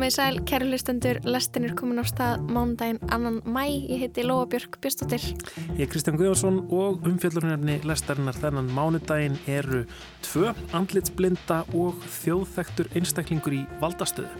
Komið 0.00 0.14
sæl, 0.14 0.38
kæru 0.48 0.64
hlustendur, 0.70 1.18
lestin 1.28 1.66
er 1.68 1.74
komin 1.76 2.00
á 2.00 2.08
stað 2.08 2.46
mánudaginn 2.48 3.02
annan 3.12 3.34
mæ, 3.44 3.66
ég 3.68 4.00
heiti 4.00 4.22
Lóa 4.24 4.46
Björk 4.48 4.78
Björnstóttir. 4.80 5.20
Ég 5.76 5.82
er 5.84 5.90
Kristján 5.92 6.16
Guðjónsson 6.16 6.62
og 6.72 7.04
umfjöldunarni 7.04 7.74
lestarinnar 7.84 8.38
þennan 8.40 8.72
mánudaginn 8.72 9.36
eru 9.44 9.82
tvö 10.24 10.54
andlitsblinda 10.72 11.66
og 11.76 12.00
þjóðþektur 12.16 12.88
einstaklingur 12.96 13.58
í 13.58 13.62
valdastöðu. 13.84 14.32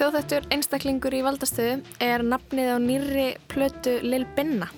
Þjóðþektur 0.00 0.50
einstaklingur 0.50 1.14
í 1.14 1.22
valdastöðu 1.30 1.78
er 2.02 2.26
nafnið 2.26 2.74
á 2.74 2.78
nýri 2.82 3.30
plötu 3.54 4.00
Lil 4.02 4.26
Binna 4.34 4.72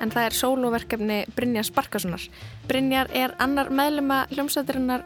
en 0.00 0.12
það 0.12 0.26
er 0.28 0.36
sóloverkefni 0.36 1.18
Brynjar 1.36 1.66
Sparkasonar. 1.68 2.22
Brynjar 2.68 3.10
er 3.16 3.34
annar 3.42 3.70
meðlema 3.70 4.24
hljómsættirinnar 4.32 5.04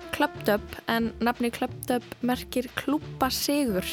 Up 0.54 0.76
en 0.88 1.12
nafni 1.20 1.50
Up 1.50 2.04
merkir 2.22 2.68
klúpa 2.74 3.30
sigur 3.30 3.84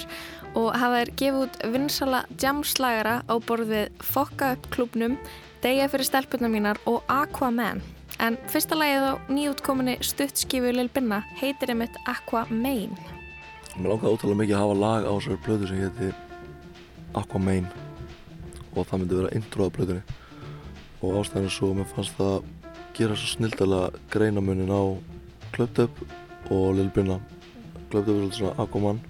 og 0.56 0.74
hafa 0.74 1.04
þeir 1.04 1.12
gefið 1.20 1.42
út 1.44 1.60
vinsala 1.74 2.24
jamslagara 2.40 3.22
á 3.30 3.34
borðið 3.38 3.92
Fokka 4.02 4.54
upp 4.56 4.70
klúbnum, 4.74 5.18
Degja 5.62 5.88
fyrir 5.90 6.06
stelpunna 6.06 6.50
mínar 6.50 6.78
og 6.86 7.04
Aquaman. 7.10 7.82
En 8.20 8.38
fyrsta 8.50 8.78
lagið 8.78 9.04
á 9.10 9.14
nýjútkominni 9.30 9.98
stuttskifu 10.02 10.72
Lil 10.74 10.90
Binna 10.90 11.24
heitir 11.38 11.74
einmitt 11.74 11.98
Aquamain. 12.06 12.94
Mér 13.78 13.92
langaði 13.92 14.14
ótrúlega 14.14 14.42
mikið 14.42 14.56
að 14.58 14.64
hafa 14.64 14.78
lag 14.82 15.06
á 15.06 15.12
þessari 15.14 15.42
blödu 15.46 15.70
sem 15.70 15.82
hétti 15.84 16.14
Aquamain 17.18 17.68
og 18.74 18.88
það 18.88 19.04
myndi 19.04 19.20
vera 19.20 19.36
intro 19.38 19.70
á 19.70 19.74
blödunni 19.74 20.18
og 21.02 21.20
ástæðan 21.22 21.54
svo 21.54 21.72
að 21.72 21.80
mér 21.80 21.90
fannst 21.94 22.18
það 22.18 22.38
gera 22.98 23.18
svo 23.18 23.32
snildalega 23.36 24.04
greinamunin 24.14 24.74
á 24.74 24.84
Up 25.58 26.00
og 26.54 26.76
Lil 26.78 26.90
Binna. 26.94 27.18
Up 27.18 27.96
er 27.96 28.04
svolítið 28.04 28.38
svona 28.38 28.56
Aquaman 28.62 29.02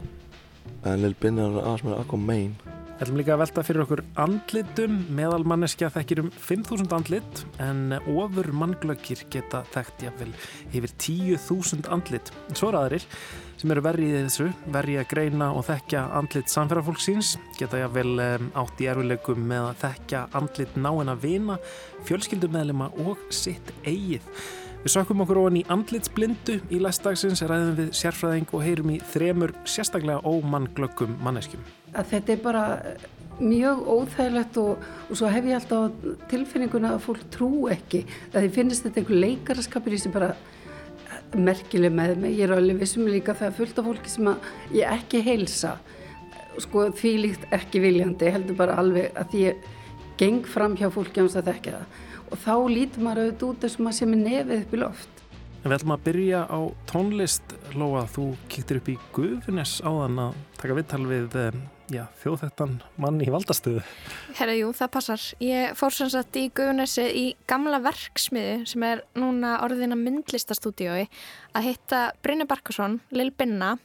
en 0.86 1.02
Lil 1.04 1.16
Binna 1.20 1.48
er 1.48 1.62
aðeins 1.64 1.86
meira 1.88 2.02
Aquamain 2.04 2.56
Við 2.98 3.04
ætlum 3.06 3.18
líka 3.20 3.34
að 3.36 3.42
velta 3.44 3.62
fyrir 3.62 3.84
okkur 3.84 4.00
andlitum, 4.24 4.94
meðal 5.14 5.44
manneskja 5.46 5.92
þekkir 5.94 6.24
um 6.24 6.32
5.000 6.34 6.96
andlit 6.98 7.42
en 7.62 7.94
ofur 8.10 8.48
mannglöggir 8.58 9.22
geta 9.30 9.60
þekkt 9.76 10.08
jáfnvel 10.08 10.32
yfir 10.72 10.96
10.000 11.06 11.92
andlit. 11.94 12.32
Svo 12.58 12.72
er 12.72 12.80
aðrir 12.80 13.06
sem 13.58 13.74
eru 13.74 13.82
verið 13.86 14.12
í 14.12 14.22
þessu, 14.28 14.48
verið 14.74 15.02
að 15.02 15.10
greina 15.14 15.50
og 15.58 15.66
þekkja 15.66 16.04
andlit 16.20 16.54
samfélagfólksins, 16.54 17.34
geta 17.58 17.82
jáfnvel 17.82 18.14
um, 18.22 18.48
átt 18.62 18.84
í 18.84 18.90
erfileikum 18.92 19.42
með 19.50 19.72
að 19.72 19.82
þekkja 19.82 20.24
andlit 20.38 20.78
náinn 20.78 21.12
að 21.14 21.26
vina, 21.26 21.58
fjölskyldumæðlema 22.06 22.92
og 23.06 23.28
sitt 23.34 23.74
eigið. 23.88 24.28
Við 24.84 24.94
sökum 24.94 25.24
okkur 25.26 25.42
ofan 25.42 25.58
í 25.58 25.64
andlitsblindu 25.74 26.60
í 26.70 26.80
læstdagsins, 26.84 27.42
ræðum 27.50 27.74
við 27.80 27.94
sérfræðing 27.98 28.52
og 28.54 28.62
heyrum 28.64 28.92
í 28.94 29.00
þremur 29.12 29.56
sérstaklega 29.68 30.22
ómannglöggum 30.22 31.18
manneskjum. 31.26 31.64
Að 31.98 32.12
þetta 32.14 32.36
er 32.36 32.44
bara 32.44 32.66
mjög 33.42 33.82
óþægilegt 33.90 34.60
og, 34.62 34.86
og 35.10 35.18
svo 35.18 35.32
hef 35.34 35.50
ég 35.50 35.58
alltaf 35.58 36.06
tilfinninguna 36.30 36.94
að 36.96 37.04
fólk 37.08 37.26
trú 37.34 37.50
ekki. 37.74 38.04
Það 38.34 38.48
finnst 38.54 38.86
þetta 38.86 39.02
einhver 39.02 39.22
leikaraskapir 39.26 39.98
í 39.98 40.00
sem 40.02 40.14
bara 40.14 40.32
merkileg 41.36 41.94
með 41.94 42.16
mig. 42.22 42.38
Ég 42.38 42.48
er 42.48 42.56
alveg 42.56 42.82
vissum 42.82 43.08
líka 43.10 43.36
það 43.38 43.50
er 43.50 43.58
fullt 43.60 43.80
af 43.82 43.88
fólki 43.90 44.12
sem 44.12 44.30
ég 44.76 44.92
ekki 44.92 45.24
heilsa. 45.26 45.78
Sko 46.58 46.88
því 46.98 47.14
líkt 47.22 47.48
ekki 47.54 47.82
viljandi, 47.84 48.32
heldur 48.34 48.58
bara 48.58 48.80
alveg 48.82 49.14
að 49.20 49.38
ég 49.38 49.68
geng 50.18 50.48
fram 50.50 50.78
hjá 50.78 50.90
fólki 50.94 51.22
áns 51.22 51.38
að 51.38 51.52
þekka 51.52 51.76
það 51.78 52.04
og 52.28 52.42
þá 52.44 52.56
lítur 52.72 53.06
maður 53.06 53.24
auðvitað 53.24 53.48
út 53.48 53.64
þessum 53.64 53.88
að 53.88 53.96
sem 54.00 54.14
er 54.16 54.22
nefið 54.24 54.58
upp 54.58 54.74
í 54.74 54.82
loft. 54.82 55.24
En 55.64 55.70
við 55.72 55.78
ætlum 55.78 55.94
að 55.96 56.04
byrja 56.08 56.42
á 56.48 56.60
tónlist, 56.90 57.56
Lóa, 57.78 58.04
þú 58.12 58.28
kýttir 58.52 58.82
upp 58.82 58.92
í 58.92 58.98
Guðunes 59.16 59.78
áðan 59.84 60.22
að 60.28 60.38
taka 60.60 60.78
vittal 60.78 61.04
við 61.08 61.40
já, 61.94 62.04
þjóðþettan 62.22 62.78
mann 63.02 63.20
í 63.24 63.30
valdastöðu. 63.32 63.82
Herra, 64.38 64.56
jú, 64.58 64.70
það 64.76 64.92
passar. 64.94 65.26
Ég 65.44 65.74
fór 65.80 65.96
sem 65.96 66.12
sagt 66.14 66.40
í 66.40 66.48
Guðunesi 66.56 67.06
í 67.08 67.26
gamla 67.50 67.80
verksmiðu 67.84 68.62
sem 68.70 68.86
er 68.88 69.04
núna 69.18 69.58
orðina 69.66 69.98
myndlistastúdiói 70.00 71.08
að 71.58 71.68
hitta 71.70 72.02
Brynni 72.26 72.48
Barkarsson, 72.50 73.00
Lil 73.16 73.32
Binna, 73.36 73.76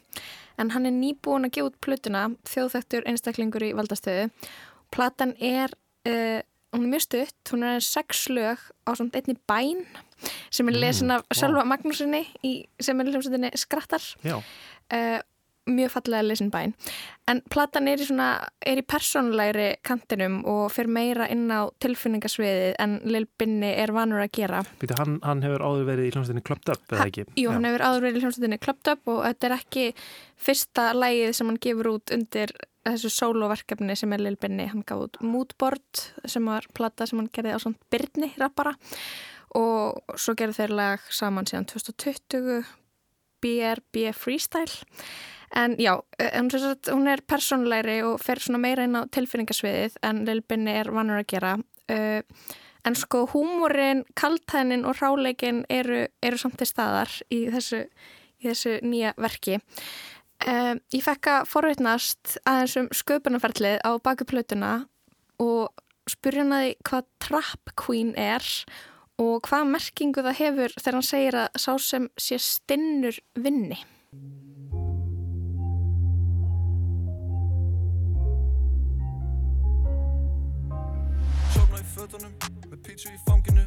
en 0.60 0.72
hann 0.74 0.88
er 0.88 0.96
nýbúin 0.96 1.48
að 1.48 1.56
gefa 1.56 1.72
út 1.72 1.82
plötuna 1.84 2.28
þjóðþettur 2.50 3.06
einstaklingur 3.10 3.68
í 3.70 3.74
valdastöðu. 3.78 4.30
Platan 4.94 5.36
er... 5.40 5.74
Uh, 6.02 6.40
hún 6.72 6.86
er 6.86 6.92
mjög 6.94 7.04
stutt, 7.04 7.50
hún 7.52 7.66
er 7.68 7.84
sex 7.84 8.28
lög 8.32 8.60
á 8.88 8.90
svona 8.96 9.12
einni 9.18 9.36
bæn 9.48 9.84
sem 10.50 10.68
er 10.70 10.78
lesin 10.80 11.12
af 11.12 11.26
Sölva 11.36 11.66
Magnúsinni 11.68 12.22
í, 12.46 12.52
sem 12.80 13.00
er 13.00 13.10
hljómsveitinni 13.10 13.50
Skrattar 13.60 14.04
uh, 14.24 15.18
mjög 15.70 15.92
fallega 15.94 16.24
lesin 16.26 16.50
bæn 16.50 16.72
en 17.30 17.40
platan 17.52 17.86
er 17.90 18.00
í 18.02 18.06
svona 18.06 18.28
er 18.66 18.80
í 18.80 18.84
persónulegri 18.86 19.68
kantinum 19.86 20.40
og 20.48 20.72
fyrir 20.74 20.90
meira 20.90 21.28
inn 21.30 21.46
á 21.54 21.70
tilfinningasviðið 21.82 22.74
en 22.82 22.98
Lil 23.06 23.28
Binni 23.38 23.70
er 23.78 23.92
vanur 23.94 24.24
að 24.24 24.32
gera 24.40 24.64
Býtu, 24.80 24.96
hann, 24.98 25.20
hann 25.22 25.44
hefur 25.46 25.62
áður 25.62 25.86
verið 25.92 26.08
í 26.08 26.12
hljómsveitinni 26.16 26.44
Clubbed 26.48 26.74
Up, 26.74 26.84
eða 26.90 27.06
ekki? 27.06 27.26
Jú, 27.36 27.46
Já. 27.46 27.52
hann 27.54 27.68
hefur 27.70 27.86
áður 27.86 28.06
verið 28.08 28.18
í 28.18 28.24
hljómsveitinni 28.24 28.60
Clubbed 28.66 28.92
Up 28.94 29.14
og 29.14 29.22
þetta 29.28 29.48
er 29.48 29.56
ekki 29.60 29.86
fyrsta 30.48 30.88
lægið 30.98 31.34
sem 31.38 31.52
hann 31.52 31.62
gefur 31.62 31.92
út 31.94 32.14
undir 32.16 32.54
þessu 32.82 33.12
sóloverkefni 33.14 33.94
sem 33.98 34.12
er 34.16 34.24
Lil 34.24 34.38
Binni, 34.42 34.66
hann 34.72 34.82
gaf 34.86 35.04
út 35.04 35.20
Moodboard 35.22 36.06
sem 36.26 36.48
var 36.50 36.66
platta 36.74 37.06
sem 37.06 37.22
hann 37.22 37.30
gerði 37.30 37.54
á 37.54 37.62
svona 37.62 37.92
Byrni 37.94 38.32
rappara 38.40 38.74
og 39.54 40.16
svo 40.18 40.34
gerði 40.34 40.58
þeir 40.62 40.74
lag 40.74 41.10
saman 41.12 41.46
síðan 41.46 41.68
2020 41.70 42.64
BRB 43.42 44.10
Freestyle 44.16 44.82
en 45.56 45.76
já, 45.80 45.94
hún 46.92 47.08
er 47.10 47.22
personlegri 47.28 48.00
og 48.06 48.20
fer 48.22 48.40
svona 48.40 48.62
meira 48.62 48.86
inn 48.88 48.96
á 48.96 49.04
tilfinningasviðið 49.12 49.98
en 50.02 50.24
Lil 50.28 50.42
Binni 50.48 50.74
er 50.80 50.92
vanur 50.92 51.20
að 51.20 51.28
gera 51.34 51.56
en 51.92 52.96
sko 52.98 53.26
húmórin, 53.30 54.02
kaltænin 54.18 54.86
og 54.88 54.96
ráleikin 55.02 55.64
eru, 55.70 56.06
eru 56.22 56.38
samt 56.40 56.56
til 56.58 56.66
staðar 56.66 57.12
í 57.30 57.44
þessu, 57.52 57.84
í 58.40 58.48
þessu 58.48 58.78
nýja 58.82 59.12
verki 59.20 59.60
Um, 60.42 60.80
ég 60.90 61.04
fekk 61.04 61.28
að 61.30 61.44
forveitnast 61.52 62.36
aðeins 62.48 62.74
um 62.80 62.88
sköpunarferðlið 62.96 63.76
á 63.86 63.90
baku 64.02 64.26
plötuna 64.26 64.72
og 65.42 65.70
spurja 66.10 66.42
hann 66.42 66.54
að 66.56 66.64
því 66.64 66.72
hvað 66.88 67.04
Trap 67.22 67.72
Queen 67.78 68.10
er 68.18 68.48
og 69.22 69.46
hvað 69.46 69.70
merkingu 69.76 70.24
það 70.24 70.40
hefur 70.40 70.74
þegar 70.80 70.98
hann 70.98 71.06
segir 71.06 71.38
að 71.44 71.60
sá 71.62 71.70
sem 71.78 72.08
sé 72.18 72.40
stinnur 72.42 73.20
vinni. 73.38 73.78
Í 81.82 81.86
fötunum 81.90 82.32
með 82.70 82.78
pítsu 82.86 83.10
í 83.10 83.18
fanginu. 83.26 83.62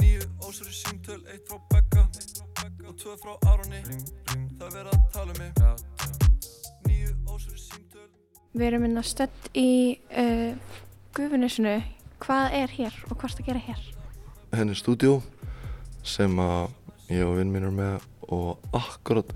Nýju 0.00 0.26
ósöru 0.44 0.72
símtöl, 0.74 1.20
eitt 1.32 1.48
frá 1.48 1.60
Becca 1.72 2.04
og 2.84 2.98
tvö 3.00 3.14
frá 3.22 3.32
Aroni. 3.48 3.80
Það 4.60 4.76
verða 4.76 4.92
að 4.92 5.06
tala 5.14 5.32
um 5.32 5.40
mig 5.40 5.52
Nýju 6.88 7.14
ósöru 7.32 7.56
símtöl. 7.56 8.08
Við 8.52 8.66
erum 8.66 8.84
inn 8.88 9.00
að 9.00 9.08
stödd 9.08 9.48
í 9.56 9.70
uh, 10.12 10.74
Guðunisinu. 11.16 11.78
Hvað 12.20 12.56
er 12.58 12.74
hér 12.76 12.98
og 13.08 13.14
hvað 13.14 13.30
er 13.30 13.36
það 13.36 13.40
að 13.40 13.46
gera 13.46 13.62
hér? 13.70 13.86
Henni 14.52 14.76
stúdjó 14.76 15.14
sem 16.04 16.34
að 16.44 16.74
ég 17.08 17.24
og 17.24 17.38
vinn 17.38 17.54
mín 17.54 17.70
er 17.70 17.72
með 17.72 18.04
og 18.28 18.76
akkurat 18.76 19.32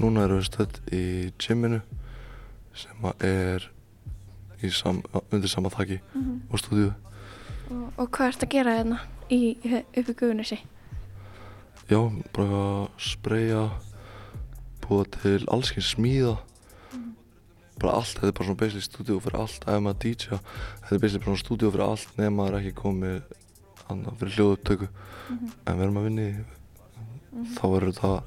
núna 0.00 0.26
erum 0.26 0.42
við 0.42 0.50
stödd 0.50 0.82
í 0.90 1.04
gyminu 1.38 1.84
sem 2.76 3.10
er 3.24 3.70
sam, 4.72 5.02
undir 5.32 5.48
sama 5.48 5.70
þakki 5.70 6.00
mm 6.00 6.22
-hmm. 6.22 6.40
og 6.50 6.58
stúdíu 6.58 6.92
og, 7.70 7.92
og 7.96 8.10
hvað 8.10 8.26
ert 8.28 8.42
að 8.42 8.48
gera 8.48 8.76
hérna 8.76 8.98
í, 9.30 9.56
upp 9.96 10.08
í 10.08 10.14
Guðunissi? 10.14 10.58
Já, 11.90 12.00
bara 12.32 12.48
að 12.48 12.88
spreja 12.98 13.70
búa 14.82 15.04
til 15.22 15.46
allskeins 15.48 15.94
smíða 15.94 16.36
mm. 16.92 17.14
bara 17.80 17.92
allt, 17.92 18.18
þetta 18.18 18.26
er 18.26 18.32
bara 18.32 18.44
svona 18.44 18.60
basically 18.62 18.82
stúdíu 18.82 19.20
fyrir 19.20 19.40
allt, 19.40 19.66
ef 19.68 19.80
maður 19.80 19.98
DJ 20.02 20.14
þetta 20.26 20.94
er 20.94 21.02
basically 21.02 21.24
bara 21.24 21.36
svona 21.36 21.44
stúdíu 21.44 21.70
fyrir 21.70 21.86
allt 21.86 22.18
nema 22.18 22.36
maður 22.36 22.58
ekki 22.60 22.74
komið 22.82 23.22
fyrir 24.18 24.34
hljóðupptöku 24.36 24.88
mm 24.88 25.38
-hmm. 25.38 25.50
en 25.66 25.76
við 25.76 25.82
erum 25.82 25.96
að 25.96 26.04
vinni 26.04 26.28
-hmm. 27.36 27.54
þá 27.56 27.64
verður 27.74 27.92
þetta 27.92 28.22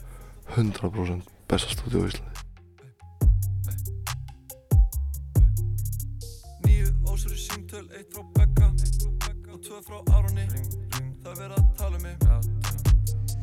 100% 0.56 1.34
besta 1.50 1.76
stúdíu 1.76 2.06
í 2.06 2.12
Íslandi 2.12 2.39
frá 9.90 10.02
Aroni 10.20 10.46
Það 11.24 11.40
verða 11.40 11.58
að 11.58 11.70
tala 11.78 11.98
um 11.98 12.04
mig. 12.06 12.18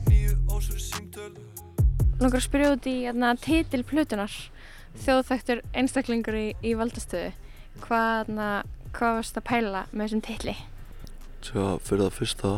Nýju 0.06 0.34
ósöru 0.50 0.82
símtöl. 0.82 1.32
Spyrja 2.42 2.68
út 2.74 2.86
í 2.86 2.94
hérna, 3.04 3.32
titil 3.42 3.82
Plutunar 3.86 4.32
þjóðþæktur 5.02 5.62
einstaklingur 5.76 6.38
í, 6.38 6.46
í 6.62 6.74
valdastöðu. 6.78 7.32
Hvað, 7.84 8.30
na, 8.36 8.48
hvað 8.96 9.18
varst 9.18 9.40
að 9.40 9.46
pæla 9.50 9.82
með 9.90 10.04
þessum 10.04 10.22
titli? 10.26 10.54
Tjá, 11.44 11.64
fyrir 11.84 12.06
það 12.06 12.14
fyrsta 12.20 12.52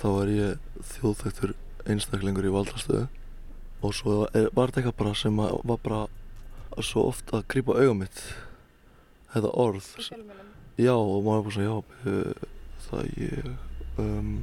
þá 0.00 0.08
er 0.12 0.32
ég 0.34 0.80
þjóðþæktur 0.94 1.54
einstaklingur 1.94 2.48
í 2.48 2.54
valdastöðu. 2.56 3.04
Og 3.84 3.94
svo 3.96 4.18
er, 4.32 4.48
var 4.56 4.72
þetta 4.72 4.82
eitthvað 4.82 4.98
bara 5.04 5.14
sem 5.20 5.44
að, 5.44 5.60
var 5.68 5.84
bara 5.84 6.82
svo 6.82 7.06
oft 7.12 7.36
að 7.36 7.46
grípa 7.52 7.76
auga 7.78 8.00
mitt. 8.00 8.26
Þetta 9.36 9.54
orð. 9.68 9.92
Já 10.80 10.94
og 10.96 11.20
maður 11.22 11.38
er 11.38 11.48
bara 11.48 11.56
svona 11.60 11.70
já 11.70 12.52
uh, 12.84 12.90
það 12.90 13.10
ég 13.20 13.48
um, 13.98 14.34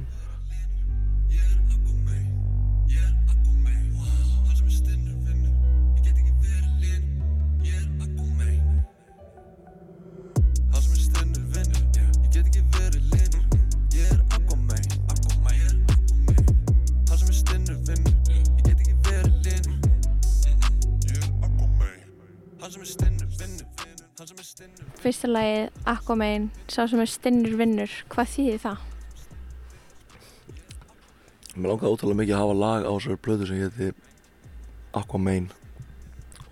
Fyrsta 24.52 25.28
lagið 25.30 25.70
Aquaman, 25.88 26.50
sá 26.68 26.84
sem 26.90 27.00
er 27.00 27.08
stinnur 27.08 27.54
vinnur, 27.56 27.92
hvað 28.12 28.28
þýðir 28.34 28.58
það? 28.60 28.82
Mér 31.54 31.70
langaði 31.70 31.92
ótrúlega 31.94 32.18
mikið 32.20 32.34
að 32.36 32.42
hafa 32.42 32.56
lag 32.60 32.84
á 32.84 32.92
þessari 32.92 33.20
blödu 33.24 33.48
sem 33.48 33.62
héti 33.62 33.88
Aquaman 35.00 35.46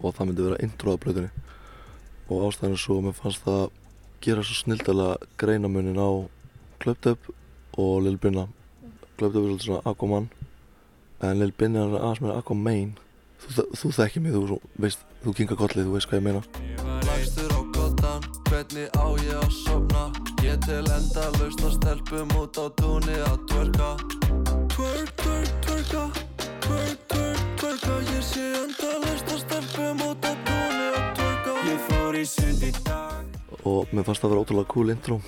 og 0.00 0.14
það 0.16 0.30
myndi 0.30 0.46
vera 0.46 0.58
introða 0.64 1.02
blöðunni 1.04 1.30
og 2.30 2.46
ástæðan 2.48 2.76
er 2.78 2.82
svo 2.86 2.96
að 2.96 3.06
mér 3.10 3.18
fannst 3.20 3.44
það 3.44 3.62
gera 4.24 4.46
svo 4.48 4.56
snildalega 4.62 5.30
greinamunin 5.44 6.00
á 6.00 6.08
Clubdub 6.80 7.30
og 7.76 7.94
Lil 8.06 8.16
Binna. 8.22 8.46
Clubdub 9.20 9.44
er 9.44 9.48
svolítið 9.52 9.66
svona 9.68 9.84
Aquaman 9.92 10.30
en 11.20 11.40
Lil 11.42 11.52
Binna 11.52 11.84
er 11.84 11.98
aðeins 12.00 12.24
meira 12.24 12.40
Aquaman. 12.40 12.96
Þú, 13.44 13.68
þú 13.76 13.92
þekkir 13.96 14.24
mig, 14.24 14.32
þú, 14.36 14.46
svo- 14.54 14.62
veist, 14.84 15.04
þú 15.24 15.36
kingar 15.36 15.60
kollið, 15.60 15.88
þú 15.88 15.96
veist 15.98 16.08
hvað 16.12 16.20
ég 16.20 16.28
meina 16.30 17.59
Hvernig 18.70 18.90
á 19.02 19.06
ég 19.18 19.34
að 19.34 19.50
sofna? 19.50 20.02
Ég 20.46 20.58
til 20.62 20.84
enda 20.94 21.24
laust 21.40 21.62
að 21.66 21.72
stelpum 21.74 22.28
út 22.38 22.54
á 22.54 22.70
túnni 22.78 23.16
að 23.18 23.40
twerka. 23.50 23.88
Twerk, 24.70 25.10
twerk, 25.18 25.50
twerka. 25.64 26.02
Twerk, 26.62 27.02
twerk, 27.10 27.42
twerka. 27.58 27.96
Ég 28.14 28.22
sé 28.22 28.44
enda 28.60 28.92
laust 29.02 29.34
að 29.34 29.42
stelpum 29.42 30.06
út 30.06 30.22
á 30.22 30.32
túnni 30.46 30.86
að 30.86 31.10
twerka. 31.18 31.56
Ég 31.66 31.82
fór 31.88 32.20
í 32.20 32.24
sund 32.30 32.62
í 32.62 32.72
dag. 32.86 33.42
Og 33.66 33.90
mér 33.90 34.06
fannst 34.06 34.22
það 34.22 34.36
vera 34.36 34.46
ótrúlega 34.46 34.70
cool 34.70 34.94
intro. 34.94 35.20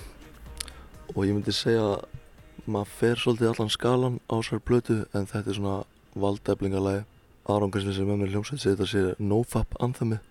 Og 1.11 1.23
ég 1.27 1.35
myndi 1.35 1.59
segja 1.59 1.83
að 1.97 2.67
maður 2.71 2.97
fer 3.01 3.25
svolítið 3.27 3.55
allan 3.57 3.75
skalan 3.75 4.21
á 4.31 4.39
þessari 4.39 4.69
blötu 4.71 5.01
en 5.19 5.27
þetta 5.27 5.51
er 5.51 5.59
svona 5.59 5.81
valdeflingalagi 6.15 7.09
Aron 7.51 7.75
Kristins 7.75 7.99
sem 7.99 8.07
er 8.07 8.15
með 8.15 8.23
mér 8.23 8.37
hljómsveit 8.37 8.63
segir 8.63 8.79
þetta 8.79 8.93
sé 8.93 9.09
nofap 9.19 9.75
anthemi 9.83 10.23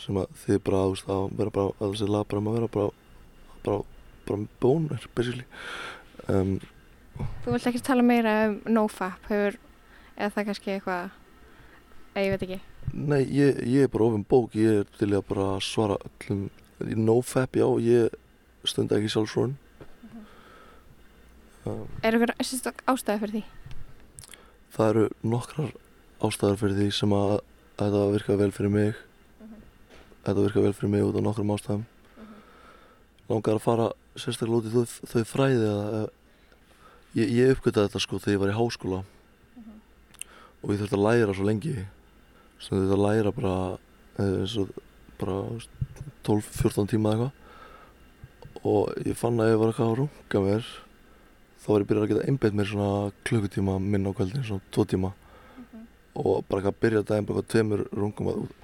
sem 0.00 0.18
að 0.20 0.34
þið 0.44 0.60
bara, 0.66 0.82
þú 0.82 0.94
veist, 0.94 1.08
að 1.14 1.38
vera 1.38 1.54
bara 1.56 1.72
að 1.76 1.94
þessi 1.94 2.10
lag 2.10 2.28
bara 2.30 2.42
að 2.42 2.58
vera 2.58 2.70
bara 2.76 2.90
bara, 3.64 3.80
bara 4.28 4.46
bónur, 4.62 5.08
basically 5.14 5.44
um, 6.28 6.58
Þú 7.44 7.52
vilt 7.52 7.66
ekki 7.68 7.82
tala 7.84 8.04
meira 8.06 8.34
um 8.48 8.56
nofap, 8.72 9.26
hefur, 9.28 9.58
eða 10.16 10.30
það 10.36 10.46
kannski 10.48 10.70
eitthvað, 10.72 11.10
eða 12.14 12.22
ég 12.24 12.32
veit 12.32 12.44
ekki. 12.46 12.60
Nei, 12.94 13.20
ég, 13.28 13.58
ég 13.68 13.84
er 13.84 13.92
bara 13.92 14.06
ofin 14.06 14.24
bók, 14.30 14.56
ég 14.56 14.80
er 14.80 14.88
til 14.96 15.10
að 15.12 15.26
bara 15.28 15.48
svara 15.64 15.98
öllum 16.00 16.46
nofap, 17.04 17.58
já, 17.60 17.66
ég 17.84 18.16
stund 18.64 18.92
ekki 18.92 19.10
sjálfsvörun 19.12 19.54
um, 21.68 21.84
Er 22.00 22.16
eitthvað 22.16 22.34
sérstak 22.40 22.82
ástæði 22.88 23.22
fyrir 23.24 23.36
því? 23.36 23.44
Það 24.70 24.90
eru 24.94 25.06
nokkrar 25.34 25.70
ástæðar 26.24 26.60
fyrir 26.60 26.78
því 26.78 26.88
sem 26.96 27.14
að 27.16 27.36
þetta 27.80 28.02
virka 28.14 28.40
vel 28.40 28.50
fyrir 28.56 28.74
mig 28.74 29.06
Þetta 30.30 30.42
virka 30.44 30.62
vel 30.62 30.74
fyrir 30.78 30.90
mig 30.92 31.02
út 31.02 31.16
af 31.18 31.24
nokkrum 31.26 31.48
ástæðum. 31.50 31.80
Langar 33.30 33.56
að 33.58 33.64
fara 33.64 33.86
sérstaklega 34.14 34.60
út 34.60 34.68
í 34.68 34.74
þau, 34.74 34.92
þau 35.10 35.24
fræði 35.26 35.70
að 35.70 36.04
ég, 37.18 37.32
ég 37.34 37.50
uppgötaði 37.56 37.88
þetta 37.88 38.02
sko 38.04 38.20
þegar 38.22 38.36
ég 38.36 38.42
var 38.44 38.52
í 38.52 38.58
háskóla. 38.60 39.00
Og 40.60 40.70
ég 40.70 40.78
þurfti 40.84 40.98
að 41.00 41.02
læra 41.08 41.34
svo 41.34 41.48
lengi. 41.48 41.74
Sem 42.62 42.76
þurfti 42.76 42.94
að 42.94 43.02
læra 43.08 43.32
bara 43.34 43.56
eða 44.22 44.44
eins 44.44 44.54
og 44.62 44.70
bara 45.18 45.40
12-14 46.28 46.92
tíma 46.94 47.16
eða 47.16 47.26
eitthvað. 47.26 48.62
Og 48.70 49.10
ég 49.10 49.18
fann 49.18 49.42
að 49.42 49.50
ég 49.50 49.58
var 49.58 49.72
eitthvað 49.72 49.90
að 49.90 49.98
runga 50.04 50.44
mér 50.46 50.70
þá 51.60 51.66
var 51.72 51.82
ég 51.82 51.88
byrjað 51.90 52.04
að 52.04 52.12
geta 52.12 52.28
einbeitt 52.30 52.56
mér 52.56 52.68
svona 52.70 52.92
klukkutíma 53.26 53.74
minn 53.82 54.06
á 54.08 54.12
kvöldin, 54.16 54.46
svona 54.46 54.70
tvo 54.72 54.86
tíma. 54.88 55.10
Og 56.14 56.44
bara 56.46 56.60
eitthvað 56.60 56.70
að 56.72 56.80
byrja 56.84 57.02
daginn 57.08 57.26
bara 57.28 57.42
eitthvað 57.42 57.50
tveimur 57.52 57.82
rungum 57.96 58.30
og, 58.32 58.54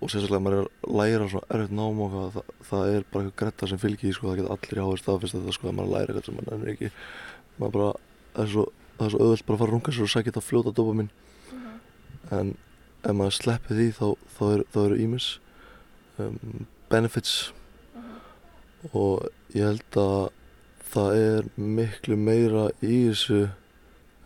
og 0.00 0.08
sérstaklega 0.08 0.42
maður 0.44 0.58
er 0.58 0.68
að 0.68 0.94
læra 0.96 1.28
svona 1.28 1.48
erfitt 1.54 1.74
nám 1.76 1.98
og 2.00 2.14
eitthvað, 2.14 2.30
það, 2.36 2.52
það 2.70 2.92
er 2.92 3.06
bara 3.12 3.24
eitthvað 3.24 3.40
gretta 3.42 3.68
sem 3.70 3.80
fylgir 3.82 4.14
sko, 4.16 4.30
það 4.30 4.40
geta 4.40 4.54
allir 4.56 4.80
í 4.80 4.86
háið 4.86 5.02
staðfest 5.02 5.36
þetta 5.36 5.56
sko 5.56 5.68
að 5.68 5.76
maður 5.76 5.92
læra 5.94 6.14
eitthvað 6.14 6.28
sem 6.28 6.38
maður 6.38 6.56
ennur 6.56 6.72
ekki. 6.72 6.90
Maður 7.58 7.74
bara, 7.76 7.90
það 8.34 8.44
er 8.44 8.52
svo, 8.54 8.64
það 8.96 9.06
er 9.06 9.14
svo 9.14 9.20
auðvöld 9.20 9.44
bara 9.46 9.58
að 9.58 9.62
fara 9.62 9.68
að 9.68 9.74
runga 9.76 9.94
sér 9.96 10.06
og 10.06 10.12
sækja 10.14 10.30
þetta 10.30 10.46
fljóta 10.46 10.74
dopa 10.80 10.96
minn 10.96 11.12
en 12.30 12.52
ef 13.04 13.16
maður 13.16 13.36
sleppi 13.36 13.76
því 13.76 13.88
þá, 13.96 14.04
þá, 14.36 14.42
er, 14.50 14.64
þá 14.72 14.80
eru 14.86 14.98
ímis 15.04 15.30
um, 16.20 16.66
benefits. 16.90 17.38
Og 18.96 19.26
ég 19.52 19.66
held 19.66 20.00
að 20.00 20.30
það 20.90 21.16
er 21.20 21.48
miklu 21.60 22.16
meira 22.18 22.68
í 22.80 23.04
þessu 23.10 23.42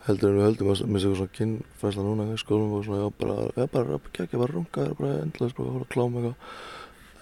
heldur 0.07 0.31
en 0.31 0.39
við 0.39 0.47
höldum 0.49 0.73
að 0.73 0.83
með 0.89 1.05
sér 1.05 1.15
svona 1.19 1.35
kynfræsla 1.39 2.05
núna 2.05 2.27
í 2.33 2.41
skólum 2.41 2.75
og 2.77 2.85
svona 2.87 3.05
já 3.05 3.13
bara, 3.21 3.37
já 3.57 3.67
bara 3.73 4.01
ekki 4.25 4.41
bara 4.41 4.53
runga, 4.53 4.75
það 4.75 4.91
er 4.91 4.99
bara 4.99 5.23
endlaðis 5.23 5.57
bara 5.57 5.71
að 5.71 5.85
að 5.85 5.93
kláma 5.95 6.21
eitthvað. 6.21 6.59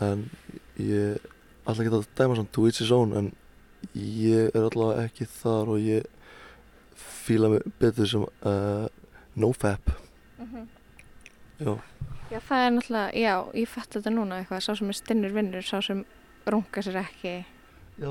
En 0.03 0.25
ég 0.83 1.31
alltaf 1.63 1.87
geta 1.87 2.01
að 2.01 2.09
dæma 2.19 2.39
svona 2.39 2.55
to 2.57 2.67
each 2.67 2.83
his 2.83 2.93
own 2.95 3.15
en 3.19 3.31
ég 3.95 4.51
er 4.51 4.67
alltaf 4.67 4.99
ekki 5.05 5.29
þar 5.31 5.75
og 5.77 5.87
ég 5.87 6.11
fíla 7.23 7.53
mig 7.53 7.67
betur 7.79 8.09
sem 8.11 8.27
uh, 8.27 8.87
nofap 9.39 9.95
já, 11.63 11.79
Já, 12.33 12.39
það 12.41 12.63
er 12.65 12.71
náttúrulega, 12.73 13.21
já, 13.21 13.33
ég 13.61 13.69
fætti 13.69 13.99
þetta 13.99 14.11
núna 14.15 14.39
eitthvað, 14.41 14.63
sá 14.65 14.73
sem 14.79 14.89
er 14.89 14.97
stinnur 14.97 15.35
vinnur, 15.35 15.65
sá 15.67 15.83
sem 15.85 15.99
runga 16.49 16.83
sér 16.85 16.97
ekki. 17.03 17.33
Já 18.01 18.09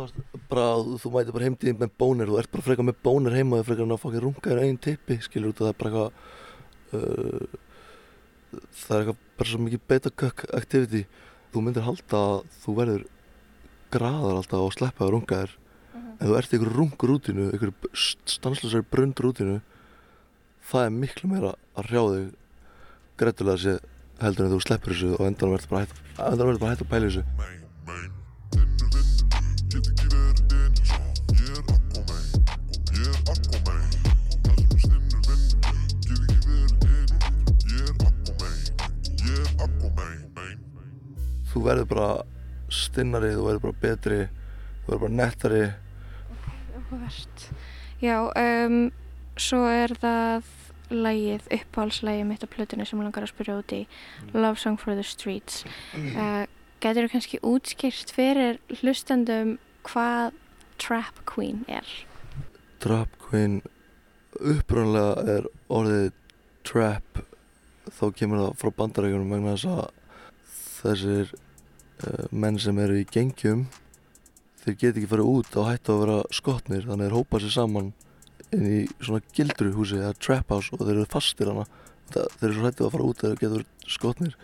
bara 0.52 0.68
þú 1.02 1.12
mæti 1.16 1.34
bara 1.36 1.48
heimtíðin 1.48 1.80
með 1.82 1.96
bónir 2.02 2.30
þú 2.30 2.38
ert 2.42 2.52
bara 2.54 2.66
frekar 2.68 2.88
með 2.88 3.00
bónir 3.06 3.36
heima 3.36 3.60
og 3.60 3.68
frekar 3.68 3.88
en 3.88 3.96
að 3.96 4.04
fokkin 4.04 4.24
runga 4.26 4.46
þér 4.46 4.62
einn 4.66 4.80
tippi 4.82 5.18
skilur 5.26 5.54
út 5.54 5.62
að 5.62 5.68
það 5.68 5.72
er 5.72 5.80
bara 5.80 5.90
eitthvað 5.92 6.12
uh, 7.00 7.58
það 8.52 8.96
er 8.96 9.02
eitthvað 9.02 9.24
bara 9.40 9.50
svo 9.50 9.64
mikið 9.66 9.84
beta 9.88 10.12
cook 10.22 10.46
activity. 10.54 11.06
Þú 11.52 11.64
myndir 11.66 11.88
halda 11.88 12.20
að 12.20 12.38
þú 12.62 12.76
verður 12.78 13.04
graðar 13.92 14.38
alltaf 14.40 14.66
og 14.66 14.76
sleppa 14.76 15.06
að 15.06 15.14
runga 15.16 15.42
þér. 15.42 15.56
En 15.96 16.28
þú 16.28 16.38
ert 16.38 16.52
í 16.52 16.58
ykkur 16.60 16.76
rungrútinu 16.78 17.48
ykkur 17.58 17.72
stanslusari 18.30 18.86
brundrútinu 18.92 19.58
það 20.72 20.86
er 20.86 20.94
miklu 20.96 21.32
meira 21.32 21.56
að 21.76 21.90
hrjá 21.90 22.04
þig 22.12 22.28
greiðtulega 23.22 23.64
sé 23.64 23.74
heldur 24.22 24.48
en 24.48 24.54
þú 24.54 24.60
sleppur 24.64 24.94
þessu 24.94 25.10
og 25.18 25.26
endanum 25.28 25.56
verður 25.58 25.72
bara 26.62 26.74
hægt 26.76 26.86
að 26.86 26.92
pæla 26.94 27.10
þessu 27.10 27.24
þú 41.52 41.64
verður 41.68 41.90
bara 41.92 42.10
stinnari, 42.72 43.34
þú 43.36 43.46
verður 43.48 43.66
bara 43.68 43.80
betri 43.82 44.20
þú 44.26 44.88
verður 44.88 45.04
bara 45.06 45.18
nettari 45.20 45.64
Áhugavert. 46.92 47.46
Já, 48.02 48.18
um, 48.36 48.80
svo 49.40 49.62
er 49.70 49.94
það 50.02 50.50
lægið, 50.92 51.46
uppáhaldslægið 51.56 52.26
mitt 52.28 52.44
á 52.44 52.52
plötunni 52.52 52.88
sem 52.88 53.00
langar 53.00 53.24
að 53.24 53.32
spyrja 53.32 53.60
út 53.62 53.76
í, 53.76 53.86
Love 54.34 54.60
Song 54.60 54.80
for 54.80 54.98
the 54.98 55.06
Streets. 55.08 55.64
Uh, 55.96 56.44
Getur 56.82 57.06
þú 57.06 57.12
kannski 57.14 57.40
útskýrt 57.46 58.12
fyrir 58.16 58.58
hlustendum 58.82 59.58
hvað 59.86 60.34
Trap 60.82 61.20
Queen 61.30 61.62
er? 61.70 61.86
Trap 62.82 63.14
Queen 63.22 63.60
upprunlega 64.42 65.38
er 65.38 65.50
orðið 65.70 66.10
trap 66.66 67.22
þá 67.92 68.06
kemur 68.18 68.42
það 68.42 68.58
frá 68.64 68.72
bandarækjunum 68.80 69.36
vegna 69.36 69.54
þess 69.54 69.70
að 69.70 70.01
þessir 70.82 71.32
uh, 71.32 72.26
menn 72.32 72.60
sem 72.62 72.80
eru 72.82 73.00
í 73.00 73.08
gengjum 73.10 73.68
þeir 74.62 74.78
geta 74.78 75.00
ekki 75.00 75.10
farið 75.10 75.32
út 75.32 75.58
á 75.58 75.62
hættu 75.72 75.94
að 75.96 76.02
vera 76.04 76.18
skotnir 76.38 76.86
þannig 76.86 77.10
þeir 77.10 77.18
hópa 77.18 77.42
sér 77.42 77.54
saman 77.56 77.92
inn 78.52 78.68
í 78.68 78.80
svona 79.00 79.22
gildruhúsi 79.36 80.00
eða 80.02 80.18
trap 80.20 80.52
house 80.52 80.74
og 80.76 80.84
þeir 80.84 80.98
eru 80.98 81.10
fastir 81.10 81.52
hana. 81.52 81.66
Þa, 82.12 82.26
þeir 82.38 82.48
eru 82.48 82.58
svo 82.58 82.68
hættu 82.68 82.86
að 82.86 82.94
fara 82.96 83.08
út 83.08 83.24
eða 83.24 83.40
geta 83.40 83.54
verið 83.56 83.92
skotnir. 83.96 84.36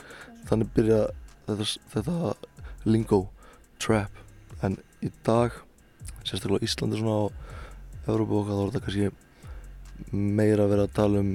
Þannig 0.47 0.71
byrja 0.77 0.99
þetta, 1.47 1.67
þetta 1.93 2.17
lingo 2.87 3.21
trap. 3.83 4.23
En 4.63 4.79
í 5.03 5.11
dag 5.27 5.59
sérstaklega 6.23 6.65
Íslandi 6.65 7.01
svona 7.01 7.19
á 7.19 7.25
Európa 8.07 8.39
og 8.39 8.47
hvað 8.47 8.57
þá 8.57 8.63
er 8.63 8.71
þetta 8.71 8.85
kannski 8.87 10.15
meira 10.15 10.65
að 10.65 10.73
vera 10.73 10.87
að 10.87 10.95
tala 10.97 11.23
um 11.23 11.31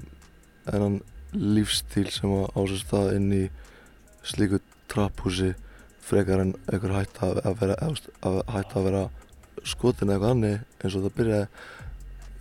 þennan 0.67 1.01
lífstíl 1.33 2.09
sem 2.13 2.33
að 2.35 2.51
á 2.57 2.61
sér 2.71 2.83
stað 2.83 3.15
inn 3.19 3.31
í 3.37 3.43
slíku 4.27 4.61
trapphúsi 4.93 5.53
frekar 6.03 6.43
en 6.45 6.55
einhver 6.69 6.97
hætt 6.97 7.23
að, 7.25 7.41
að 7.47 7.59
vera 7.63 7.79
að 7.81 8.39
að 8.61 8.87
vera 8.89 9.03
skotin 9.63 10.11
eða 10.11 10.15
eitthvað 10.19 10.37
annir 10.37 10.63
eins 10.83 10.97
og 10.99 11.05
það 11.07 11.19
byrjaði. 11.19 11.49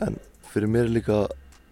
En 0.05 0.21
fyrir 0.51 0.71
mér 0.75 0.91
líka 0.91 1.17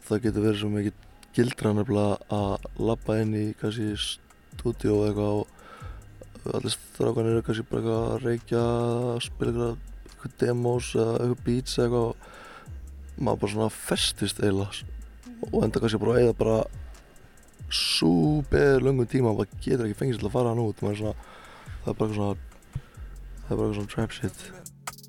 það 0.07 0.25
getur 0.25 0.45
verið 0.45 0.61
svo 0.63 0.73
mikið 0.73 1.05
gildra 1.37 1.71
nefnilega 1.77 2.17
að 2.33 2.67
labba 2.81 3.19
inn 3.21 3.35
í 3.37 3.45
kannski 3.59 3.93
stúdíó 4.01 5.03
eða 5.03 5.09
eitthvað 5.09 5.39
og 5.39 5.57
allir 6.55 6.73
strákanir 6.73 7.35
eru 7.35 7.45
kannski 7.45 7.65
bara 7.69 7.81
eitthvað 7.81 8.05
að 8.09 8.23
reykja 8.25 8.63
spila 9.25 9.51
eitthvað, 9.51 9.75
eitthvað 10.09 10.37
demos 10.43 10.91
eða 10.95 11.15
eitthvað 11.17 11.43
beats 11.45 11.77
eða 11.77 11.85
eitthvað 11.85 12.07
og 12.09 13.19
maður 13.19 13.41
bara 13.43 13.53
svona 13.53 13.73
festist 13.75 14.41
eiginlega 14.41 15.49
og 15.49 15.63
enda 15.65 15.83
kannski 15.83 16.01
bara 16.01 16.15
að 16.15 16.23
eða 16.23 16.37
bara 16.39 16.57
súper 17.71 18.81
löngum 18.81 19.07
tíma 19.07 19.29
og 19.31 19.41
maður 19.41 19.59
getur 19.63 19.85
ekki 19.85 19.99
fengið 19.99 20.19
til 20.19 20.29
að 20.29 20.35
fara 20.37 20.53
hann 20.53 20.63
út 20.63 20.79
svona, 20.79 21.13
það 21.83 21.91
er 21.91 21.99
bara 21.99 22.09
eitthvað 22.09 22.15
svona 22.15 22.35
það 23.45 23.51
er 23.51 23.57
bara 23.57 23.67
eitthvað 23.67 23.77
svona 23.79 23.93
trap 23.93 24.11
shit 24.11 24.59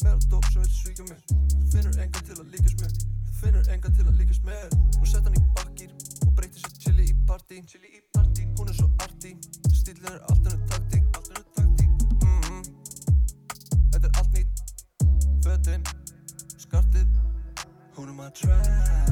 Meira 0.03 0.19
dóp 0.33 0.45
sem 0.49 0.63
vil 0.63 0.71
svíkja 0.73 1.05
mér 1.09 1.21
Þú 1.29 1.67
finnur 1.75 1.99
engan 2.01 2.25
til 2.25 2.37
að 2.39 2.47
líkast 2.55 2.81
mér 2.81 2.95
Þú 2.97 3.35
finnur 3.41 3.69
engan 3.75 3.97
til 3.99 4.07
að 4.07 4.15
líkast 4.21 4.47
mér 4.49 4.71
Hún 4.97 5.11
sett 5.11 5.29
hann 5.29 5.37
í 5.37 5.43
bakkýr 5.59 5.93
og 6.25 6.33
breytir 6.39 6.65
sér 6.65 6.79
chili 6.85 7.05
í 7.11 7.17
partí 7.29 7.61
Chili 7.69 7.93
í 7.99 8.03
partí 8.17 8.49
Hún 8.57 8.73
er 8.73 8.79
svo 8.79 8.89
arti 9.05 9.35
Stílinn 9.77 10.09
er 10.15 10.19
allt 10.33 10.49
hennu 10.49 10.73
taktík 10.73 11.21
Allt 11.21 11.31
hennu 11.35 11.45
taktík 11.61 11.91
mm 12.25 12.41
-hmm. 12.49 12.63
Þetta 13.93 14.07
er 14.07 14.19
allt 14.19 14.33
nýtt 14.35 14.55
Fötin 15.45 15.83
Skartið 16.57 17.09
Hún 17.97 18.09
er 18.09 18.15
maður 18.15 18.33
trap 18.41 19.10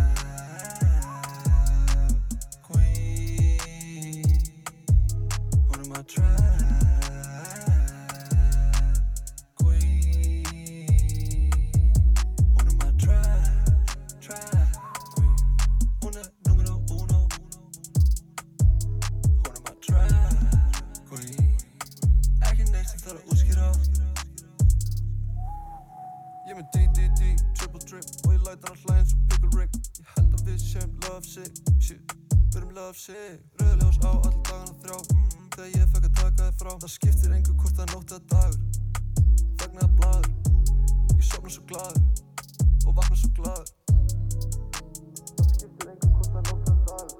Rauðljós 33.08 33.98
á 34.04 34.10
allir 34.12 34.40
dagana 34.44 34.74
þrjá. 34.82 34.96
Mm, 35.14 35.37
Þegar 35.58 35.72
ég 35.74 35.88
fekk 35.90 36.04
að 36.06 36.12
taka 36.14 36.44
þið 36.44 36.58
frá 36.60 36.68
Það 36.78 36.90
skiptir 36.92 37.32
engu 37.34 37.52
hvort 37.58 37.78
það 37.78 37.88
nótt 37.90 38.12
eða 38.14 38.26
dagur. 38.30 38.58
Þagnaða 39.58 39.88
blaður 39.98 40.28
Ég 41.16 41.24
sopna 41.26 41.50
svo 41.50 41.62
glaður 41.72 42.02
Og 42.86 42.92
vakna 42.94 43.16
svo 43.18 43.30
glaður. 43.34 43.72
Það 45.32 45.48
skiptir 45.56 45.88
engu 45.90 46.10
hvort 46.12 46.28
það 46.36 46.44
nótt 46.46 46.68
eða 46.70 46.76
dagur. 46.90 47.16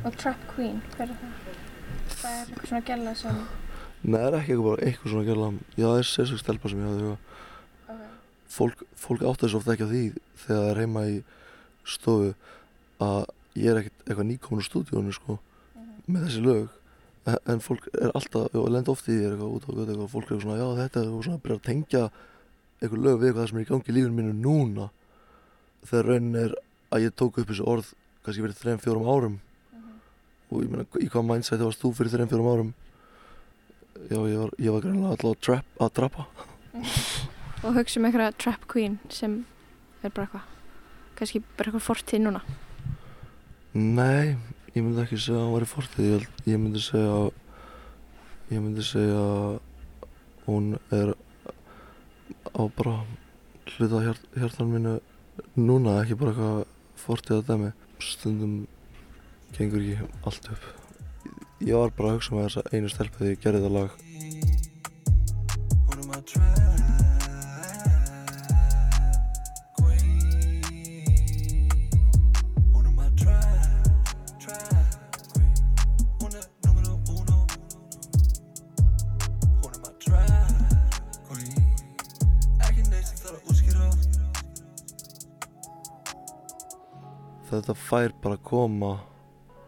Og 0.00 0.16
Trap 0.18 0.42
Queen, 0.48 0.80
hver 0.96 1.04
er 1.04 1.20
það? 1.20 1.36
Það 2.16 2.40
er 2.40 2.50
eitthvað 2.50 2.66
svona 2.72 2.82
gæla 2.88 3.14
sem 3.20 3.38
Nei, 3.38 4.16
það 4.16 4.26
er 4.26 4.38
ekki 4.40 4.56
eitthvað 4.56 4.66
bara 4.66 4.88
eitthvað 4.88 5.14
svona 5.14 5.28
gæla. 5.28 5.52
Já, 5.76 5.84
það 5.84 6.00
er 6.00 6.10
sérstaklega 6.10 6.42
stelpa 6.42 6.72
sem 6.72 6.82
ég 6.82 6.90
hafði 6.90 7.12
okay. 7.12 8.10
Fólk, 8.56 8.84
fólk 9.04 9.22
áttar 9.30 9.46
þessu 9.46 9.60
ofta 9.60 9.76
ekki 9.76 9.86
á 9.86 9.92
því 9.94 10.02
þegar 10.42 10.58
það 10.64 10.72
er 10.72 10.82
heima 10.82 11.06
í 11.06 11.16
stofu 11.94 12.34
að 13.06 13.22
ég 13.54 13.70
er 13.70 13.82
ekkert 13.84 14.04
eitthvað 14.08 14.30
nýkomin 14.32 14.64
úr 14.64 14.70
stúdíónu 14.72 15.14
sko 15.14 15.38
með 16.10 16.26
þessi 16.26 16.42
lög 16.42 16.79
en, 17.28 17.60
fólk 17.60 17.86
er 17.92 18.12
alltaf, 18.14 18.54
og 18.56 18.70
lenda 18.72 18.92
oft 18.92 19.08
í 19.10 19.16
er 19.18 19.34
eitthvað 19.34 19.54
út 19.56 19.68
á 19.68 19.70
götu 19.70 19.86
eitthvað, 19.86 20.10
fólk 20.14 20.30
er 20.30 20.42
svona, 20.44 20.58
já 20.60 20.68
þetta 20.80 21.02
er 21.02 21.10
svona 21.10 21.36
að 21.36 21.44
byrja 21.44 21.58
að 21.58 21.66
tengja 21.68 22.02
eitthvað 22.80 23.04
lög 23.06 23.20
við 23.20 23.30
eitthvað 23.30 23.48
sem 23.50 23.60
er 23.60 23.64
í 23.64 23.70
gangi 23.70 23.90
í 23.92 23.96
lífinu 23.96 24.16
mínu 24.16 24.36
núna. 24.40 24.90
Þegar 25.84 26.08
raunin 26.10 26.38
er 26.40 26.54
að 26.90 27.06
ég 27.06 27.16
tók 27.16 27.40
upp 27.40 27.50
þessu 27.50 27.66
orð 27.68 27.90
kannski 28.24 28.44
fyrir 28.44 28.58
þreim, 28.60 28.80
fjórum 28.80 29.10
árum. 29.10 29.40
Og 30.50 30.64
ég 30.64 30.72
meina, 30.72 30.86
í 30.98 31.10
hvað 31.12 31.26
mindset 31.28 31.62
varst 31.62 31.82
þú 31.82 31.92
fyrir 31.98 32.14
þreim, 32.14 32.30
fjórum 32.30 32.50
árum? 32.50 32.72
Já, 34.08 34.16
ég 34.16 34.38
var, 34.40 34.54
ég 34.56 34.72
var 34.72 34.84
greinlega 34.84 35.12
alltaf 35.12 35.34
að, 35.34 35.40
trap, 35.44 35.66
að 35.76 35.90
trappa 35.98 36.24
Og 37.66 37.74
hugsa 37.76 38.00
um 38.00 38.06
eitthvað 38.08 38.36
Trap 38.40 38.62
Queen 38.70 38.96
sem 39.12 39.42
er 40.00 40.14
bara 40.14 40.24
eitthvað 40.24 40.46
kannski 41.18 41.42
bara 41.58 41.68
eitthvað 41.68 41.84
fortíð 41.84 42.22
núna. 42.24 42.40
Nei, 43.76 44.38
ég 44.74 44.84
myndi 44.84 45.02
ekki 45.02 45.18
segja 45.18 45.38
að 45.38 45.44
hann 45.44 45.54
var 45.54 45.66
í 45.66 45.70
fortíð 45.70 46.10
ég, 46.10 46.28
ég 46.46 46.60
myndi 46.62 46.82
segja 46.84 47.16
ég 48.50 48.62
myndi 48.62 48.84
segja 48.86 49.24
hún 50.46 50.74
er 50.94 51.14
á 52.50 52.62
bara 52.76 53.00
hluta 53.76 54.02
hjart, 54.02 54.26
hjartan 54.34 54.70
mínu 54.72 54.98
núna, 55.56 56.00
ekki 56.02 56.18
bara 56.18 56.34
eitthvað 56.34 56.64
fortíð 57.00 57.38
að 57.38 57.46
dæmi. 57.50 57.70
Stundum 58.00 58.54
gengur 59.56 59.84
ekki 59.84 60.10
allt 60.26 60.52
upp. 60.54 60.68
Ég 61.60 61.76
var 61.76 61.96
bara 61.96 62.14
að 62.14 62.20
hugsa 62.20 62.36
með 62.36 62.46
þessa 62.48 62.62
einu 62.72 62.92
stelpu 62.92 63.20
þegar 63.20 63.34
ég 63.34 63.42
gerði 63.44 63.64
það 63.66 63.76
lag 63.78 63.90
þetta 87.50 87.76
fær 87.78 88.14
bara 88.22 88.38
að 88.38 88.46
koma 88.50 88.92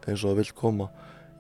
eins 0.07 0.23
og 0.23 0.33
það 0.33 0.39
vill 0.41 0.55
koma. 0.59 0.89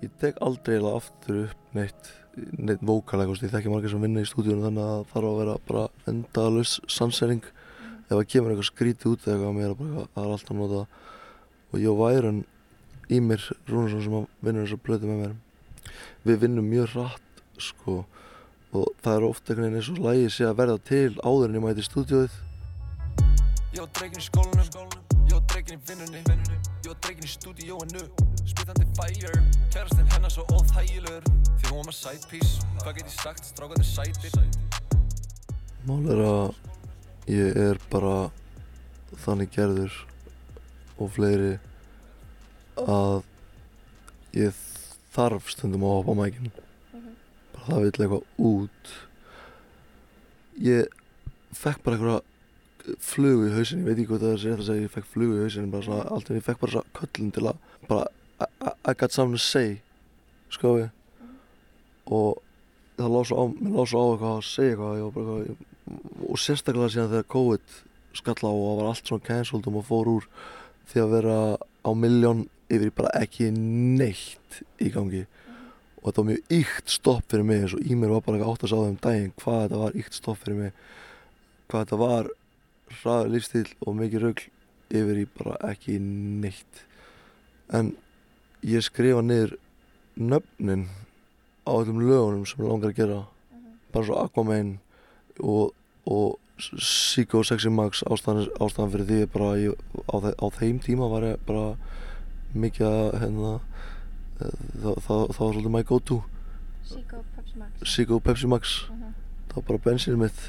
Ég 0.02 0.12
tek 0.18 0.40
aldrei 0.42 0.76
eiginlega 0.76 0.99
aftur 0.99 1.40
upp 1.46 1.76
neitt 1.76 2.12
neitt 2.32 2.80
vókal 2.80 3.20
eitthvað, 3.20 3.42
ég 3.44 3.52
þekki 3.52 3.72
margir 3.72 3.92
sem 3.92 4.04
vinna 4.04 4.22
í 4.22 4.28
stúdíunum 4.28 4.64
þannig 4.64 4.87
að 4.87 4.94
það 4.94 5.11
þarf 5.12 5.28
að 5.28 5.38
vera 5.40 5.56
bara 5.68 5.82
endalus 6.08 6.78
sannsering 6.88 7.42
ef 7.44 8.14
það 8.14 8.28
kemur 8.32 8.54
eitthvað 8.54 8.68
skrítið 8.70 9.11
út 9.11 9.26
eða 9.26 9.34
eitthvað 9.34 9.58
mér 9.58 9.75
bara, 9.80 10.06
það 10.14 10.25
er 10.25 10.32
alltaf 10.37 10.56
nota. 10.56 10.82
Og 11.72 11.82
ég 11.82 11.92
og 11.92 12.00
Væron 12.00 12.40
Ímir 13.12 13.44
Rúnarsson 13.68 14.04
sem 14.06 14.16
að 14.16 14.26
vinnur 14.46 14.66
þessar 14.66 14.82
blötu 14.87 15.11
með 15.11 15.20
mér. 15.22 15.37
Við 16.25 16.40
vinnum 16.46 16.72
mjög 16.72 16.96
hratt 16.96 17.44
sko 17.61 17.99
og 18.72 18.88
það 19.04 19.18
er 19.18 19.28
ofta 19.28 19.52
einhvern 19.52 19.68
veginn 19.68 19.82
eins 19.82 19.92
og 19.92 20.02
lægi 20.06 20.32
sé 20.32 20.49
að 20.49 20.58
verða 20.62 20.80
til 20.88 21.12
áður 21.20 21.50
en 21.50 21.61
ég 21.61 21.66
mæti 21.66 21.84
í 21.84 21.88
stúdíóið. 21.90 22.40
Ég 23.72 23.84
var 23.84 23.94
dreikin 23.99 24.25
í 24.25 25.01
dreikin 25.52 25.76
í 25.76 25.82
vinnunni. 25.85 26.21
Ég 26.82 26.87
var 26.88 26.99
dreikin 27.04 27.26
í 27.26 27.30
stúdíóinu 27.30 28.02
Spitandi 28.49 28.87
fire 28.97 29.32
Kærastinn 29.73 30.09
hennar 30.14 30.32
svo 30.32 30.47
óþægilegur. 30.49 31.26
Því 31.61 31.68
hún 31.68 31.82
var 31.82 31.88
með 31.90 31.97
side 31.99 32.30
piece 32.30 32.64
Hvað 32.78 32.97
get 32.97 33.11
ég 33.11 33.16
sagt? 33.18 33.50
Strákandi 33.50 33.85
sætir. 33.85 34.32
Mál 35.85 36.09
er 36.14 36.23
að 36.25 36.54
ég 37.28 37.61
er 37.66 37.80
bara 37.92 38.30
þannig 39.26 39.52
gerður 39.52 40.00
og 40.97 41.12
fleiri 41.12 41.52
að 42.80 43.21
ég 44.38 44.56
þarf 45.12 45.52
stundum 45.52 45.85
að 45.85 45.97
hoppa 45.99 46.16
á 46.16 46.21
mækin. 46.23 46.52
Bara 47.52 47.66
það 47.66 47.85
vill 47.85 47.92
eitthvað 47.92 48.47
út. 48.49 48.92
Ég 50.64 51.00
fekk 51.52 51.82
bara 51.85 51.99
eitthvað 51.99 52.32
flugu 53.03 53.49
í 53.49 53.53
hausin, 53.55 53.83
ég 53.83 53.89
veit 53.89 53.97
ekki 53.97 54.09
hvað 54.11 54.25
það 54.25 54.33
er 54.33 54.43
rétt 54.43 54.62
að 54.62 54.69
segja, 54.69 54.87
ég 54.87 54.95
fekk 54.97 55.11
flugu 55.12 55.39
í 55.39 55.45
hausin 55.45 55.71
bara 55.73 55.87
svona, 55.87 56.07
alltaf 56.17 56.39
ég 56.39 56.47
fekk 56.47 56.62
bara 56.62 56.75
svona 56.77 56.97
köllun 56.99 57.35
til 57.35 57.45
að 57.51 57.67
bara, 57.89 58.07
I, 58.43 58.95
got 58.99 59.12
something 59.15 59.39
to 59.39 59.43
say 59.43 59.77
sko 60.53 60.77
við. 60.79 60.89
Og 62.12 62.41
það 62.99 63.12
lág 63.15 63.29
svo 63.29 63.39
á, 63.39 63.45
mér 63.53 63.77
lág 63.77 63.91
svo 63.91 64.03
á 64.03 64.07
eitthvað 64.12 64.33
að 64.33 64.49
segja 64.49 64.73
eitthvað, 64.73 65.05
var 65.05 65.15
bara 65.19 65.37
eitthvað 65.43 65.69
og 66.29 66.41
sérstaklega 66.41 66.93
síðan 66.95 67.12
þegar 67.12 67.31
COVID 67.35 67.77
skall 68.19 68.39
á 68.47 68.53
og 68.53 68.65
það 68.65 68.81
var 68.81 68.91
allt 68.91 69.09
svona 69.11 69.27
cancelled 69.27 69.69
og 69.69 69.77
maður 69.77 69.89
fór 69.89 70.11
úr 70.12 70.27
því 70.93 71.03
að 71.03 71.15
vera 71.17 71.39
á 71.59 71.91
miljón 71.99 72.43
yfir 72.73 72.93
bara 72.97 73.15
ekki 73.21 73.51
neitt 73.53 74.61
í 74.83 74.91
gangi. 74.95 75.25
Og 76.03 76.09
þetta 76.09 76.23
var 76.23 76.29
mjög 76.33 76.55
ykt 76.59 76.93
stopp 76.93 77.27
fyrir 77.31 77.47
mig 77.47 77.62
eins 77.62 77.75
og 77.77 77.83
í 77.87 77.97
mér 77.99 78.15
var 78.17 78.25
bara 78.27 78.39
ekki 78.39 78.51
átt 78.51 78.67
að 78.67 78.73
sá 78.73 78.79
þeim 78.79 79.01
daginn 79.03 79.35
hvað 79.43 79.61
þetta 79.65 79.83
var 79.83 79.99
ykt 80.03 80.19
stopp 80.19 80.41
fyrir 80.43 80.59
mig 80.59 80.73
hvað 81.71 81.85
þetta 81.85 82.01
var 82.03 82.31
hraður 83.00 83.32
lífstíl 83.34 83.68
og 83.87 83.96
mikið 83.99 84.25
rögl 84.26 84.49
yfir 84.92 85.20
í 85.22 85.26
bara 85.38 85.58
ekki 85.72 85.99
neitt. 86.02 86.84
En 87.72 87.94
ég 88.66 88.84
skrifa 88.84 89.22
niður 89.25 89.56
nöfnin 90.16 90.88
á 91.64 91.72
öllum 91.72 92.02
lögunum 92.02 92.46
sem 92.46 92.62
ég 92.64 92.70
langar 92.70 92.92
að 92.92 93.00
gera. 93.00 93.20
Bara 93.92 94.08
svo 94.08 94.18
Aquaman 94.20 94.76
og, 95.40 95.72
og 96.04 96.38
Psycho 96.62 97.42
Sexy 97.46 97.72
Max 97.72 98.04
ástæðan, 98.06 98.50
ástæðan 98.61 98.92
fyrir 98.92 99.08
því 99.08 99.20
bara 99.32 99.52
ég, 99.58 99.87
á, 100.06 100.16
þe 100.22 100.34
á 100.37 100.46
þeim 100.58 100.82
tíma 100.84 101.08
var 101.11 101.26
ég 101.26 101.46
bara 101.49 101.72
mikið 102.52 102.87
að 102.87 103.08
hérna 103.22 103.52
það, 104.38 104.52
það, 104.82 105.00
það 105.06 105.22
var 105.26 105.56
svolítið 105.56 105.75
my 105.75 105.82
go 105.88 105.99
to 105.99 106.20
og 106.92 107.25
Pepsi 107.37 107.58
Max. 107.58 107.94
Sigo 107.94 108.20
Pepsi 108.20 108.46
Max. 108.50 108.75
Mhm. 108.90 109.14
það 109.49 109.56
var 109.56 109.64
bara 109.68 109.84
bensinið 109.87 110.18
mitt 110.18 110.42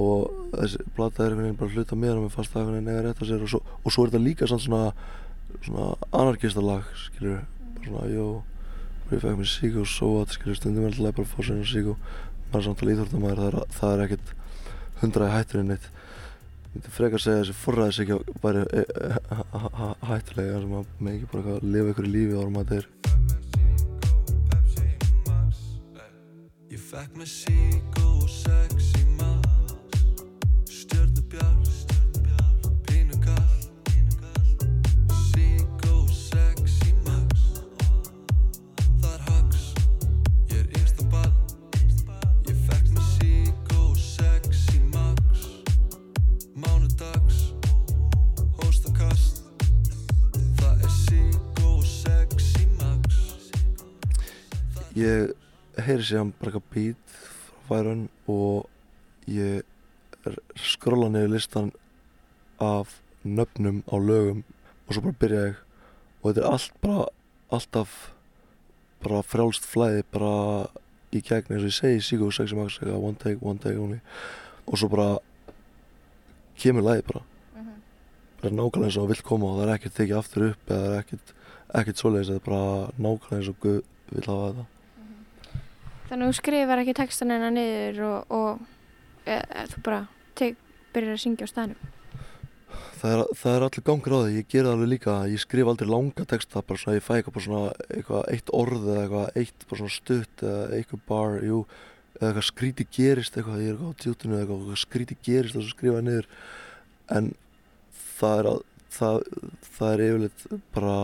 og 0.00 0.30
þessi 0.54 0.86
plata 0.96 1.26
er 1.28 1.36
bara 1.58 1.70
hluta 1.70 1.98
mér 1.98 2.16
og 2.18 2.24
mér 2.24 2.34
fannst 2.34 2.54
það 2.54 2.60
einhvern 2.64 2.78
veginn 2.80 2.92
eiga 2.94 3.04
rétt 3.08 3.22
á 3.22 3.24
sér 3.28 3.44
og 3.44 3.50
svo, 3.52 3.60
og 3.62 3.94
svo 3.94 4.04
er 4.04 4.10
þetta 4.10 4.24
líka 4.24 4.48
svona 4.50 4.82
svona 5.62 5.94
anarkista 6.12 6.60
lag 6.60 6.84
skilur 6.98 7.40
bara 7.76 7.86
svona, 7.86 8.06
jó 8.10 8.26
ég 9.12 9.20
fekk 9.22 9.36
mér 9.38 9.50
Sigo 9.50 9.84
svo 9.88 10.08
að 10.22 10.34
skilur 10.34 10.58
stundum 10.58 10.84
er 10.86 10.92
alltaf 10.94 11.14
bara 11.18 11.26
að 11.28 11.34
fá 11.34 11.40
sér 11.46 11.60
og 11.60 11.68
Sigo 11.70 11.94
maður 12.50 12.60
er 12.60 12.66
samt 12.68 12.82
alveg 12.82 12.96
íþórtamæður 12.96 13.40
það, 13.44 13.54
það 13.78 13.90
er 13.94 14.04
ekkert 14.04 14.28
hundraði 15.02 15.34
hætturinn 15.34 15.70
neitt. 15.72 15.86
Myndi 16.74 16.88
frekar 16.94 17.22
segja 17.22 17.36
að 17.38 17.44
þessi 17.44 17.56
forræðis 17.60 18.00
ekki 18.04 18.16
væri 18.42 18.62
e, 18.64 18.82
e, 18.82 19.08
ha- 19.78 19.98
hættulega 20.10 20.62
sem 20.62 20.74
að 20.80 20.84
með 20.98 21.12
ekki 21.18 21.30
bara 21.34 21.54
að 21.54 21.68
lifa 21.74 21.92
ykkur 21.94 22.08
í 22.08 22.14
lífi 22.14 22.40
árum 22.40 22.58
að 22.58 22.66
þetta 22.72 22.80
er 22.80 22.86
ég 54.94 55.34
heyri 55.82 56.06
síðan 56.06 56.32
bara 56.38 56.52
eitthvað 56.52 56.70
beat 56.74 57.14
færun 57.68 58.06
og 58.30 58.68
ég 59.30 59.64
skrolla 60.60 61.10
niður 61.10 61.34
listan 61.34 61.72
af 62.62 63.00
nöfnum 63.24 63.82
á 63.90 63.96
lögum 63.98 64.44
og 64.86 64.94
svo 64.94 65.04
bara 65.06 65.20
byrja 65.20 65.44
ég. 65.48 65.60
Og 66.22 66.30
þetta 66.30 66.44
er 66.44 66.50
allt 66.52 66.80
bara 66.82 67.06
alltaf 67.54 67.94
bara 69.04 69.22
frjálst 69.26 69.66
flæði 69.68 70.04
bara 70.12 70.34
í 71.14 71.20
gegn 71.20 71.54
eins 71.54 71.64
og 71.64 71.70
ég 71.70 71.76
segi 71.76 72.02
Sigo 72.02 72.30
Sexy 72.32 72.56
Max 72.56 72.78
eitthvað 72.78 73.06
one 73.08 73.20
take, 73.20 73.40
one 73.42 73.60
take 73.60 73.80
only. 73.80 74.00
Og 74.66 74.78
svo 74.80 74.88
bara 74.92 75.18
kemur 76.60 76.86
lagið 76.86 77.08
bara. 77.10 77.24
Það 78.40 78.50
er 78.50 78.56
nákvæmlega 78.58 78.90
eins 78.90 79.00
og 79.00 79.10
vill 79.10 79.24
koma 79.24 79.50
og 79.50 79.58
það 79.58 79.66
er 79.66 79.74
ekkert 79.74 79.98
tekið 79.98 80.20
aftur 80.20 80.46
upp 80.50 80.70
eða 80.70 80.84
það 80.84 80.94
er 80.94 81.02
ekkert, 81.02 81.34
ekkert 81.80 82.00
svoleiðis 82.00 82.32
er 82.34 82.46
bara 82.46 82.64
nákvæmlega 82.98 83.40
eins 83.40 83.52
og 83.52 83.60
Guð 83.64 83.82
vill 84.12 84.28
hafa 84.28 84.48
þetta 84.52 84.73
Þannig 86.08 86.26
að 86.26 86.30
þú 86.30 86.36
skrifar 86.38 86.82
ekki 86.82 86.96
textan 86.98 87.32
hennar 87.32 87.54
niður 87.54 88.00
og, 88.08 88.34
og 88.34 89.28
e, 89.28 89.38
e, 89.38 89.64
þú 89.72 89.82
bara 89.86 90.00
tek, 90.38 90.58
byrjar 90.94 91.16
að 91.16 91.22
syngja 91.22 91.48
á 91.48 91.52
staðnum. 91.52 91.92
Það 93.04 93.14
er, 93.14 93.22
það 93.38 93.54
er 93.54 93.64
allir 93.66 93.84
gangur 93.86 94.14
á 94.16 94.18
því, 94.24 94.34
ég 94.36 94.50
ger 94.50 94.66
það 94.66 94.74
alveg 94.74 94.90
líka. 94.90 95.14
Ég 95.30 95.42
skrif 95.42 95.70
aldrei 95.70 95.88
langa 95.90 96.26
texta 96.28 96.62
bara 96.64 96.80
svona, 96.80 96.98
ég 96.98 97.04
fæ 97.04 97.12
eitthvað 97.16 97.46
svona 97.46 97.64
eitthvað 97.88 98.28
eitt 98.34 98.52
orð 98.56 98.86
eða 98.88 99.02
eitthvað 99.04 99.40
eitt 99.42 99.66
bara 99.70 99.80
svona 99.80 99.96
stutt 99.96 100.44
eða 100.44 100.68
eitthvað 100.78 101.02
bar, 101.10 101.36
jú 101.44 101.64
eða 102.14 102.28
eitthvað 102.30 102.46
skríti 102.48 102.86
gerist 102.94 103.36
eitthvað, 103.38 103.64
ég 103.64 103.72
er 103.72 103.74
eitthvað 103.74 103.96
á 103.96 104.00
tjútinu 104.04 104.36
eða 104.38 104.44
eitthvað 104.44 104.82
skríti 104.84 105.18
gerist 105.26 105.58
og 105.58 105.64
svo 105.64 105.74
skrifa 105.74 105.98
það 105.98 106.06
niður. 106.08 106.30
En 107.14 107.32
það 108.14 108.38
er 108.38 108.50
að 108.52 108.62
það, 108.94 109.20
það 109.74 109.94
er 109.94 110.04
yfirleitt 110.08 110.44
bara 110.74 110.98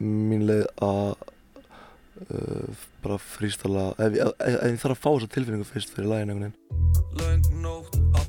mín 0.00 0.46
leið 0.48 0.66
að 0.84 1.28
uh, 2.28 2.86
bara 3.04 3.18
frístala 3.22 3.90
ef, 3.98 4.16
ef, 4.16 4.34
ef 4.38 4.70
ég 4.72 4.80
þarf 4.84 4.96
að 4.96 5.02
fá 5.04 5.10
þessa 5.10 5.34
tilfinningu 5.36 5.70
fyrst 5.70 5.94
fyrir 5.94 6.12
lægin 6.12 6.34
einhvern 6.34 6.50
veginn 6.50 8.19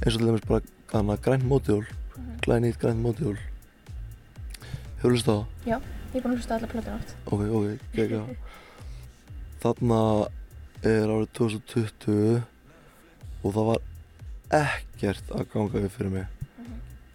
eins 0.00 0.14
og 0.14 0.20
til 0.20 0.26
dæmis 0.26 0.46
bara 0.48 0.60
hana 0.92 1.14
grænt 1.14 1.44
mótjól 1.46 1.86
glænýtt 2.42 2.78
grænt 2.82 3.02
mótjól 3.02 3.38
hefur 4.96 5.10
hlust 5.14 5.28
á 5.30 5.38
það? 5.38 5.44
Ég 5.66 6.16
er 6.16 6.22
búin 6.24 6.32
að 6.32 6.38
hlusta 6.40 6.54
allar 6.56 6.70
plötun 6.72 6.96
átt. 6.96 7.14
ok, 7.26 7.40
ok, 7.54 7.66
gegja 7.94 8.22
þarna 9.62 10.00
er 10.82 11.06
árið 11.06 11.30
2020 11.38 12.42
og 13.44 13.54
það 13.54 13.64
var 13.70 13.80
ekkert 14.58 15.26
að 15.30 15.48
ganga 15.52 15.84
upp 15.86 15.94
fyrir 15.94 16.14
mig. 16.16 16.26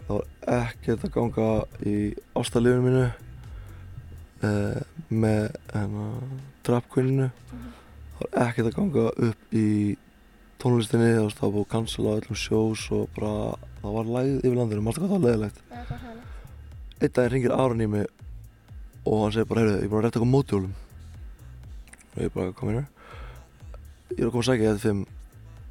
Það 0.07 0.13
var 0.15 0.25
ekkert 0.61 1.03
að 1.03 1.15
ganga 1.17 1.49
í 1.83 1.95
ástalífinu 2.39 2.85
mínu 2.87 3.05
uh, 4.47 4.79
með 5.09 5.43
hérna 5.73 6.07
drapkvinninu 6.63 7.27
það 8.15 8.25
var 8.25 8.47
ekkert 8.47 8.71
að 8.71 8.77
ganga 8.79 9.05
upp 9.29 9.55
í 9.55 9.69
tónlistinni 10.61 11.13
það 11.13 11.23
var 11.23 11.37
það 11.37 11.45
var 11.45 11.55
búið 11.55 11.65
að 11.65 11.71
cancela 11.75 12.17
öllum 12.19 12.41
sjós 12.41 12.85
og 12.95 13.07
bara 13.17 13.33
það 13.81 13.97
var 13.99 14.13
lægð 14.17 14.37
yfir 14.41 14.59
landinu, 14.59 14.85
maður 14.85 15.05
það 15.05 15.15
var 15.15 15.25
leðilegt 15.25 15.63
einn 17.01 17.11
daginn 17.11 17.33
ringir 17.33 17.53
Aron 17.55 17.83
í 17.83 17.87
mig 17.91 18.07
og 19.05 19.21
hann 19.21 19.33
segir 19.35 19.49
bara, 19.49 19.61
heyrðu, 19.61 19.77
ég 19.77 19.85
er 19.85 19.91
bara 19.91 19.99
að 19.99 20.05
retta 20.05 20.19
eitthvað 20.19 20.31
mótjólum. 20.31 20.71
Og 22.15 22.21
ég 22.23 22.31
bara, 22.33 22.53
kom 22.57 22.71
hérna. 22.71 22.85
Ég 24.15 24.21
er 24.21 24.29
að 24.29 24.31
koma 24.33 24.41
að 24.41 24.47
sækja 24.49 24.71
þetta 24.71 24.83
fimm. 24.85 25.01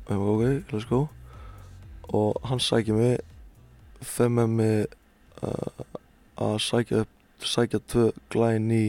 Og 0.05 0.13
ég 0.13 0.21
bara, 0.21 0.35
ok, 0.35 0.75
let's 0.75 0.89
go. 0.91 1.01
Og 2.15 2.47
hann 2.47 2.63
sækja 2.63 2.99
mig 2.99 3.17
fer 4.05 4.31
með 4.31 4.55
mig 4.61 4.95
uh, 5.43 5.83
að 6.45 6.59
sækja 6.63 7.03
upp 7.03 7.49
sækja 7.49 7.81
tvö 7.91 8.07
glæn 8.33 8.71
í 8.73 8.85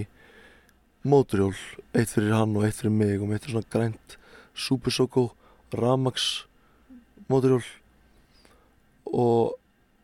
móturjól, 1.05 1.53
eitt 1.93 2.11
fyrir 2.13 2.33
hann 2.33 2.55
og 2.57 2.65
eitt 2.65 2.79
fyrir 2.79 2.93
mig 2.93 3.19
og 3.21 3.29
mitt 3.29 3.45
er 3.45 3.53
svona 3.53 3.69
grænt 3.71 4.17
Super 4.55 4.93
Soko 4.93 5.29
Ramax 5.75 6.45
móturjól 7.29 7.63
og 9.11 9.55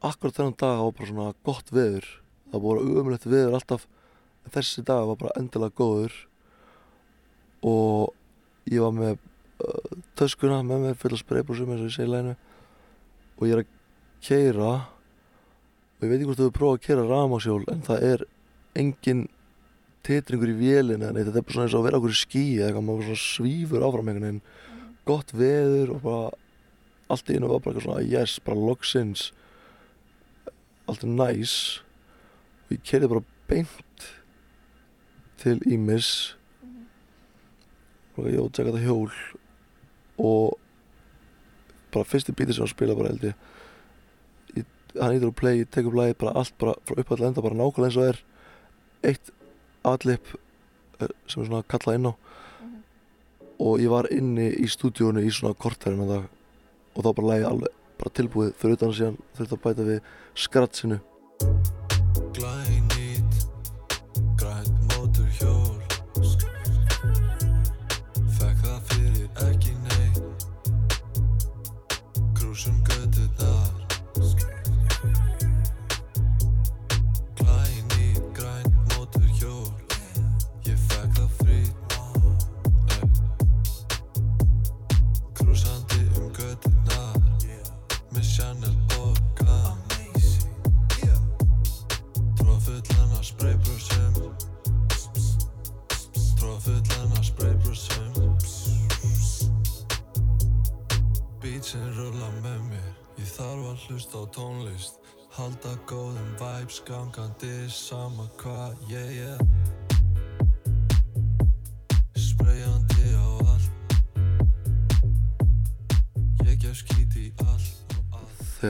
akkurat 0.02 0.38
þennan 0.38 0.58
dag 0.58 0.82
var 0.82 0.94
bara 0.98 1.10
svona 1.10 1.34
gott 1.46 1.74
veður. 1.74 2.06
Það 2.52 2.64
voru 2.66 3.00
umrætt 3.02 3.28
veður 3.30 3.58
alltaf 3.58 3.88
en 4.46 4.54
þessi 4.56 4.86
dag 4.86 5.08
var 5.10 5.20
bara 5.20 5.36
endilega 5.40 5.78
góður. 5.78 6.16
Og 7.62 8.14
ég 8.70 8.82
var 8.82 8.96
með 8.96 9.20
uh, 9.66 10.00
töskuna 10.18 10.62
með 10.66 10.88
mér 10.88 10.98
fulla 11.02 11.20
spreybrúsum 11.20 11.74
eins 11.74 11.84
og 11.84 11.90
ég 11.90 11.98
segi 11.98 12.10
í 12.10 12.14
læginu 12.14 12.38
og 13.38 13.48
ég 13.48 13.56
er 13.56 13.64
að 13.64 13.76
keira 14.22 14.72
og 15.98 16.06
ég 16.06 16.10
veit 16.10 16.18
ekki 16.20 16.30
hvort 16.30 16.42
þú 16.42 16.48
hefur 16.48 16.58
prófað 16.58 16.80
að 16.80 16.84
keira 16.88 17.06
rafmagnshjól 17.10 17.64
en 17.74 17.86
það 17.86 18.08
er 18.10 18.26
engin 18.82 19.24
titringur 20.06 20.52
í 20.52 20.58
vélina 20.58 21.12
þetta 21.14 21.38
er 21.38 21.46
bara 21.46 21.56
svona 21.56 21.68
eins 21.68 21.76
og 21.76 21.82
að 21.82 21.88
vera 21.90 22.02
okkur 22.02 22.16
í 22.16 22.20
skí 22.22 22.46
eða 22.58 22.70
eitthvað 22.70 22.88
maður 22.88 23.10
svona 23.10 23.26
svífur 23.26 23.86
áfram 23.88 24.12
einhvern 24.12 24.28
veginn. 24.28 24.42
Gott 25.10 25.34
veður 25.36 25.94
og 25.96 26.02
bara 26.06 26.32
allt 27.12 27.30
í 27.30 27.38
einu 27.38 27.52
var 27.52 27.62
bara 27.62 27.76
eitthvað 27.76 27.88
svona 27.88 28.08
yes, 28.08 28.40
bara 28.46 28.66
loksins 28.70 29.30
allt 30.90 31.06
er 31.06 31.14
næs 31.14 31.54
og 32.66 32.76
ég 32.76 32.84
kerði 32.88 33.10
bara 33.12 33.24
beint 33.50 34.08
til 35.42 35.60
Ímis. 35.68 36.10
Og 38.18 38.28
ég 38.30 38.42
ótt 38.42 38.60
þetta 38.60 38.82
hjól. 38.84 39.12
Og 40.22 40.58
bara 41.92 42.08
fyrsti 42.08 42.36
bítið 42.36 42.58
sem 42.58 42.66
hann 42.66 42.74
spila 42.74 42.98
bara 42.98 43.14
held 43.14 43.32
ég. 43.32 43.48
Hann 45.00 45.16
ítur 45.16 45.32
að 45.32 45.38
play, 45.40 45.62
ég 45.62 45.70
tek 45.72 45.88
upp 45.88 45.96
lagið 45.98 46.18
bara 46.22 46.36
allt 46.42 46.56
bara 46.60 46.76
frá 46.88 47.00
upphæll 47.00 47.24
enda 47.30 47.44
bara 47.44 47.58
nákvæmlega 47.58 47.88
eins 47.88 47.98
og 47.98 48.04
það 48.04 48.12
er. 48.12 48.22
Eitt 49.12 49.32
aðlip 49.88 50.34
sem 51.02 51.42
er 51.42 51.48
svona 51.50 51.64
kallað 51.72 51.98
inn 51.98 52.10
á. 52.12 52.14
Og 53.62 53.82
ég 53.82 53.92
var 53.94 54.10
inni 54.14 54.50
í 54.62 54.68
stúdíónu 54.70 55.24
í 55.26 55.34
svona 55.34 55.58
kortærinu 55.58 56.08
dag 56.10 56.26
og 56.96 57.06
þá 57.06 57.12
bara 57.12 57.30
lagið 57.32 57.50
alveg 57.52 57.78
bara 58.02 58.16
tilbúið 58.18 58.56
fyrir 58.58 58.78
utan 58.78 58.92
að 58.92 58.98
síðan 58.98 59.22
þurfti 59.38 59.58
að 59.58 59.64
bæta 59.68 59.88
við 59.92 60.00
skratsinu 60.46 61.02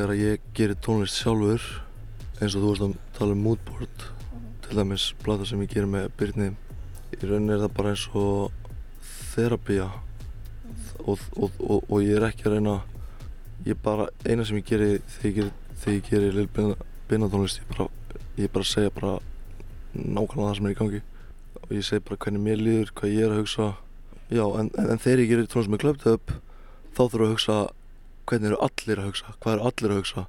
Þegar 0.02 0.18
ég 0.18 0.46
gerir 0.58 0.78
tónlist 0.82 1.20
sjálfur 1.22 1.62
eins 2.42 2.56
og 2.58 2.64
þú 2.64 2.70
veist 2.72 2.84
að 2.88 2.94
tala 3.14 3.36
um 3.36 3.42
moodboard 3.46 4.06
til 4.66 4.78
dæmis 4.80 5.04
plata 5.22 5.46
sem 5.46 5.60
ég 5.62 5.70
gerir 5.70 5.92
með 5.94 6.08
Byrni 6.18 6.48
í 7.14 7.20
rauninni 7.22 7.54
er 7.54 7.60
það 7.62 7.76
bara 7.78 7.92
eins 7.92 8.06
og 8.18 8.72
þerapía 9.36 9.92
og, 11.06 11.20
og, 11.38 11.52
og, 11.62 11.84
og 11.86 12.00
ég 12.02 12.18
er 12.18 12.26
ekki 12.32 12.48
að 12.48 12.56
reyna 12.56 12.74
ég 13.68 13.78
bara, 13.86 14.08
eina 14.26 14.42
sem 14.42 14.58
ég 14.58 14.66
geri 14.72 14.88
þegar 15.20 15.52
ég 15.52 15.52
þegar 15.84 16.00
ég 16.00 16.10
geri 16.10 16.32
Lil 16.34 16.50
Binna 17.12 17.30
tónlist 17.36 17.62
ég 17.62 17.70
bara, 17.70 17.88
ég 18.42 18.50
bara 18.58 18.70
segja 18.72 18.94
bara 18.96 19.20
nákvæmlega 19.94 20.48
það 20.48 20.58
sem 20.58 20.72
er 20.72 20.74
í 20.74 20.80
gangi. 20.80 21.04
Og 21.62 21.76
ég 21.78 21.86
segi 21.86 22.08
bara 22.08 22.24
hvernig 22.26 22.48
mér 22.48 22.66
líður, 22.66 22.96
hvað 22.98 23.14
ég 23.14 23.28
er 23.28 23.36
að 23.36 23.44
hugsa. 23.44 23.70
Já, 24.34 24.48
en, 24.48 24.74
en, 24.82 24.90
en 24.96 25.06
þegar 25.06 25.24
ég 25.28 25.36
gerir 25.36 25.52
tónlist 25.52 25.76
með 25.76 25.84
Clubbed 25.86 26.10
Up 26.16 26.34
þá 26.98 27.04
þurfum 27.04 27.22
við 27.22 27.30
að 27.30 27.34
hugsa 27.36 27.60
hvernig 28.32 28.48
eru 28.52 28.60
allir 28.64 29.02
að 29.02 29.08
hugsa, 29.10 29.34
hvað 29.44 29.54
eru 29.58 29.68
allir 29.68 29.92
að 29.92 30.00
hugsa? 30.00 30.26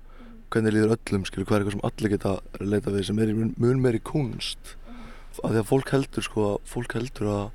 Hvernig 0.52 0.74
líður 0.74 0.94
öllum, 0.96 1.26
skilur, 1.28 1.46
hvað 1.48 1.56
er 1.56 1.62
eitthvað 1.62 1.76
sem 1.76 1.86
allir 1.88 2.12
geta 2.12 2.32
leita 2.60 2.92
við 2.92 3.04
sem 3.08 3.20
er 3.22 3.30
mun, 3.36 3.52
mun 3.62 3.82
meiri 3.82 4.00
kunst 4.04 4.74
af 5.40 5.48
því 5.48 5.60
að 5.62 5.68
fólk 5.70 5.92
heldur 5.94 6.26
sko, 6.26 6.48
fólk 6.68 6.96
heldur 6.98 7.30
að, 7.32 7.46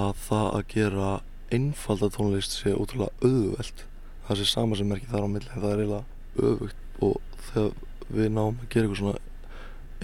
að 0.00 0.12
það 0.24 0.46
að 0.48 0.62
gera 0.72 1.10
einfalda 1.52 2.08
tónlist 2.14 2.56
sé 2.56 2.72
ótrúlega 2.72 3.12
auðvelt. 3.20 3.84
Það 4.24 4.40
sé 4.40 4.46
sama 4.48 4.78
sem 4.78 4.90
er 4.94 5.02
ekki 5.02 5.12
þar 5.12 5.26
á 5.28 5.32
milli 5.34 5.50
en 5.50 5.60
það 5.60 5.74
er 5.74 5.82
eiginlega 5.82 6.04
öfugt 6.48 7.02
og 7.04 7.14
þegar 7.50 7.72
við 8.14 8.28
náum 8.32 8.56
að 8.56 8.68
gera 8.72 8.84
eitthvað 8.86 9.00
svona 9.02 9.18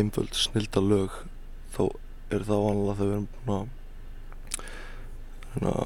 einföld 0.01 0.35
snilda 0.37 0.81
lög 0.85 1.13
þá 1.75 1.83
er 2.35 2.45
það 2.47 2.67
vanlega 2.67 2.99
þegar 2.99 3.11
við 3.11 3.17
erum 3.17 3.29
búin 3.47 3.71
að 5.71 5.81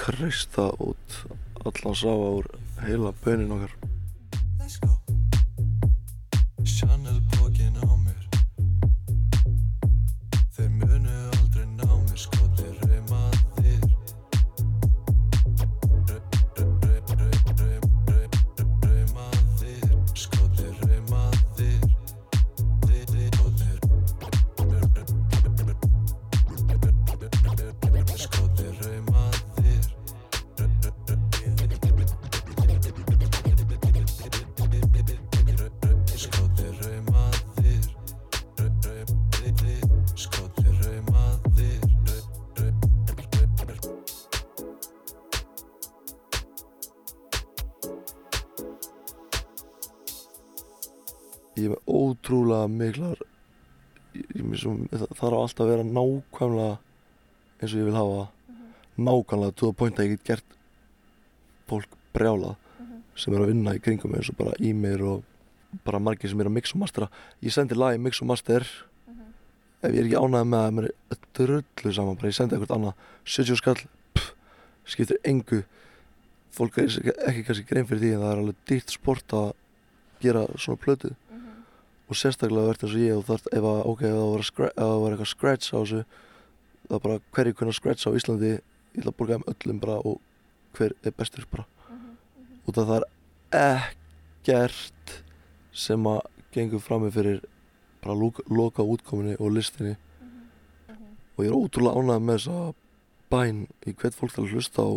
kreista 0.00 0.64
út 0.80 1.16
allan 1.66 1.98
sáa 1.98 2.28
úr 2.38 2.46
heila 2.86 3.12
bönin 3.26 3.50
okkar 3.50 3.89
mér 54.60 54.90
svo, 54.90 55.06
það 55.08 55.16
þarf 55.18 55.38
alltaf 55.40 55.64
að 55.64 55.70
vera 55.70 55.86
nákvæmlega 55.86 56.76
eins 57.60 57.72
og 57.72 57.80
ég 57.80 57.88
vil 57.88 57.96
hafa 57.96 58.26
nákvæmlega 59.00 59.56
to 59.56 59.70
the 59.70 59.76
point 59.76 59.98
að 59.98 60.06
ég 60.06 60.16
get 60.16 60.24
gert 60.30 60.58
fólk 61.70 61.96
brjálað 62.14 62.56
sem 63.16 63.34
er 63.34 63.42
að 63.44 63.52
vinna 63.52 63.74
í 63.76 63.82
kringum 63.82 64.14
eins 64.16 64.30
og 64.32 64.38
bara 64.38 64.56
e-mail 64.58 65.02
og 65.06 65.24
bara 65.86 66.00
margir 66.02 66.30
sem 66.30 66.40
er 66.40 66.50
að 66.50 66.56
mix 66.56 66.74
og 66.74 66.82
mastera 66.82 67.10
ég 67.44 67.54
sendi 67.54 67.78
lag 67.78 67.96
í 67.96 68.02
mix 68.02 68.20
og 68.22 68.30
master. 68.30 68.66
Ef 69.80 69.94
ég 69.94 70.02
er 70.02 70.08
ekki 70.10 70.20
ánægð 70.20 70.48
með 70.50 70.64
það 70.64 70.74
mér 70.76 70.88
er 70.90 71.20
drullu 71.38 71.92
saman, 71.96 72.16
bara 72.20 72.28
ég 72.28 72.36
sendi 72.36 72.56
eitthvað 72.56 72.74
annað. 72.76 73.04
70 73.24 73.60
skall, 73.60 73.84
pff, 74.12 74.34
skiptir 74.92 75.20
engu. 75.24 75.62
Fólk 76.52 76.76
er 76.82 76.90
ekki 77.30 77.46
kannski 77.46 77.68
grein 77.70 77.88
fyrir 77.88 78.02
því 78.02 78.10
en 78.12 78.24
það 78.24 78.32
er 78.32 78.42
alveg 78.42 78.60
dýrt 78.68 78.92
sport 78.92 79.36
að 79.38 79.52
gera 80.20 80.44
svona 80.60 80.82
plötu 80.82 81.14
og 82.10 82.18
sérstaklega 82.18 82.66
verður 82.66 82.88
eins 82.88 82.96
og 82.96 83.04
ég 83.04 83.18
og 83.20 83.26
þarf 83.28 83.46
ef 83.54 83.68
að, 83.70 83.80
ok, 83.92 84.02
ef 84.02 84.16
það 84.16 84.30
var, 84.34 84.72
það 84.74 84.96
var 85.04 85.14
eitthvað 85.14 85.30
scratch 85.30 85.70
á 85.70 85.78
þessu 85.78 86.00
það 86.90 86.96
er 86.96 87.04
bara 87.04 87.20
hverju 87.36 87.56
kunna 87.58 87.74
scratch 87.76 88.10
á 88.10 88.16
Íslandi 88.18 88.50
ég 88.50 88.98
ætla 88.98 89.12
að 89.12 89.18
borga 89.20 89.38
um 89.38 89.46
öllum 89.52 89.80
bara 89.82 89.98
og 90.02 90.18
hver 90.74 90.94
er 91.06 91.14
bestur 91.14 91.46
bara. 91.50 91.66
Og 92.66 92.74
það 92.74 92.92
er 92.96 93.06
ekkert 93.60 95.14
sem 95.70 96.06
að 96.10 96.20
gengur 96.54 96.82
fram 96.82 97.04
með 97.04 97.16
fyrir 97.18 97.40
bara 98.02 98.16
loka, 98.18 98.42
loka 98.50 98.82
útkominni 98.82 99.36
og 99.38 99.54
listinni. 99.54 99.94
Og 101.38 101.46
ég 101.46 101.52
er 101.52 101.58
ótrúlega 101.58 102.02
ánægð 102.02 102.26
með 102.26 102.40
þessa 102.40 102.58
bæn 103.30 103.62
í 103.86 103.94
hvert 103.94 104.18
fólk 104.18 104.34
þarf 104.34 104.48
að 104.48 104.56
hlusta 104.56 104.86
á 104.86 104.90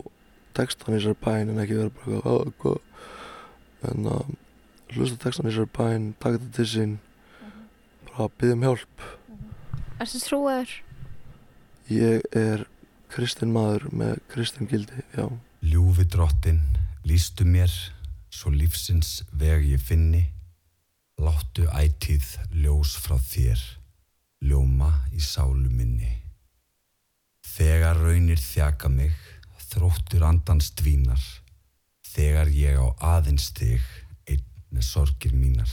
textan 0.58 0.96
í 0.96 0.98
þessari 0.98 1.22
bæn 1.22 1.54
en 1.54 1.62
ekki 1.62 1.78
vera 1.78 1.94
bara 2.00 2.18
eitthvað, 2.18 2.34
"Ah, 2.34 2.52
hvað 2.62 3.92
en 3.92 4.06
að 4.10 4.36
hlusta 4.96 5.18
textan 5.24 5.48
í 5.48 5.52
þessari 5.54 5.72
bæn 5.78 6.08
taka 6.20 6.38
þetta 6.40 6.52
til 6.58 6.68
sín 6.74 6.94
bara 8.10 8.30
byggja 8.38 8.58
um 8.58 8.66
hjálp 8.68 9.08
Er 10.02 10.10
þetta 10.10 10.26
trúaður? 10.28 10.72
ég 11.94 12.24
er 12.38 12.64
kristin 13.14 13.52
maður 13.54 13.90
með 13.94 14.22
kristin 14.32 14.68
gildi, 14.72 15.04
já 15.16 15.28
Ljúfi 15.64 16.04
drottin, 16.12 16.58
lístu 17.08 17.46
mér, 17.48 17.72
svo 18.34 18.50
lífsins 18.52 19.22
veg 19.32 19.64
ég 19.70 19.80
finni. 19.80 20.26
Láttu 21.24 21.64
ætíð 21.72 22.26
ljós 22.52 22.98
frá 23.00 23.16
þér, 23.16 23.62
ljóma 24.44 24.90
í 25.16 25.22
sálu 25.24 25.70
minni. 25.72 26.10
Þegar 27.54 28.02
raunir 28.04 28.42
þjaka 28.44 28.92
mig, 28.92 29.16
þróttur 29.70 30.26
andans 30.28 30.74
dvínar. 30.76 31.24
Þegar 32.12 32.52
ég 32.52 32.76
á 32.84 32.88
aðeins 33.16 33.48
þig, 33.56 33.80
með 34.74 34.88
sorgir 34.88 35.34
mínar. 35.38 35.70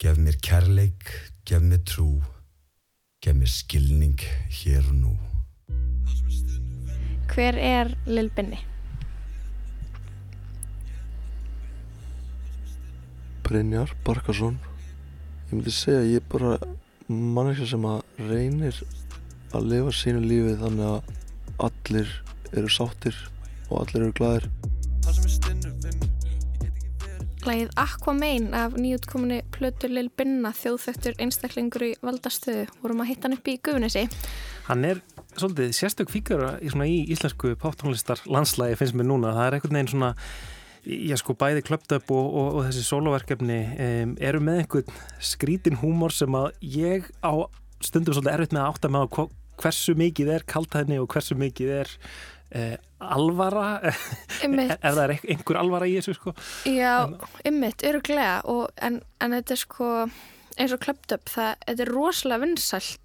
Gef 0.00 0.20
mér 0.20 0.36
kærleik, 0.44 1.08
gef 1.48 1.64
mér 1.64 1.80
trú, 1.88 2.20
gef 3.24 3.36
mér 3.36 3.50
skilning 3.50 4.20
hér 4.60 4.84
og 4.92 4.96
nú. 5.00 5.16
Hver 7.32 7.58
er 7.58 7.92
Lil 8.06 8.30
Binni? 8.36 8.60
Brynjar 13.46 13.92
Barkarsson 14.04 14.56
ég 15.46 15.52
myndi 15.54 15.70
segja 15.70 16.00
að 16.00 16.08
ég 16.10 16.22
er 16.22 16.24
bara 16.32 16.56
manneskja 17.06 17.68
sem 17.70 17.84
að 17.86 18.24
reynir 18.30 18.80
að 19.54 19.68
lifa 19.70 19.92
sínu 19.94 20.24
lífi 20.24 20.56
þannig 20.64 20.88
að 20.88 21.68
allir 21.68 22.16
eru 22.56 22.74
sáttir 22.78 23.22
og 23.68 23.84
allir 23.84 24.08
eru 24.08 24.16
glæðir 24.18 24.50
Lægið 27.46 27.68
Aquamain 27.78 28.48
af 28.58 28.74
nýjútkominni 28.74 29.38
Plötur 29.54 29.92
Lil 29.94 30.08
Binna 30.18 30.50
þjóðþöktur 30.56 31.14
einstaklingur 31.22 31.84
í 31.86 31.90
valdastöðu 32.02 32.64
vorum 32.82 33.02
að 33.04 33.10
hitta 33.12 33.28
hann 33.28 33.36
upp 33.36 33.50
í 33.52 33.54
Guðunissi 33.62 34.02
Hann 34.66 34.82
er 34.88 35.00
svolítið 35.36 35.74
sérstök 35.78 36.10
fíkur 36.10 36.42
í, 36.58 36.70
í 36.72 36.96
íslensku 37.14 37.52
poptónlistar 37.62 38.24
landslægi 38.26 38.80
finnst 38.80 38.96
mér 38.98 39.06
núna. 39.12 39.34
Það 39.36 39.46
er 39.46 39.56
einhvern 39.58 39.78
veginn 39.78 39.92
svona 39.92 40.10
já 40.86 41.18
sko 41.20 41.36
bæði 41.38 41.62
klöpt 41.66 41.94
upp 41.94 42.10
og, 42.14 42.26
og, 42.26 42.48
og 42.58 42.66
þessi 42.66 42.82
soloverkefni 42.88 43.60
um, 43.86 44.16
eru 44.22 44.42
með 44.42 44.62
einhvern 44.64 44.98
skrítin 45.30 45.78
húmor 45.82 46.14
sem 46.14 46.34
að 46.38 46.50
ég 46.62 47.06
á 47.22 47.46
stundum 47.84 48.16
svolítið 48.16 48.34
erfitt 48.34 48.56
með 48.56 48.64
að 48.64 48.72
átta 48.72 48.90
með 48.90 49.06
á 49.06 49.08
hversu 49.62 49.94
mikið 49.98 50.34
er 50.34 50.46
kaltæðni 50.50 50.98
og 51.02 51.08
hversu 51.14 51.38
mikið 51.38 51.72
er 51.80 51.94
uh, 51.94 52.76
alvara 53.00 53.80
er, 53.84 53.96
er 54.46 54.92
það 54.96 55.10
ein- 55.10 55.26
einhver 55.36 55.58
alvara 55.60 55.86
í 55.90 55.96
þessu 55.98 56.14
sko 56.16 56.32
Já, 56.68 56.94
ymmit, 57.44 57.82
öruglega 57.84 58.38
og, 58.48 58.70
en, 58.82 59.00
en 59.20 59.30
þetta 59.36 59.52
er 59.56 59.60
sko 59.62 59.90
eins 60.56 60.72
og 60.72 60.80
klöpt 60.80 61.12
upp, 61.12 61.28
það, 61.28 61.56
þetta 61.66 61.84
er 61.84 61.92
rosalega 61.92 62.44
vinsælt 62.46 62.96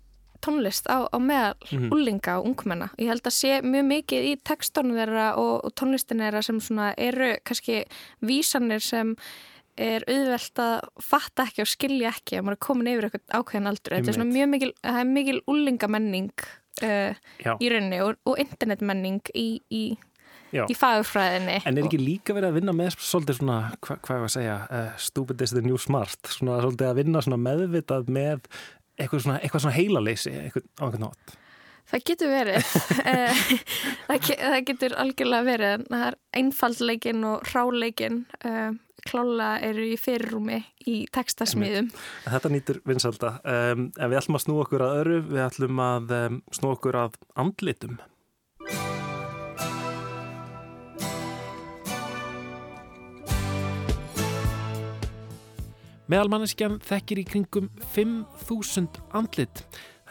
tónlist 0.41 0.87
á, 0.89 1.05
á 1.11 1.17
meðal 1.21 1.53
Mhm. 1.69 1.91
úlinga 1.93 2.39
og 2.39 2.45
ungmenna. 2.49 2.87
Ég 2.97 3.11
held 3.11 3.21
að 3.29 3.35
sé 3.35 3.59
mjög 3.61 3.85
mikið 3.85 4.23
í 4.31 4.31
tekstónu 4.41 4.95
þeirra 4.97 5.37
og, 5.37 5.65
og 5.67 5.75
tónlistin 5.77 6.17
þeirra 6.23 6.41
sem 6.43 6.57
svona 6.59 6.93
eru 6.97 7.35
kannski 7.45 7.83
vísanir 8.25 8.81
sem 8.81 9.15
er 9.77 10.01
auðvelt 10.07 10.57
að 10.63 10.79
fatta 10.99 11.45
ekki 11.45 11.61
og 11.61 11.69
skilja 11.69 12.09
ekki 12.09 12.39
að 12.39 12.43
maður 12.47 12.57
er 12.57 12.65
komin 12.65 12.89
yfir 12.89 13.05
eitthvað 13.09 13.37
ákveðin 13.37 13.69
aldur. 13.69 13.93
Þetta 13.99 14.09
er 14.09 14.17
svona 14.17 14.33
mjög 14.33 14.49
mikil, 14.55 14.71
það 14.81 14.99
er 15.03 15.11
mikil 15.13 15.39
úlingamenning 15.47 16.31
uh, 16.85 17.57
í 17.61 17.69
rauninni 17.73 17.99
og, 18.05 18.17
og 18.27 18.39
internetmenning 18.41 19.21
í, 19.37 19.47
í, 19.71 19.83
í 20.61 20.77
fagurfræðinni. 20.77 21.59
En 21.65 21.77
er 21.77 21.87
ekki 21.87 21.99
líka 22.01 22.35
verið 22.37 22.51
að 22.51 22.57
vinna 22.61 22.75
með 22.77 22.95
svolítið 22.99 23.39
svona, 23.41 23.59
hva, 23.79 23.99
hvað 24.03 24.17
er 24.17 24.27
að 24.29 24.33
segja, 24.37 24.57
uh, 24.69 24.93
stupid 25.01 25.41
is 25.45 25.53
the 25.55 25.63
new 25.65 25.77
smart, 25.81 26.19
svona 26.33 26.59
svolítið 26.63 26.89
að 26.91 26.99
vinna 27.03 27.21
svona 27.25 27.41
meðvitað 27.49 28.09
með 28.11 28.47
eitthvað 29.01 29.23
svona, 29.27 29.37
eitthvað 29.41 29.63
svona 29.65 29.77
heilaleysi, 29.77 30.33
eitthvað 30.45 30.67
á 30.77 30.83
einhvern 30.87 31.07
nátt. 31.09 31.37
Það 31.91 32.03
getur 32.07 32.29
verið. 32.31 32.67
Eh, 33.11 33.39
það, 34.07 34.17
ge- 34.27 34.37
það 34.39 34.61
getur 34.69 34.93
algjörlega 35.01 35.43
verið. 35.47 35.71
en 35.81 35.87
Það 35.91 36.03
er 36.07 36.17
einfaldleikin 36.39 37.25
og 37.27 37.47
hráleikin 37.49 38.19
uh, 38.47 38.69
klála 39.07 39.55
eru 39.63 39.85
í 39.91 39.97
fyrirrúmi 39.99 40.61
í 40.87 41.01
textasmíðum. 41.13 41.91
En 42.25 42.35
Þetta 42.35 42.53
nýtur 42.53 42.81
vinsalda, 42.87 43.35
um, 43.41 43.89
en 43.95 44.13
við 44.13 44.21
ætlum 44.21 44.39
að 44.39 44.45
snú 44.45 44.61
okkur 44.63 44.85
að 44.85 45.01
öru, 45.01 45.19
við 45.31 45.43
ætlum 45.47 45.83
að 45.83 46.15
um, 46.19 46.39
snú 46.53 46.73
okkur 46.75 47.01
að 47.05 47.19
andlitum. 47.39 47.99
Meðalmanneskjan 56.11 56.81
þekkir 56.83 57.21
í 57.21 57.23
kringum 57.23 57.69
5.000 57.93 58.99
andlit. 59.15 59.61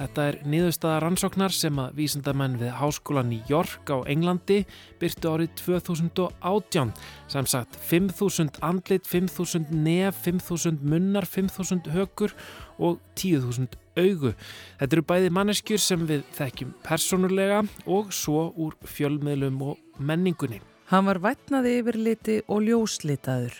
Þetta 0.00 0.22
er 0.30 0.36
niðurstaða 0.48 1.00
rannsóknar 1.04 1.52
sem 1.52 1.76
að 1.82 1.98
vísindamenn 1.98 2.54
við 2.56 2.70
Háskólan 2.78 3.34
í 3.36 3.42
York 3.50 3.90
á 3.92 4.00
Englandi 4.08 4.62
byrtu 4.96 5.28
árið 5.28 5.50
2018. 5.60 6.92
Sem 7.28 7.48
sagt 7.52 7.76
5.000 7.84 8.62
andlit, 8.64 9.04
5.000 9.04 9.68
nef, 9.76 10.22
5.000 10.24 10.80
munnar, 10.80 11.28
5.000 11.28 11.92
hökur 11.92 12.32
og 12.80 12.96
10.000 13.12 13.76
augu. 14.00 14.32
Þetta 14.80 14.96
eru 14.96 15.04
bæði 15.10 15.32
manneskjur 15.36 15.82
sem 15.84 16.06
við 16.08 16.22
þekkjum 16.38 16.70
persónulega 16.86 17.58
og 17.84 18.14
svo 18.16 18.46
úr 18.56 18.78
fjölmiðlum 18.88 19.58
og 19.68 20.00
menningunni. 20.00 20.62
Hann 20.88 21.10
var 21.10 21.20
vætnaði 21.20 21.74
yfir 21.82 21.98
liti 22.00 22.38
og 22.48 22.64
ljóslitaður. 22.64 23.52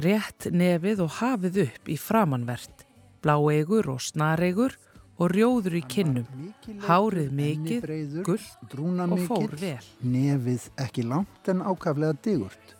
Rétt 0.00 0.48
nefið 0.56 1.04
og 1.04 1.12
hafið 1.20 1.60
upp 1.66 1.92
í 1.92 1.98
framanvert. 2.00 2.86
Bláeigur 3.22 3.92
og 3.92 4.00
snareigur 4.00 4.72
og 4.72 4.91
rjóður 5.32 5.76
í 5.78 5.82
kinnum. 5.88 6.28
Hárið 6.86 7.34
mikið, 7.36 7.84
gullt 8.26 8.76
og 8.78 9.26
fór 9.28 9.56
vel. 9.60 9.82
Nefið 10.00 10.70
ekki 10.80 11.04
langt 11.06 11.50
en 11.52 11.60
ákaflega 11.60 12.16
digurt. 12.24 12.74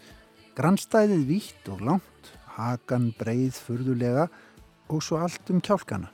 Grannstæðið 0.56 1.26
vítt 1.28 1.68
og 1.72 1.84
langt, 1.84 2.32
hakan 2.56 3.12
breið 3.18 3.60
furðulega 3.66 4.26
og 4.92 5.04
svo 5.04 5.20
allt 5.22 5.52
um 5.52 5.62
kjálkana. 5.64 6.10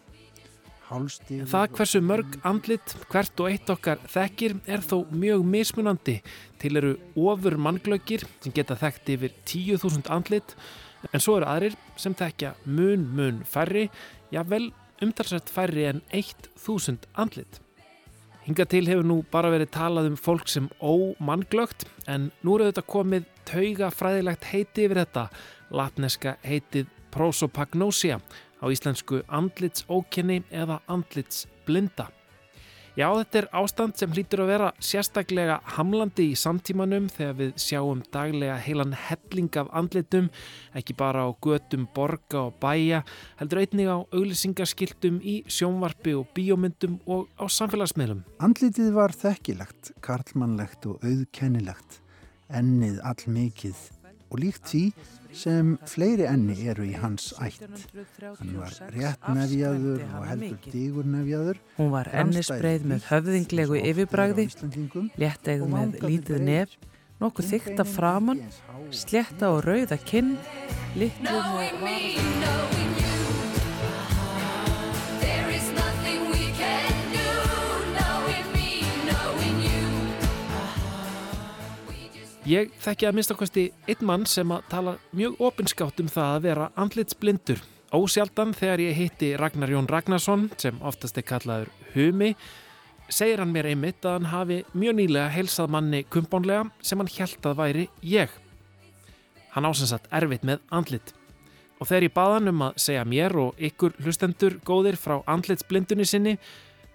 Það 0.88 1.74
hversu 1.76 2.00
mörg 2.00 2.36
andlit 2.48 2.94
hvert 3.12 3.40
og 3.42 3.50
eitt 3.50 3.68
okkar 3.68 4.00
þekkir 4.08 4.54
er 4.64 4.80
þó 4.80 5.02
mjög 5.12 5.42
mismunandi. 5.44 6.14
Til 6.56 6.80
eru 6.80 6.94
ofur 7.12 7.58
mannglöggir 7.60 8.24
sem 8.40 8.54
geta 8.56 8.76
þekkt 8.78 9.12
yfir 9.12 9.34
10.000 9.44 10.08
andlit 10.14 10.56
en 11.12 11.20
svo 11.20 11.36
eru 11.36 11.50
aðrir 11.50 11.76
sem 12.00 12.16
þekkja 12.16 12.54
mun 12.64 13.04
mun 13.18 13.42
færri, 13.44 13.90
jável 14.32 14.70
umtalsvægt 15.02 15.50
færri 15.50 15.86
en 15.88 16.02
1.000 16.14 17.08
andlit. 17.14 17.60
Hinga 18.48 18.64
til 18.64 18.88
hefur 18.88 19.04
nú 19.04 19.18
bara 19.30 19.50
verið 19.52 19.72
talað 19.76 20.10
um 20.10 20.16
fólk 20.16 20.48
sem 20.48 20.68
ómannglögt 20.80 21.84
en 22.08 22.30
nú 22.42 22.56
eru 22.56 22.70
þetta 22.70 22.86
komið 22.88 23.26
tauga 23.48 23.90
fræðilegt 23.92 24.48
heiti 24.52 24.86
yfir 24.86 25.02
þetta, 25.02 25.26
latneska 25.70 26.36
heitið 26.44 26.88
prosopagnosia 27.12 28.20
á 28.62 28.64
íslensku 28.72 29.20
andlitsókenni 29.28 30.42
eða 30.48 30.80
andlitsblinda. 30.88 32.08
Já, 32.98 33.12
þetta 33.14 33.38
er 33.38 33.46
ástand 33.54 33.94
sem 33.94 34.10
hlýtur 34.10 34.40
að 34.42 34.48
vera 34.50 34.68
sérstaklega 34.82 35.60
hamlandi 35.76 36.32
í 36.32 36.38
samtímanum 36.38 37.04
þegar 37.14 37.36
við 37.38 37.52
sjáum 37.62 38.00
daglega 38.10 38.56
heilan 38.64 38.96
helling 38.98 39.54
af 39.60 39.68
andlitum, 39.78 40.26
ekki 40.74 40.96
bara 40.98 41.22
á 41.22 41.30
götum, 41.38 41.84
borga 41.94 42.48
og 42.48 42.56
bæja, 42.58 43.04
heldur 43.38 43.60
einnig 43.62 43.86
á 43.86 44.02
auglýsingaskiltum 44.02 45.20
í 45.22 45.36
sjónvarpi 45.46 46.16
og 46.18 46.26
bíómyndum 46.34 46.98
og 47.06 47.30
á 47.38 47.46
samfélagsmiðlum. 47.46 48.24
Andlitið 48.42 48.90
var 48.98 49.14
þekkilegt, 49.14 49.92
karlmannlegt 50.02 50.90
og 50.90 50.98
auðkennilegt, 51.06 52.00
ennið 52.50 52.98
allmikið 53.06 53.78
og 54.28 54.42
líkt 54.42 54.68
því 54.68 54.82
sem 55.38 55.74
fleiri 55.88 56.26
enni 56.28 56.56
eru 56.70 56.86
í 56.88 56.94
hans 56.98 57.30
ætt. 57.44 57.64
Hann 58.40 58.54
var 58.58 58.76
rétt 58.94 59.26
nefjaður 59.36 60.04
og 60.08 60.28
heldur 60.28 60.70
digur 60.72 61.08
nefjaður. 61.08 61.60
Hún 61.78 61.90
var 61.94 62.10
ennisbreið 62.22 62.86
með 62.92 63.08
höfðinglegu 63.10 63.82
yfirbræði, 63.92 64.48
léttegð 65.20 65.66
með 65.74 65.98
lítið 66.06 66.46
nef, 66.48 66.78
nokkuð 67.22 67.52
þykta 67.54 67.88
framann, 67.88 68.44
sletta 68.94 69.52
og 69.54 69.64
rauða 69.68 70.00
kinn, 70.04 70.36
litlum 70.98 71.42
og 71.42 71.84
varðum. 71.84 73.07
Ég 82.48 82.70
þekki 82.80 83.04
að 83.04 83.16
minnstakosti 83.18 83.62
einn 83.92 84.06
mann 84.08 84.22
sem 84.24 84.48
að 84.54 84.62
tala 84.72 84.92
mjög 85.12 85.34
opinskátt 85.50 85.98
um 86.00 86.06
það 86.08 86.28
að 86.32 86.44
vera 86.46 86.68
andlitsblindur. 86.80 87.58
Ósjaldan 87.92 88.54
þegar 88.56 88.80
ég 88.80 88.94
hitti 88.96 89.28
Ragnar 89.36 89.68
Jón 89.68 89.88
Ragnarsson, 89.90 90.46
sem 90.56 90.78
oftast 90.80 91.20
er 91.20 91.26
kallaður 91.28 91.68
Humi, 91.92 92.30
segir 93.12 93.42
hann 93.42 93.52
mér 93.52 93.68
einmitt 93.68 94.00
að 94.00 94.16
hann 94.16 94.30
hafi 94.32 94.58
mjög 94.72 94.96
nýlega 94.96 95.34
heilsað 95.34 95.74
manni 95.74 96.00
kumpánlega 96.08 96.70
sem 96.80 97.02
hann 97.02 97.10
held 97.18 97.50
að 97.50 97.58
væri 97.58 97.84
ég. 98.14 98.32
Hann 99.52 99.68
ásansatt 99.68 100.08
erfitt 100.08 100.48
með 100.48 100.64
andlit. 100.72 101.12
Og 101.82 101.90
þegar 101.90 102.08
ég 102.08 102.16
baða 102.16 102.38
hann 102.38 102.54
um 102.54 102.64
að 102.70 102.80
segja 102.86 103.04
mér 103.04 103.36
og 103.44 103.60
ykkur 103.60 103.98
hlustendur 104.00 104.56
góðir 104.64 104.96
frá 104.96 105.18
andlitsblindunni 105.28 106.08
sinni, 106.08 106.38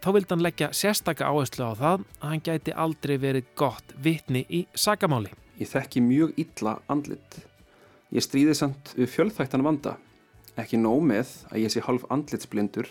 þá 0.01 0.09
vildi 0.17 0.33
hann 0.33 0.47
leggja 0.49 0.73
sérstaka 0.73 1.29
áherslu 1.29 1.69
á 1.69 1.73
það 1.77 2.09
að 2.09 2.27
hann 2.31 2.45
gæti 2.49 2.73
aldrei 2.73 3.15
verið 3.21 3.53
gott 3.53 3.93
vitni 4.01 4.47
í 4.49 4.65
sagamáli. 4.73 5.42
Ég 5.59 5.69
þekki 5.69 6.01
mjög 6.01 6.31
illa 6.41 6.79
andlit. 6.89 7.35
Ég 8.13 8.25
stríði 8.25 8.55
samt 8.57 8.93
við 8.97 9.11
fjölþættan 9.13 9.65
vanda. 9.65 9.97
Ekki 10.57 10.79
nóg 10.81 11.03
með 11.05 11.29
að 11.51 11.61
ég 11.63 11.73
sé 11.73 11.83
halv 11.85 12.07
andlitsblindur, 12.13 12.89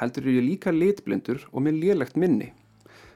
heldur 0.00 0.28
er 0.28 0.36
ég 0.38 0.46
líka 0.46 0.72
litblindur 0.72 1.46
og 1.50 1.64
með 1.64 1.80
lélegt 1.82 2.16
minni, 2.20 2.50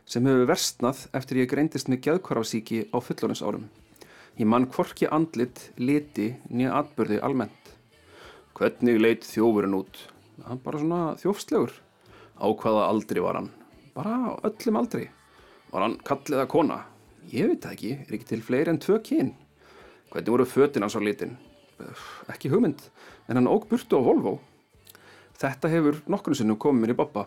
sem 0.08 0.24
hefur 0.28 0.48
versnað 0.48 1.06
eftir 1.16 1.42
ég 1.42 1.50
greindist 1.52 1.88
með 1.92 2.02
geðkvarafsíki 2.08 2.82
á 2.92 2.96
fullorins 3.00 3.44
árum. 3.44 3.68
Ég 4.40 4.48
mann 4.48 4.68
hvorki 4.72 5.08
andlit, 5.12 5.70
liti, 5.76 6.34
nýja 6.48 6.76
atbyrði 6.80 7.20
almennt. 7.24 7.72
Hvernig 8.56 9.00
leit 9.00 9.24
þjófurinn 9.28 9.76
út? 9.78 10.04
Hann 10.46 10.60
bara 10.64 10.80
svona 10.80 11.00
þjófslegur. 11.20 11.72
Á 12.40 12.46
hvaða 12.46 12.84
aldri 12.88 13.24
var 13.24 13.40
hann? 13.40 13.50
Bara 13.96 14.36
öllum 14.46 14.80
aldri. 14.80 15.08
Var 15.72 15.84
hann 15.84 16.00
kallið 16.06 16.44
að 16.44 16.52
kona? 16.54 16.84
Ég 17.28 17.44
veit 17.50 17.60
það 17.60 17.74
ekki, 17.74 17.90
er 18.06 18.14
ekki 18.16 18.26
til 18.30 18.40
fleiri 18.40 18.72
en 18.72 18.78
tvö 18.80 18.94
kyn. 19.04 19.34
Hvernig 20.08 20.32
voru 20.32 20.46
fötin 20.48 20.84
hans 20.86 20.96
á 20.96 21.00
litin? 21.04 21.34
Ekki 22.32 22.48
hugmynd, 22.48 22.80
en 23.28 23.36
hann 23.36 23.50
óg 23.50 23.66
burtu 23.68 24.00
á 24.00 24.02
Volvo. 24.02 24.38
Þetta 25.36 25.68
hefur 25.68 26.00
nokkunu 26.08 26.38
sinnum 26.38 26.56
komið 26.56 26.86
mér 26.86 26.94
í 26.94 26.96
boppa. 26.96 27.26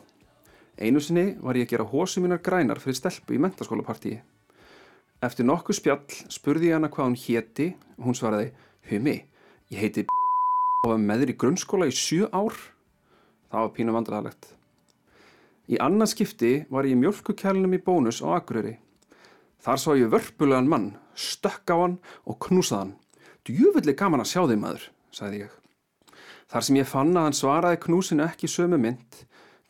Einu 0.82 1.04
sinni 1.04 1.36
var 1.38 1.60
ég 1.60 1.68
að 1.68 1.76
gera 1.76 1.88
hósu 1.92 2.24
mínar 2.24 2.42
grænar 2.42 2.82
fyrir 2.82 2.98
stelpu 2.98 3.38
í 3.38 3.42
mentaskólapartíi. 3.46 4.18
Eftir 5.22 5.46
nokkuð 5.46 5.78
spjall 5.78 6.20
spurði 6.34 6.72
ég 6.72 6.80
hana 6.80 6.90
hvað 6.90 7.12
hún 7.12 7.22
héti 7.22 7.72
hún 8.02 8.18
svaraði, 8.18 8.50
Humi, 8.90 9.20
ég 9.70 9.84
heiti 9.86 10.08
og 10.10 10.96
var 10.96 10.98
með 10.98 11.22
þér 11.22 11.36
í 11.36 11.40
grunnskóla 11.44 11.86
í 11.86 11.94
sjö 11.94 12.26
ár. 12.34 12.58
Það 13.54 13.68
var 13.68 13.76
pínu 13.78 13.94
vandræðalegt. 13.94 14.56
Í 15.70 15.78
annað 15.78 16.16
skipti 16.16 16.56
var 16.74 16.90
ég 16.90 16.98
í 16.98 17.04
mjölkukælunum 17.04 17.78
í 17.78 17.86
bónus 17.86 18.26
á 18.26 18.34
Akureyri. 18.34 18.80
Þar 19.62 19.78
sá 19.78 19.92
ég 19.94 20.10
vörpulegan 20.10 20.70
mann, 20.70 20.88
stökk 21.14 21.70
á 21.70 21.78
hann 21.78 21.98
og 22.26 22.40
knúsað 22.42 22.80
hann. 22.80 22.94
Djúvillig 23.46 23.98
gaman 23.98 24.24
að 24.24 24.32
sjá 24.32 24.42
þig 24.50 24.58
maður, 24.62 24.86
sagði 25.14 25.42
ég. 25.44 25.52
Þar 26.50 26.66
sem 26.66 26.80
ég 26.80 26.90
fann 26.90 27.12
að 27.14 27.28
hann 27.28 27.38
svaraði 27.38 27.80
knúsinu 27.84 28.26
ekki 28.26 28.50
sömu 28.50 28.80
mynd, 28.82 29.20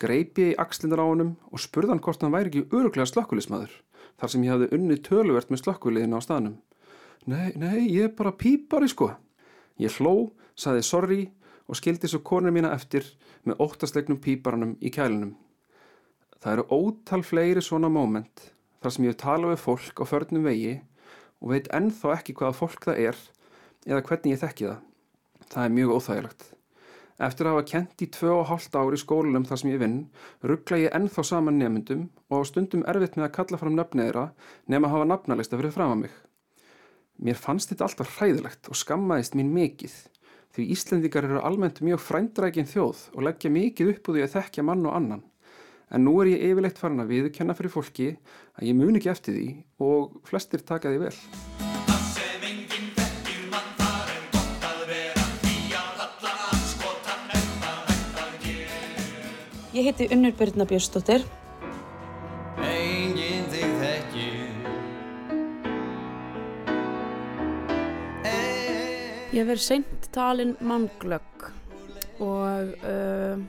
greip 0.00 0.40
ég 0.40 0.54
í 0.54 0.58
axlindar 0.60 1.02
á 1.04 1.06
honum 1.06 1.34
og 1.52 1.60
spurði 1.60 1.92
hann 1.92 2.00
hvort 2.04 2.24
hann 2.24 2.32
væri 2.32 2.48
ekki 2.48 2.62
öruglega 2.72 3.06
slökkulismadur, 3.10 3.74
þar 4.16 4.32
sem 4.32 4.46
ég 4.46 4.54
hafði 4.54 4.70
unnið 4.78 5.02
töluvert 5.10 5.52
með 5.52 5.62
slökkuliðinu 5.62 6.16
á 6.16 6.20
staðnum. 6.24 6.56
Nei, 7.28 7.52
nei, 7.54 7.84
ég 7.92 8.08
er 8.08 8.16
bara 8.16 8.32
pípari 8.32 8.88
sko. 8.90 9.10
Ég 9.78 9.92
hló, 10.00 10.32
sagði 10.56 10.88
sorry 10.88 11.20
og 11.68 11.78
skildi 11.78 12.08
svo 12.08 12.22
konur 12.24 12.52
mína 12.54 12.72
eftir 12.72 13.04
með 13.44 13.60
óttaslegnum 13.62 14.18
píparanum 14.24 14.74
í 14.80 14.90
kælunum. 14.90 15.36
Það 16.40 16.56
eru 16.56 16.66
ótal 16.80 17.22
fleiri 17.22 17.62
svona 17.62 17.92
móment 17.92 18.48
þar 18.82 18.94
sem 18.96 19.06
ég 19.06 19.20
tala 19.20 19.52
við 19.52 19.62
fólk 19.62 20.02
á 20.02 20.04
förnum 20.08 20.48
vegi 20.48 20.80
og 21.42 21.52
veit 21.54 21.70
ennþá 21.74 22.16
ekki 22.16 22.34
hvaða 22.38 22.58
fólk 22.58 22.88
það 22.88 23.04
er 23.08 23.22
eða 23.86 24.02
hvernig 24.08 24.34
ég 24.34 24.42
þekki 24.42 24.68
það. 24.68 24.82
Það 25.52 25.64
er 25.64 25.76
mjög 25.76 25.94
óþægilegt. 25.96 26.44
Eftir 27.22 27.46
að 27.46 27.54
hafa 27.54 27.66
kent 27.70 28.02
í 28.02 28.08
tvö 28.10 28.30
og 28.40 28.46
hálft 28.48 28.74
ár 28.74 28.94
í 28.96 28.98
skólunum 28.98 29.44
þar 29.46 29.60
sem 29.60 29.70
ég 29.70 29.82
vinn, 29.82 29.98
ruggla 30.42 30.78
ég 30.80 30.94
ennþá 30.96 31.24
saman 31.28 31.58
nefndum 31.60 32.06
og 32.32 32.42
á 32.42 32.48
stundum 32.48 32.82
erfitt 32.88 33.18
með 33.18 33.28
að 33.28 33.34
kalla 33.36 33.60
fram 33.60 33.76
nöfniðra 33.76 34.24
nema 34.72 34.88
að 34.88 34.94
hafa 34.96 35.08
nafnalista 35.10 35.60
fyrir 35.60 35.74
fram 35.74 35.92
að 35.94 36.00
mig. 36.06 36.14
Mér 37.22 37.38
fannst 37.38 37.70
þetta 37.70 37.86
alltaf 37.86 38.16
hræðilegt 38.16 38.70
og 38.72 38.78
skammaðist 38.80 39.36
mín 39.38 39.52
mikið 39.54 39.94
því 40.52 40.68
Íslendingar 40.74 41.28
eru 41.28 41.42
almennt 41.44 41.80
mjög 41.84 42.02
frændrækin 42.02 42.68
þjóð 42.68 43.06
og 43.14 43.26
leggja 43.28 43.52
mikið 43.52 43.92
upp 43.94 44.08
úr 44.08 44.18
því 44.18 44.24
að 44.26 44.34
þekkja 44.34 44.64
mann 44.68 44.88
og 44.88 44.96
annan. 44.98 45.22
En 45.92 46.06
nú 46.06 46.14
er 46.22 46.30
ég 46.30 46.42
yfirleitt 46.48 46.78
farin 46.80 47.02
að 47.02 47.10
viðkenna 47.12 47.52
fyrir 47.56 47.72
fólki 47.74 48.06
að 48.56 48.70
ég 48.70 48.76
mun 48.78 48.96
ekki 48.96 49.10
eftir 49.12 49.36
því 49.36 49.48
og 49.84 50.14
flestir 50.24 50.64
taka 50.64 50.88
því 50.88 51.02
vel. 51.04 51.16
Ég 59.72 59.86
heiti 59.88 60.08
Unnur 60.12 60.32
Byrna 60.36 60.64
Björnsdóttir. 60.68 61.22
Enginn 62.60 63.46
þig 63.52 63.70
þekkir 63.80 64.42
Ég 69.32 69.40
hef 69.40 69.48
verið 69.48 69.64
seint 69.64 70.12
talin 70.12 70.52
mannglögg 70.60 71.50
og 72.20 72.76
uh, 72.84 73.40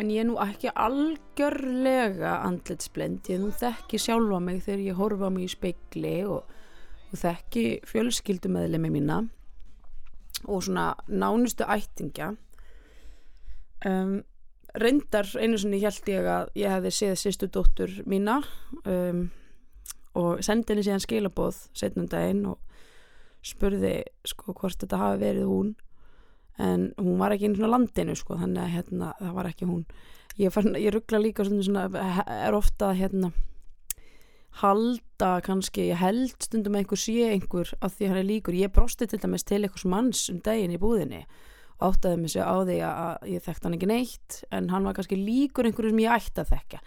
en 0.00 0.10
ég 0.12 0.22
er 0.22 0.28
nú 0.28 0.38
ekki 0.40 0.70
algjörlega 0.72 2.38
andlitsblend. 2.46 3.28
Ég 3.28 3.42
nú 3.42 3.50
þekki 3.52 4.00
sjálfa 4.00 4.40
mig 4.42 4.62
þegar 4.64 4.86
ég 4.86 5.00
horfa 5.00 5.30
mig 5.32 5.46
í 5.46 5.52
speikli 5.52 6.14
og, 6.24 6.48
og 7.10 7.20
þekki 7.20 7.64
fjölskyldumæðlemi 7.90 8.92
mína 8.92 9.20
og 10.46 10.64
svona 10.64 10.94
nánustu 11.06 11.66
ættingja. 11.68 12.32
Um, 13.84 14.22
reyndar 14.80 15.28
einu 15.40 15.58
sinni 15.60 15.82
held 15.82 16.08
ég 16.08 16.26
að 16.28 16.50
ég 16.58 16.72
hefði 16.72 16.94
séð 16.94 17.14
sýstu 17.20 17.50
dóttur 17.52 17.92
mína 18.08 18.40
um, 18.84 19.28
og 20.16 20.42
sendi 20.44 20.72
henni 20.72 20.84
síðan 20.86 21.04
skilabóð 21.04 21.62
setnum 21.76 22.08
daginn 22.10 22.44
og 22.52 22.60
spurði 23.46 24.02
sko 24.28 24.54
hvort 24.54 24.80
þetta 24.80 25.00
hafi 25.00 25.22
verið 25.24 25.48
hún 25.48 25.72
en 26.60 26.88
hún 27.00 27.20
var 27.20 27.34
ekki 27.34 27.48
inn 27.48 27.58
í 27.58 27.68
landinu 27.70 28.16
sko 28.18 28.38
þannig 28.40 28.64
að 28.64 28.74
hérna 28.76 29.12
það 29.18 29.36
var 29.38 29.50
ekki 29.50 29.68
hún. 29.70 29.84
Ég, 30.40 30.52
fann, 30.54 30.74
ég 30.78 30.94
ruggla 30.94 31.20
líka 31.20 31.44
stundum 31.46 31.66
svona 31.66 32.10
er 32.46 32.56
ofta 32.56 32.92
hérna 32.96 33.32
halda 34.60 35.36
kannski, 35.46 35.88
ég 35.92 36.00
held 36.00 36.34
stundum 36.42 36.74
að 36.74 36.84
einhver 36.84 37.00
sé 37.00 37.16
einhver 37.30 37.70
af 37.80 37.94
því 37.96 38.10
hann 38.10 38.20
er 38.20 38.28
líkur. 38.28 38.58
Ég 38.58 38.72
brosti 38.74 39.06
til 39.08 39.20
dæmis 39.22 39.46
til 39.46 39.62
einhvers 39.62 39.86
manns 39.88 40.26
um 40.32 40.40
daginn 40.44 40.74
í 40.74 40.80
búðinni 40.80 41.24
áttaði 41.80 42.20
mig 42.20 42.32
sér 42.34 42.48
á 42.48 42.56
því 42.60 42.78
að 42.84 43.28
ég 43.32 43.44
þekkt 43.44 43.66
hann 43.66 43.76
ekki 43.76 43.88
neitt 43.88 44.40
en 44.52 44.68
hann 44.72 44.86
var 44.86 44.96
kannski 44.96 45.16
líkur 45.16 45.68
einhverju 45.68 45.94
sem 45.94 46.02
ég 46.04 46.16
ætti 46.18 46.42
að 46.42 46.52
þekka 46.52 46.80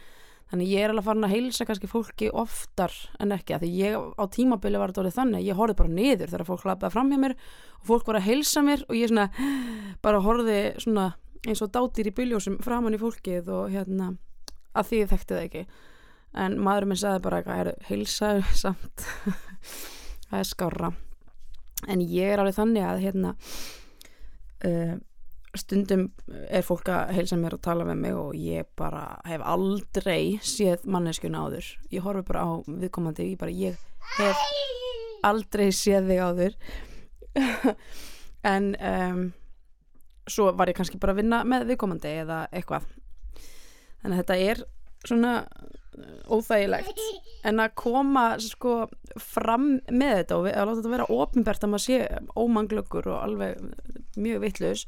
þannig 0.54 0.70
ég 0.70 0.86
er 0.86 0.94
alveg 0.94 1.08
farin 1.08 1.26
að 1.26 1.34
heilsa 1.34 1.66
kannski 1.66 1.90
fólki 1.90 2.30
oftar 2.30 2.94
en 3.18 3.34
ekki 3.34 3.56
að 3.56 3.66
því 3.66 3.70
ég 3.80 3.96
á 4.22 4.24
tímabili 4.30 4.78
var 4.78 4.94
þetta 4.94 5.02
orðið 5.02 5.18
þannig 5.18 5.48
ég 5.48 5.58
horfið 5.58 5.80
bara 5.82 5.94
niður 5.98 6.30
þegar 6.30 6.46
fólk 6.52 6.68
lappaði 6.70 6.94
fram 6.94 7.10
hjá 7.10 7.20
mér 7.24 7.34
og 7.80 7.88
fólk 7.90 8.12
var 8.12 8.20
að 8.20 8.28
heilsa 8.28 8.62
mér 8.62 8.86
og 8.86 9.00
ég 9.00 9.10
svona 9.10 9.26
bara 10.06 10.22
horfið 10.22 10.68
svona 10.86 11.08
eins 11.48 11.64
og 11.66 11.72
dátir 11.74 12.08
í 12.08 12.16
byljósum 12.16 12.60
framann 12.64 12.96
í 12.96 13.02
fólkið 13.02 13.50
og 13.52 13.74
hérna 13.74 14.14
að 14.74 14.90
því 14.90 15.02
ég 15.02 15.10
þekkti 15.12 15.36
það 15.36 15.48
ekki. 15.48 15.64
En 16.44 16.56
maður 16.66 16.88
minn 16.90 17.00
sagði 17.02 17.24
bara 17.26 17.42
eitthvað 17.42 17.74
heilsa 17.90 18.30
samt. 18.64 19.08
Það 20.30 20.40
er 20.40 20.50
skára 20.50 20.94
en 21.92 22.06
ég 22.06 22.32
er 22.32 22.42
alveg 22.42 22.56
þannig 22.58 22.86
að 22.88 23.02
hérna 23.04 23.34
uh, 24.70 24.94
stundum 25.58 26.08
er 26.50 26.66
fólk 26.66 26.90
að 26.90 27.14
heilsa 27.18 27.38
mér 27.38 27.58
og 27.58 27.62
tala 27.66 27.86
með 27.88 28.00
mig 28.02 28.18
og 28.18 28.38
ég 28.38 28.70
bara 28.80 29.04
hef 29.28 29.44
aldrei 29.46 30.40
séð 30.42 30.88
manneskjuna 30.90 31.44
áður. 31.46 31.68
Ég 31.94 32.06
horfi 32.06 32.26
bara 32.28 32.46
á 32.48 32.52
viðkomandi 32.66 33.30
ég, 33.32 33.38
bara, 33.42 33.54
ég 33.54 33.78
hef 34.18 34.42
aldrei 35.24 35.70
séð 35.76 36.12
þig 36.12 36.26
áður. 36.30 36.58
En 38.44 38.74
um, 38.76 39.20
svo 40.28 40.50
var 40.60 40.68
ég 40.68 40.76
kannski 40.76 40.98
bara 41.00 41.14
að 41.16 41.22
vinna 41.22 41.38
með 41.48 41.70
viðkomandi 41.70 42.10
eða 42.26 42.42
eitthvað. 42.52 42.90
Þannig 44.02 44.18
að 44.18 44.20
þetta 44.20 44.36
er 44.52 44.64
svona 45.08 45.32
óþægilegt. 46.28 47.00
En 47.48 47.62
að 47.64 47.72
koma 47.80 48.26
sko 48.44 48.76
fram 49.22 49.78
með 49.92 50.18
þetta 50.18 50.40
og 50.42 50.50
að 50.50 50.68
láta 50.68 50.78
þetta 50.82 50.94
vera 50.98 51.08
ofinbært 51.16 51.64
að 51.64 51.72
maður 51.72 51.86
sé 51.86 52.00
ómanglöggur 52.36 53.10
og 53.14 53.20
alveg 53.22 53.64
mjög 54.20 54.44
vittlaus 54.44 54.86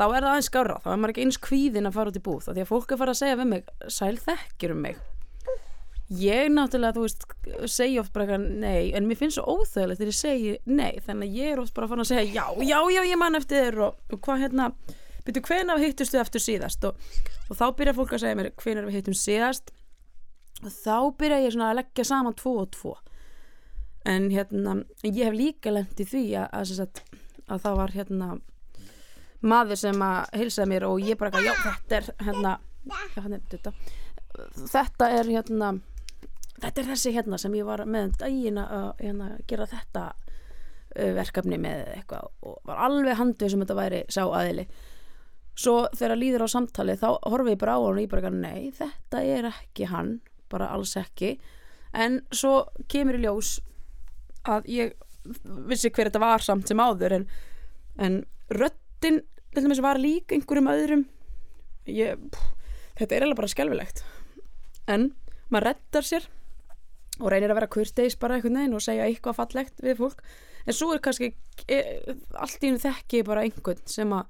þá 0.00 0.06
er 0.08 0.24
það 0.24 0.30
aðeins 0.32 0.48
skára, 0.48 0.80
þá 0.80 0.90
er 0.90 1.00
maður 1.00 1.12
ekki 1.12 1.24
eins 1.26 1.38
kvíðin 1.44 1.88
að 1.90 1.96
fara 1.98 2.10
út 2.12 2.18
í 2.18 2.24
búð, 2.24 2.44
þá 2.46 2.52
því 2.54 2.62
að 2.62 2.70
fólk 2.70 2.92
er 2.94 3.00
fara 3.00 3.12
að 3.12 3.18
segja 3.20 3.38
við 3.40 3.48
mig 3.50 3.72
sæl 3.92 4.14
þekkir 4.24 4.72
um 4.72 4.86
mig? 4.86 5.02
Ég 6.20 6.48
náttúrulega, 6.50 6.96
þú 6.96 7.02
veist 7.04 7.26
segja 7.70 8.00
oft 8.02 8.14
bara 8.14 8.24
eitthvað 8.24 8.46
nei, 8.64 8.88
en 8.96 9.04
mér 9.06 9.18
finnst 9.20 9.38
svo 9.38 9.58
óþægilegt 9.60 10.00
þegar 10.00 10.10
ég 10.10 10.16
segi 10.18 10.54
nei, 10.66 10.96
þannig 11.04 11.28
að 11.28 11.36
ég 11.38 11.52
er 11.52 11.60
oft 11.62 11.76
bara 11.76 11.86
að 11.86 11.92
fara 11.92 12.06
að 12.06 12.10
segja 12.10 12.24
já, 12.32 12.64
já, 12.66 12.78
já, 12.96 13.00
ég 13.06 13.20
man 13.20 13.38
eftir 13.38 13.66
þér 13.66 13.78
og, 13.86 14.00
og 14.10 14.22
hvað 14.24 14.42
hérna, 14.46 14.66
byrju, 15.28 15.44
hvena 15.50 15.76
hittustu 15.84 16.18
eftir 16.18 16.42
síðast? 16.42 16.88
Og, 16.88 17.12
og 17.46 17.60
þá 17.60 17.64
byrja 17.78 17.96
fólk 18.00 18.16
að 18.16 18.24
segja 18.24 18.40
mér 18.40 18.50
hvena 18.64 18.86
við 18.88 18.98
hittum 18.98 19.18
síðast? 19.20 19.70
Og 20.64 20.74
þá 20.80 20.96
byrja 21.20 21.42
ég 21.44 21.54
svona 21.54 21.70
að 21.70 21.82
leggja 21.84 22.08
saman 22.08 22.38
tvo 22.40 22.56
og 22.64 22.72
tvo. 22.74 22.96
En 24.08 24.26
hérna 24.32 24.80
ég 25.06 25.28
hef 25.28 25.36
líka 25.36 25.70
lengt 25.76 26.00
í 26.02 26.08
því 26.08 26.24
að, 26.40 26.50
að, 26.58 26.74
að, 26.88 27.22
að 27.46 27.66
það 27.68 27.82
var 27.84 27.94
hérna 28.00 28.32
maður 29.40 29.80
sem 29.80 30.02
að 30.04 30.34
hilsaði 30.40 30.72
mér 30.74 30.86
og 30.88 31.04
ég 31.04 31.18
bara 31.20 31.30
ekki, 31.32 31.46
já 31.46 31.54
þetta 31.64 31.96
er 31.96 32.10
hérna, 32.26 32.56
já, 32.84 32.98
hérna 33.16 33.40
þetta, 33.50 33.72
þetta 34.72 35.10
er 35.16 35.30
hérna 35.30 35.70
þetta 36.60 36.82
er 36.82 36.90
þessi 36.92 37.14
hérna 37.16 37.38
sem 37.40 37.54
ég 37.56 37.68
var 37.68 37.84
með 37.88 38.08
um 38.08 38.16
daginn 38.20 38.60
að 38.60 38.90
hérna, 39.00 39.30
gera 39.48 39.68
þetta 39.70 40.04
verkefni 40.90 41.58
með 41.60 41.84
eitthvað 41.94 42.30
og 42.46 42.56
var 42.66 42.80
alveg 42.86 43.18
handið 43.20 43.52
sem 43.52 43.62
þetta 43.62 43.78
væri 43.78 44.00
sá 44.10 44.22
aðili. 44.26 44.66
Svo 45.60 45.76
þegar 45.94 46.18
líður 46.18 46.46
á 46.46 46.48
samtali 46.50 46.96
þá 46.98 47.08
horfið 47.30 47.54
ég 47.54 47.60
bara 47.60 47.76
á 47.76 47.80
hann 47.80 47.98
og 47.98 48.02
ég 48.02 48.10
bara 48.10 48.32
nei 48.34 48.70
þetta 48.74 49.22
er 49.22 49.50
ekki 49.50 49.88
hann 49.90 50.18
bara 50.50 50.70
alls 50.74 50.96
ekki. 50.98 51.36
En 51.94 52.20
svo 52.34 52.64
kemur 52.90 53.18
í 53.18 53.22
ljós 53.24 53.58
að 54.48 54.68
ég 54.72 54.94
vissi 55.68 55.90
hver 55.92 56.08
þetta 56.08 56.22
var 56.22 56.42
samt 56.42 56.70
sem 56.70 56.80
áður 56.80 57.18
en, 57.20 57.26
en 58.00 58.20
röttin 59.00 59.82
var 59.82 59.98
líka 59.98 60.34
einhverjum 60.34 60.68
öðrum. 60.70 61.06
Ég, 61.88 62.18
pff, 62.30 62.50
þetta 62.98 63.16
er 63.16 63.24
alveg 63.24 63.40
bara 63.40 63.48
skjálfilegt 63.48 64.04
en 64.90 65.10
maður 65.50 65.70
rettar 65.70 66.06
sér 66.06 66.26
og 67.20 67.30
reynir 67.30 67.52
að 67.52 67.60
vera 67.60 67.70
kurteis 67.70 68.16
bara 68.20 68.36
einhvern 68.36 68.58
veginn 68.60 68.76
og 68.76 68.84
segja 68.84 69.06
eitthvað 69.06 69.38
fallegt 69.38 69.82
við 69.84 69.98
fólk. 69.98 70.22
En 70.66 70.76
svo 70.76 70.92
er 70.92 71.02
kannski 71.04 71.32
e, 71.68 71.80
allt 72.36 72.64
í 72.64 72.70
hún 72.70 72.80
þekki 72.80 73.22
bara 73.26 73.44
einhvern 73.44 73.80
sem 73.88 74.12
að 74.12 74.28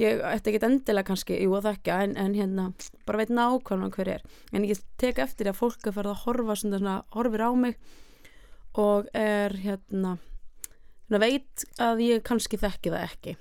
ég 0.00 0.22
ætti 0.24 0.52
ekki 0.52 0.66
endilega 0.66 1.08
kannski 1.10 1.38
jú 1.42 1.54
að 1.58 1.68
þekka 1.70 1.98
en, 2.04 2.16
en 2.16 2.36
hérna 2.38 2.68
bara 3.06 3.20
veit 3.22 3.34
nákvæmlega 3.34 3.98
hver 3.98 4.12
er. 4.16 4.24
En 4.52 4.66
ég 4.66 4.80
tek 5.00 5.20
eftir 5.22 5.50
að 5.50 5.60
fólk 5.60 5.86
er 5.86 5.96
farið 5.96 6.14
að 6.14 6.24
horfa 6.24 6.56
svona, 6.58 6.96
horfir 7.14 7.44
á 7.46 7.50
mig 7.54 7.78
og 8.78 9.10
er 9.16 9.54
hérna 9.60 10.16
veit 11.10 11.66
að 11.82 12.04
ég 12.06 12.26
kannski 12.26 12.58
þekki 12.60 12.94
það 12.94 13.06
ekki 13.08 13.36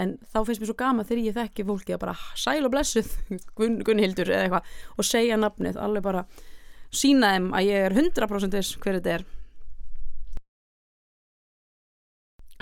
en 0.00 0.16
þá 0.32 0.40
finnst 0.46 0.62
mér 0.62 0.70
svo 0.70 0.76
gama 0.78 1.04
þegar 1.06 1.22
ég 1.22 1.36
þekki 1.36 1.66
fólki 1.68 1.94
að 1.94 2.02
bara 2.04 2.16
sæl 2.38 2.64
og 2.66 2.72
blessuð 2.74 3.10
Gun, 3.58 3.78
Gunnhildur 3.86 4.30
eða 4.30 4.46
eitthvað 4.46 4.98
og 4.98 5.08
segja 5.08 5.38
nafnið 5.38 5.78
alveg 5.80 6.06
bara 6.06 6.24
sína 6.94 7.34
þeim 7.34 7.48
að 7.54 7.68
ég 7.68 7.86
er 7.88 7.96
100% 7.96 8.54
þess 8.54 8.78
hver 8.82 8.98
þetta 8.98 9.14
er. 9.18 9.24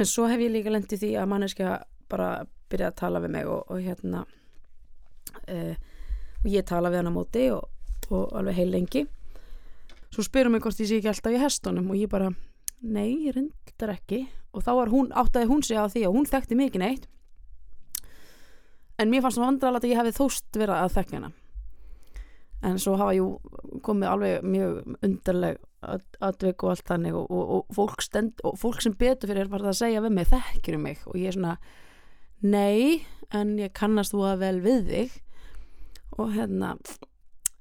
En 0.01 0.09
svo 0.09 0.27
hef 0.31 0.41
ég 0.41 0.53
líka 0.53 0.73
lendið 0.73 1.03
því 1.03 1.11
að 1.21 1.33
manneskja 1.33 1.73
bara 2.13 2.29
byrja 2.73 2.93
að 2.93 3.01
tala 3.01 3.21
við 3.23 3.35
mig 3.35 3.49
og, 3.49 3.67
og 3.69 3.83
hérna 3.85 4.23
uh, 5.49 5.75
og 6.43 6.49
ég 6.51 6.65
tala 6.69 6.91
við 6.91 7.03
hann 7.03 7.13
á 7.13 7.19
móti 7.19 7.49
og, 7.55 7.69
og 8.11 8.33
alveg 8.39 8.59
heil 8.59 8.71
lengi. 8.73 9.05
Svo 10.13 10.25
spyrum 10.25 10.57
mig 10.57 10.65
hvort 10.65 10.81
ég 10.81 10.89
sé 10.89 10.99
ekki 10.99 11.13
alltaf 11.13 11.37
í 11.37 11.41
hestunum 11.41 11.93
og 11.93 12.01
ég 12.01 12.11
bara, 12.13 12.33
nei, 12.81 13.29
ég 13.29 13.37
reyndar 13.37 13.95
ekki. 13.95 14.27
Og 14.53 14.65
þá 14.65 14.73
áttaði 15.23 15.49
hún 15.49 15.63
sig 15.65 15.79
á 15.81 15.89
því 15.89 16.07
og 16.09 16.17
hún 16.19 16.29
þekkti 16.29 16.59
mikið 16.59 16.83
neitt 16.83 17.07
en 18.99 19.13
mér 19.13 19.25
fannst 19.25 19.41
það 19.41 19.49
vandrarlega 19.49 19.87
að 19.87 19.93
ég 19.93 20.01
hefði 20.01 20.17
þóst 20.19 20.59
verið 20.59 20.77
að 20.79 20.97
þekka 20.97 21.19
hana. 21.19 21.33
En 22.63 22.79
svo 22.79 22.95
hafa 23.01 23.15
jú 23.17 23.29
komið 23.83 24.11
alveg 24.13 24.45
mjög 24.47 24.99
undarleg 25.03 25.63
atvik 26.23 26.63
og 26.63 26.73
allt 26.73 26.87
þannig 26.87 27.17
og, 27.19 27.27
og, 27.27 27.49
og, 27.57 27.73
fólk 27.75 28.05
stend, 28.05 28.39
og 28.47 28.55
fólk 28.61 28.85
sem 28.85 28.95
betur 28.99 29.33
fyrir 29.33 29.51
var 29.51 29.65
það 29.65 29.73
að 29.73 29.81
segja 29.81 30.05
við 30.05 30.15
mig 30.19 30.29
þekkir 30.31 30.79
um 30.79 30.87
mig? 30.87 31.03
Og 31.11 31.19
ég 31.19 31.33
er 31.33 31.39
svona 31.39 31.57
nei, 32.43 33.03
en 33.35 33.57
ég 33.59 33.75
kannast 33.75 34.15
þú 34.15 34.23
að 34.31 34.45
vel 34.45 34.61
við 34.63 34.93
þig. 34.93 35.19
Og 36.23 36.31
hérna 36.37 36.77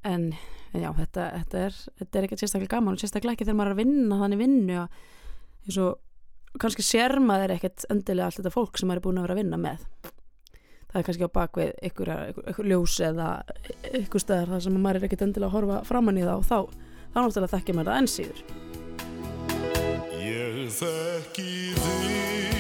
en 0.06 0.32
já, 0.74 0.90
þetta, 0.98 1.26
þetta 1.40 1.66
er 1.66 1.82
er 2.02 2.28
ekkert 2.28 2.44
sérstaklega 2.44 2.76
gaman 2.78 2.96
og 2.96 3.02
sérstaklega 3.02 3.38
ekki 3.38 3.48
þegar 3.48 3.60
maður 3.60 3.74
er 3.74 3.76
að 3.76 3.84
vinna 3.84 4.22
þannig 4.22 4.42
vinnu 4.42 4.80
eins 4.82 5.78
og 5.82 6.62
kannski 6.62 6.86
sér 6.86 7.18
maður 7.24 7.56
ekkert 7.56 7.86
endilega 7.92 8.30
allt 8.30 8.40
þetta 8.40 8.54
fólk 8.54 8.80
sem 8.80 8.90
maður 8.90 9.02
er 9.02 9.06
búin 9.06 9.22
að 9.22 9.28
vera 9.28 9.38
að 9.38 9.42
vinna 9.42 9.62
með 9.62 9.86
það 10.92 11.00
er 11.00 11.08
kannski 11.08 11.28
á 11.28 11.36
bakvið 11.38 11.72
ykkur, 11.89 12.14
ykkur, 12.32 12.48
ykkur 12.54 12.70
ljós 12.72 12.98
eða 13.08 13.30
ykkur 14.02 14.24
staðar 14.24 14.54
þar 14.56 14.64
sem 14.68 14.78
maður 14.78 15.02
er 15.02 15.08
ekkert 15.08 15.26
endilega 15.28 15.50
að 15.50 15.56
horfa 15.58 15.82
framann 15.88 16.20
í 16.20 16.28
það 16.28 16.38
og 16.38 16.48
þá, 16.50 16.60
þá 17.14 17.20
náttúrulega 17.22 17.54
þekkja 17.56 17.78
maður 17.78 17.92
það 17.92 18.00
enn 18.02 18.12
síður. 18.16 18.39
Ég 20.22 20.64
þekki 20.78 21.52
þig 21.80 22.51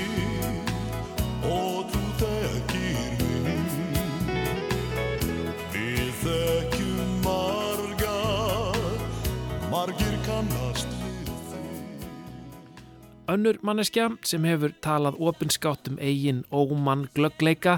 Önnur 13.31 13.55
manneskja 13.63 14.09
sem 14.27 14.43
hefur 14.43 14.73
talað 14.83 15.15
opinskátt 15.23 15.87
um 15.87 15.99
eigin 16.03 16.41
ómann 16.51 17.05
glöggleika 17.15 17.77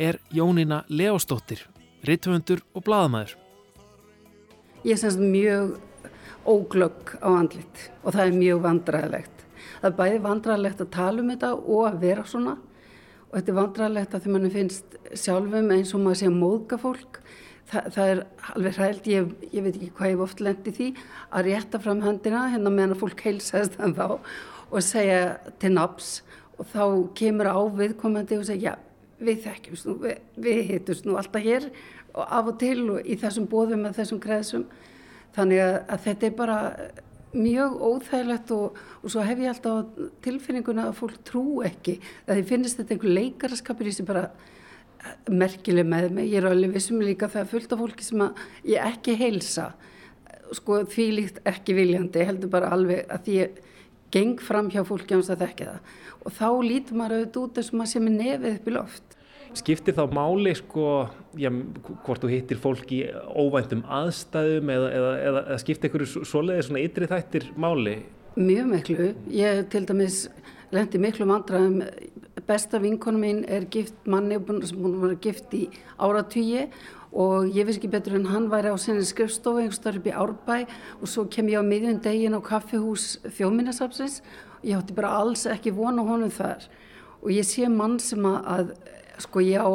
er 0.00 0.16
Jónína 0.32 0.78
Leóstóttir, 0.88 1.60
rittvöndur 2.08 2.62
og 2.72 2.86
bladamæður. 2.86 3.34
Ég 4.84 4.96
semst 4.96 5.20
mjög 5.20 5.74
óglögg 6.48 7.18
á 7.20 7.28
andlit 7.36 7.82
og 8.00 8.14
það 8.14 8.22
er 8.24 8.38
mjög 8.38 8.62
vandræðilegt. 8.64 9.44
Það 9.82 9.90
er 9.90 9.98
bæði 9.98 10.22
vandræðilegt 10.28 10.80
að 10.86 10.90
tala 10.96 11.20
um 11.20 11.34
þetta 11.34 11.52
og 11.58 11.84
að 11.90 12.00
vera 12.06 12.24
svona 12.24 12.56
og 12.56 13.36
þetta 13.36 13.52
er 13.52 13.60
vandræðilegt 13.60 14.16
að 14.16 14.24
því 14.24 14.32
mann 14.32 14.54
finnst 14.56 14.98
sjálfum 15.12 15.70
eins 15.76 15.92
og 15.92 16.04
maður 16.06 16.20
sé 16.22 16.30
að 16.30 16.40
móðga 16.40 16.80
fólk. 16.80 17.20
Þa, 17.64 17.78
það 17.92 18.10
er 18.14 18.24
alveg 18.54 18.80
hrælt, 18.80 19.06
ég, 19.12 19.28
ég 19.52 19.64
veit 19.64 19.76
ekki 19.76 19.92
hvað 19.98 20.10
ég 20.10 20.16
hef 20.16 20.26
oft 20.30 20.40
lendi 20.44 20.72
því 20.80 20.90
að 21.28 21.46
rétta 21.50 21.84
fram 21.84 22.02
höndina 22.04 22.48
hérna 22.52 22.72
meðan 22.72 23.00
fólk 23.00 23.24
heilsast 23.24 23.76
þann 23.76 23.96
þá 23.96 24.08
og 24.74 24.82
segja 24.84 25.36
til 25.62 25.74
naps 25.76 26.16
og 26.58 26.66
þá 26.70 26.84
kemur 27.18 27.50
á 27.50 27.58
viðkomandi 27.78 28.38
og 28.40 28.48
segja 28.48 28.76
við 29.24 29.44
þekkjumst 29.46 29.88
nú, 29.88 29.96
við, 30.02 30.18
við 30.36 30.60
hittumst 30.70 31.06
nú 31.06 31.16
alltaf 31.18 31.44
hér 31.44 31.70
og 32.14 32.24
af 32.26 32.50
og 32.52 32.58
til 32.60 32.78
og 32.94 33.06
í 33.06 33.16
þessum 33.18 33.48
bóðum 33.50 33.86
með 33.86 33.98
þessum 34.00 34.20
kreðsum 34.22 34.66
þannig 35.34 35.62
að, 35.62 35.76
að 35.88 36.04
þetta 36.08 36.28
er 36.28 36.38
bara 36.38 36.58
mjög 37.34 37.78
óþægilegt 37.82 38.50
og, 38.54 38.76
og 39.02 39.10
svo 39.10 39.22
hef 39.26 39.40
ég 39.42 39.50
alltaf 39.50 40.10
tilfinninguna 40.24 40.88
að 40.88 40.98
fólk 41.00 41.16
trú 41.26 41.44
ekki. 41.66 41.96
Að 42.28 42.38
því 42.38 42.44
finnist 42.50 42.78
þetta 42.78 42.94
einhver 42.94 43.16
leikaraskapur 43.18 43.90
í 43.90 43.94
sem 43.94 44.06
bara 44.08 44.28
merkileg 45.28 45.88
með 45.88 46.12
mig, 46.16 46.30
ég 46.32 46.40
er 46.40 46.48
alveg 46.48 46.76
vissum 46.78 47.02
líka 47.02 47.28
það 47.28 47.42
er 47.42 47.50
fullt 47.50 47.74
af 47.74 47.82
fólki 47.82 48.06
sem 48.06 48.22
ég 48.70 48.86
ekki 48.92 49.16
heilsa. 49.20 49.72
Sko 50.54 50.82
því 50.88 51.08
líkt 51.18 51.42
ekki 51.48 51.76
viljandi, 51.76 52.24
heldur 52.24 52.52
bara 52.52 52.70
alveg 52.76 53.10
að 53.12 53.26
því 53.26 53.38
ég 53.40 53.62
geng 54.14 54.40
fram 54.42 54.70
hjá 54.72 54.84
fólki 54.86 55.16
áns 55.16 55.32
að 55.32 55.44
þekka 55.44 55.68
það. 55.72 55.92
Og 56.24 56.38
þá 56.38 56.48
lítur 56.64 56.98
maður 57.00 57.18
auðvitað 57.18 57.44
út 57.44 57.60
og 57.60 57.76
maður 57.78 57.92
sé 57.92 58.02
með 58.04 58.16
nefið 58.20 58.48
upp 58.54 58.70
í 58.70 58.74
loft. 58.78 59.18
Skiptir 59.54 59.94
þá 59.94 60.04
máli 60.10 60.54
sko, 60.58 60.86
já, 61.38 61.50
hvort 62.06 62.24
þú 62.24 62.30
hittir 62.32 62.58
fólk 62.58 62.90
í 62.94 63.04
óvæntum 63.38 63.84
aðstæðum 63.86 64.72
eða, 64.74 64.88
eða, 64.98 65.12
eða, 65.28 65.42
eða 65.44 65.58
skiptir 65.62 65.90
einhverju 65.90 66.24
svoleiði 66.26 66.64
svona 66.66 66.82
ytri 66.82 67.10
þættir 67.10 67.46
máli? 67.60 68.00
Mjög 68.34 68.70
miklu, 68.72 69.12
ég 69.30 69.60
til 69.70 69.84
dæmis 69.86 70.24
lendi 70.74 70.98
miklu 70.98 71.28
vandræðum. 71.30 71.84
Besta 72.48 72.80
vinkonu 72.82 73.20
mín 73.22 73.44
er 73.46 73.68
gift 73.70 73.94
manni 74.10 74.40
sem 74.66 74.80
búin 74.80 74.96
að 74.98 75.04
vera 75.04 75.20
gift 75.22 75.54
í 75.54 75.62
áratýji 76.02 76.64
og 76.66 77.03
ég 77.54 77.66
veist 77.66 77.78
ekki 77.78 77.92
betur 77.92 78.16
en 78.18 78.26
hann 78.32 78.48
væri 78.50 78.72
á 78.74 78.78
sinni 78.80 79.04
skrifstofu 79.06 79.62
einhverstaður 79.62 80.00
upp 80.00 80.08
í 80.10 80.16
Árbæ. 80.24 80.56
Og 80.98 81.10
svo 81.10 81.26
kem 81.30 81.52
ég 81.52 81.62
á 81.62 81.64
miðjum 81.64 82.00
degin 82.02 82.34
á 82.34 82.40
kaffihús 82.42 83.20
þjóminnesapsins 83.36 84.18
og 84.58 84.66
ég 84.66 84.80
átti 84.80 84.96
bara 84.96 85.14
alls 85.20 85.46
ekki 85.46 85.74
vona 85.76 86.02
honum 86.02 86.32
þar. 86.34 86.66
Og 87.22 87.30
ég 87.30 87.46
sé 87.46 87.70
mann 87.70 88.00
sem 88.02 88.24
að, 88.26 88.74
sko 89.22 89.44
ég 89.46 89.62
á 89.62 89.70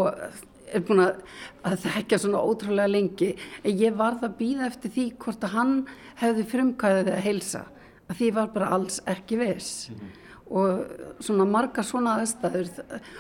er 0.69 0.83
búin 0.85 1.01
að, 1.01 1.21
að 1.65 1.85
þekka 1.85 2.19
svona 2.21 2.43
ótrúlega 2.43 2.91
lengi. 2.91 3.33
En 3.63 3.79
ég 3.79 3.95
varð 3.97 4.27
að 4.27 4.37
býða 4.41 4.67
eftir 4.69 4.93
því 4.95 5.05
hvort 5.23 5.45
að 5.47 5.55
hann 5.55 5.75
hefði 6.19 6.47
frumkvæðið 6.51 7.13
að 7.15 7.25
heilsa. 7.25 7.63
Að 8.09 8.19
því 8.19 8.31
var 8.35 8.51
bara 8.53 8.73
alls 8.75 8.99
ekki 9.09 9.39
viss. 9.39 9.89
Mm. 9.93 10.11
Og 10.49 11.21
svona 11.23 11.45
margar 11.49 11.85
svona 11.85 12.17
aðstæður. 12.19 12.71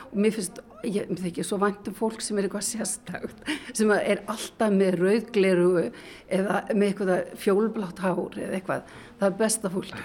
Og 0.09 0.17
mér 0.17 0.35
finnst, 0.37 0.61
ég 0.87 1.11
þykki 1.19 1.43
svo 1.45 1.59
væntum 1.61 1.95
fólk 1.97 2.23
sem 2.23 2.39
er 2.39 2.47
eitthvað 2.47 2.65
sérstakt 2.69 3.51
sem 3.75 3.91
er 3.95 4.23
alltaf 4.31 4.73
með 4.73 4.99
rauðgleru 5.01 5.69
eða 6.31 6.61
með 6.71 6.87
eitthvað 6.87 7.33
fjólblátt 7.43 8.01
hár 8.03 8.39
eða 8.39 8.59
eitthvað, 8.59 8.93
það 9.19 9.29
er 9.29 9.37
besta 9.43 9.71
fólk 9.73 9.97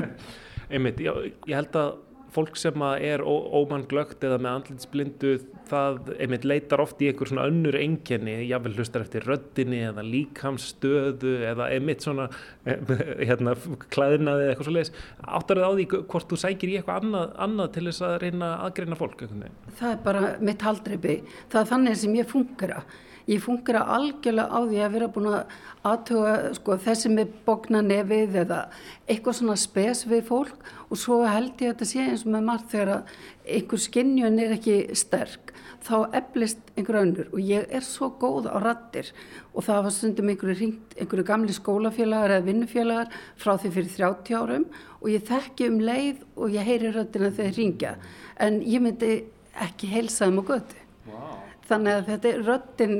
Einmitt, 0.74 1.02
já, 1.02 1.12
ég 1.20 1.56
held 1.58 1.76
að 1.76 1.90
fólk 2.34 2.58
sem 2.58 2.82
er 2.98 3.22
ómannglögt 3.24 4.24
eða 4.26 4.40
með 4.42 4.58
andlinsblindu 4.58 5.34
það 5.70 6.10
einmitt 6.20 6.44
leitar 6.44 6.82
oft 6.84 7.00
í 7.00 7.08
einhver 7.08 7.30
svona 7.30 7.46
önnur 7.48 7.78
enginni, 7.78 8.36
jáfnvel 8.48 8.74
hlustar 8.76 9.04
eftir 9.06 9.24
röddinni 9.28 9.80
eða 9.88 10.04
líkamsstöðu 10.04 11.34
eða 11.52 11.70
einmitt 11.72 12.04
svona 12.04 12.28
hérna, 13.28 13.56
klæðinaði 13.94 14.44
eða 14.44 14.52
eitthvað 14.52 14.68
svo 14.68 14.76
leiðis 14.76 14.92
áttar 15.24 15.62
það 15.62 15.70
á 15.70 15.76
því 15.78 15.88
hvort 15.94 16.30
þú 16.30 16.40
sækir 16.44 16.74
í 16.74 16.76
eitthvað 16.80 17.02
annað, 17.04 17.34
annað 17.46 17.72
til 17.76 17.86
þess 17.88 18.06
að 18.08 18.18
reyna 18.26 18.52
aðgreina 18.66 19.00
fólk 19.00 19.24
Það 19.24 19.90
er 19.90 19.98
bara 20.04 20.22
mitt 20.44 20.62
haldreipi. 20.64 21.16
Það 21.52 21.60
er 21.60 21.68
þannig 21.70 21.98
sem 22.00 22.16
ég 22.18 22.30
funkar 22.30 22.78
að 22.80 22.94
ég 23.30 23.40
funkar 23.42 23.80
að 23.80 23.92
algjörlega 23.96 24.52
á 24.52 24.58
því 24.68 24.80
að 24.84 24.94
vera 24.96 25.10
búin 25.14 25.30
að 25.30 25.54
aðtöga 25.84 26.34
sko, 26.58 26.76
þessi 26.84 27.12
með 27.12 27.32
bókna 27.46 27.80
nefið 27.84 28.38
eða 28.44 28.60
eitthvað 29.08 29.38
svona 29.38 29.56
spes 29.60 30.04
við 30.08 30.26
fólk 30.28 30.70
og 30.88 31.00
svo 31.00 31.22
held 31.24 31.54
ég 31.60 31.72
að 31.72 31.74
þetta 31.74 31.90
sé 31.90 32.04
eins 32.04 32.24
og 32.26 32.34
með 32.34 32.46
margt 32.50 32.70
þegar 32.72 33.16
einhver 33.44 33.84
skinnjun 33.86 34.40
er 34.44 34.56
ekki 34.58 34.78
sterk 34.96 35.54
þá 35.84 35.96
eflist 36.16 36.72
einhver 36.78 37.00
önnur 37.02 37.30
og 37.32 37.40
ég 37.44 37.68
er 37.68 37.84
svo 37.84 38.08
góð 38.20 38.48
á 38.48 38.56
rattir 38.62 39.10
og 39.52 39.66
það 39.66 39.82
var 39.86 39.94
stundum 39.94 40.30
einhverju 40.32 40.56
ringt, 40.60 40.96
einhverju 40.96 41.26
gamli 41.28 41.56
skólafélagar 41.56 42.38
eða 42.38 42.46
vinnufélagar 42.48 43.12
frá 43.36 43.56
því 43.60 43.72
fyrir 43.76 43.92
30 43.98 44.38
árum 44.40 44.68
og 45.00 45.10
ég 45.12 45.26
þekki 45.28 45.68
um 45.68 45.80
leið 45.84 46.24
og 46.36 46.56
ég 46.56 46.68
heyri 46.70 46.92
rattina 46.94 47.32
þegar 47.36 47.58
ringja 47.60 47.96
en 48.40 48.62
ég 48.64 48.84
myndi 48.84 49.16
ekki 49.64 49.92
heilsa 49.92 50.28
um 50.30 50.40
á 50.40 50.44
götu. 50.48 50.80
Wow. 51.04 51.43
Þannig 51.64 51.94
að 51.96 52.08
þetta 52.10 52.30
röttin 52.44 52.98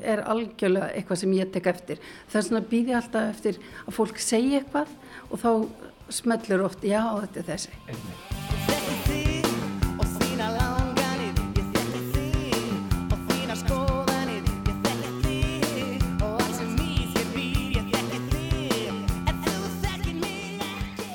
er 0.00 0.22
algjörlega 0.24 0.88
eitthvað 0.96 1.18
sem 1.20 1.34
ég 1.36 1.50
tek 1.52 1.66
eftir. 1.68 1.98
Það 2.30 2.38
er 2.40 2.46
svona 2.46 2.68
býði 2.70 2.94
alltaf 2.96 3.28
eftir 3.34 3.58
að 3.84 3.96
fólk 3.98 4.22
segja 4.24 4.62
eitthvað 4.62 4.94
og 5.28 5.42
þá 5.42 5.50
smellur 6.16 6.64
oft 6.70 6.86
já 6.86 7.02
þetta 7.26 7.42
er 7.42 7.48
þessi. 7.50 7.72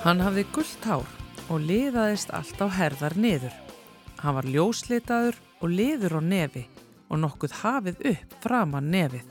Hann 0.01 0.21
hafði 0.25 0.43
gullt 0.49 0.85
hár 0.89 1.09
og 1.53 1.59
liðaðist 1.61 2.31
allt 2.33 2.61
á 2.61 2.67
herðar 2.73 3.13
niður. 3.21 3.53
Hann 4.21 4.37
var 4.37 4.47
ljóslitaður 4.49 5.37
og 5.61 5.69
liður 5.69 6.17
á 6.17 6.21
nefi 6.25 6.63
og 7.11 7.19
nokkuð 7.19 7.59
hafið 7.61 8.03
upp 8.13 8.35
framan 8.43 8.89
nefið. 8.93 9.27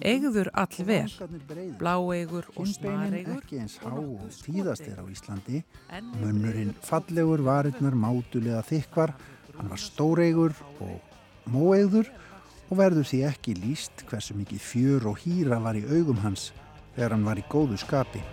Egður 0.00 0.48
allver, 0.56 1.12
bláegur 1.80 2.46
og 2.56 2.68
snaregur. 2.68 3.40
ekki 3.42 3.58
eins 3.60 3.76
há 3.82 3.92
og 3.92 4.32
tíðast 4.46 4.86
er 4.88 5.02
á 5.02 5.04
Íslandi. 5.04 5.60
Munnurinn 6.22 6.72
fallegur, 6.84 7.42
varirnar 7.44 7.96
mátulega 7.96 8.62
þykvar. 8.64 9.12
Hann 9.58 9.68
var 9.68 9.82
stóregur 9.82 10.56
og 10.80 11.52
móeigður 11.52 12.08
og 12.70 12.78
verður 12.80 13.08
því 13.12 13.24
ekki 13.28 13.56
líst 13.60 14.06
hversu 14.08 14.38
mikið 14.38 14.66
fjör 14.70 15.10
og 15.12 15.20
hýra 15.20 15.60
var 15.60 15.76
í 15.76 15.84
augum 15.84 16.22
hans 16.24 16.52
þegar 16.94 17.18
hann 17.18 17.26
var 17.28 17.42
í 17.42 17.48
góðu 17.50 17.80
skapi. 17.80 18.24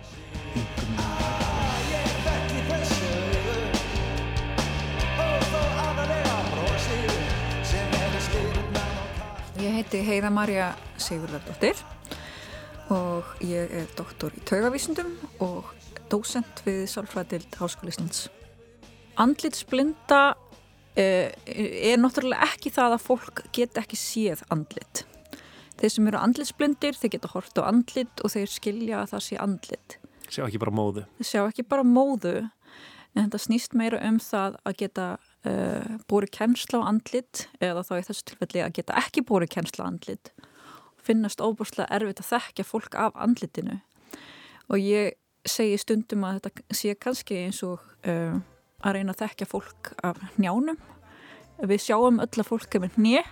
Heiti 9.78 10.00
Heiða 10.02 10.30
Marja 10.34 10.72
Sigurðardóttir 10.98 11.78
og 12.90 13.28
ég 13.44 13.70
er 13.78 13.84
doktor 13.94 14.34
í 14.34 14.40
taugavísundum 14.48 15.12
og 15.44 15.68
dósent 16.10 16.64
við 16.66 16.80
Sálfræðild 16.90 17.54
Háskóli 17.60 17.92
Íslands. 17.92 18.24
Andlitsblinda 19.22 20.34
eh, 20.98 21.30
er 21.46 22.00
náttúrulega 22.02 22.48
ekki 22.48 22.72
það 22.74 22.96
að 22.96 23.04
fólk 23.04 23.44
get 23.54 23.78
ekki 23.78 24.00
séð 24.00 24.42
andlit. 24.50 25.04
Þeir 25.78 25.94
sem 25.94 26.10
eru 26.10 26.22
andlitsblindir, 26.24 26.98
þeir 26.98 27.14
geta 27.14 27.30
hort 27.36 27.62
á 27.62 27.70
andlit 27.70 28.24
og 28.24 28.34
þeir 28.34 28.50
skilja 28.50 29.04
að 29.04 29.12
það 29.14 29.26
sé 29.28 29.42
andlit. 29.44 29.98
Sjá 30.26 30.48
ekki 30.48 30.62
bara 30.64 30.74
móðu. 30.74 31.06
Sjá 31.22 31.44
ekki 31.44 31.68
bara 31.70 31.86
móðu, 31.86 32.36
en 33.14 33.28
þetta 33.28 33.44
snýst 33.46 33.78
meira 33.78 34.02
um 34.10 34.18
það 34.18 34.58
að 34.66 34.80
geta 34.82 35.12
Uh, 35.46 36.00
búri 36.10 36.26
kennsla 36.34 36.80
á 36.82 36.88
andlit 36.90 37.44
eða 37.62 37.84
þá 37.86 37.92
í 38.00 38.06
þessu 38.08 38.24
tilfelli 38.26 38.62
að 38.64 38.72
geta 38.80 38.96
ekki 38.98 39.22
búri 39.22 39.46
kennsla 39.46 39.86
á 39.86 39.88
andlit. 39.88 40.32
Finnast 40.98 41.40
óbúrslega 41.40 41.86
erfitt 41.94 42.24
að 42.24 42.32
þekkja 42.32 42.66
fólk 42.66 42.98
af 42.98 43.14
andlitinu. 43.14 43.78
Og 44.68 44.82
ég 44.82 45.14
segi 45.48 45.78
stundum 45.80 46.26
að 46.26 46.40
þetta 46.40 46.76
sé 46.80 46.94
kannski 46.98 47.38
eins 47.46 47.62
og 47.62 47.78
uh, 48.02 48.38
að 48.82 48.98
reyna 48.98 49.14
að 49.14 49.24
þekkja 49.24 49.50
fólk 49.50 49.92
af 50.06 50.20
njánum 50.38 50.78
við 51.66 51.82
sjáum 51.88 52.20
öll 52.22 52.30
að 52.30 52.50
fólk 52.50 52.78
er 52.78 52.84
með 52.86 53.00
nje 53.02 53.24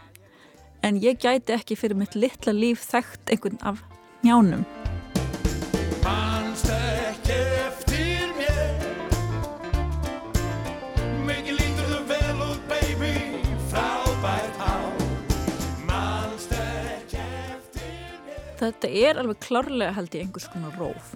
en 0.87 0.99
ég 1.03 1.21
gæti 1.23 1.55
ekki 1.55 1.79
fyrir 1.79 1.99
mitt 1.99 2.19
litla 2.19 2.55
líf 2.55 2.83
þekkt 2.91 3.35
einhvern 3.35 3.63
af 3.63 3.83
njánum 4.27 4.67
þetta 18.61 18.91
er 18.91 19.21
alveg 19.21 19.41
klárlega 19.45 19.95
held 19.97 20.15
ég 20.17 20.27
einhvers 20.27 20.49
konar 20.53 20.77
róf. 20.81 21.13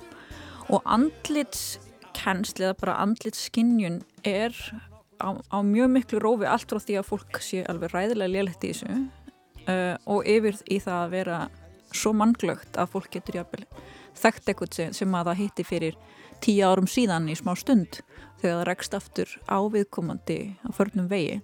Og 0.70 0.84
andlitskennsli 0.84 2.68
eða 2.68 2.78
bara 2.80 2.98
andlitsskinjun 3.04 4.02
er 4.26 4.56
á, 5.20 5.36
á 5.36 5.58
mjög 5.64 5.90
miklu 5.96 6.20
rófi 6.22 6.48
allt 6.48 6.70
frá 6.70 6.80
því 6.82 7.00
að 7.00 7.08
fólk 7.08 7.40
sé 7.44 7.64
alveg 7.68 7.94
ræðilega 7.94 8.34
lélegt 8.34 8.64
í 8.64 8.72
þessu 8.72 8.92
uh, 8.92 9.96
og 10.06 10.28
yfir 10.28 10.60
í 10.68 10.80
það 10.82 11.00
að 11.00 11.16
vera 11.16 11.40
svo 11.90 12.14
mannglögt 12.14 12.78
að 12.78 12.92
fólk 12.94 13.10
getur 13.16 13.40
jafnvel 13.40 13.66
þekkt 14.20 14.50
eitthvað 14.50 14.76
sem, 14.76 14.94
sem 14.94 15.14
að 15.16 15.30
það 15.30 15.40
hitti 15.42 15.66
fyrir 15.66 15.98
tíu 16.40 16.64
árum 16.64 16.88
síðan 16.88 17.28
í 17.28 17.36
smá 17.36 17.52
stund 17.58 18.00
þegar 18.40 18.60
það 18.60 18.66
rekst 18.70 18.96
aftur 18.96 19.32
á 19.44 19.58
viðkomandi 19.68 20.38
á 20.64 20.70
förnum 20.72 21.10
vegi. 21.10 21.40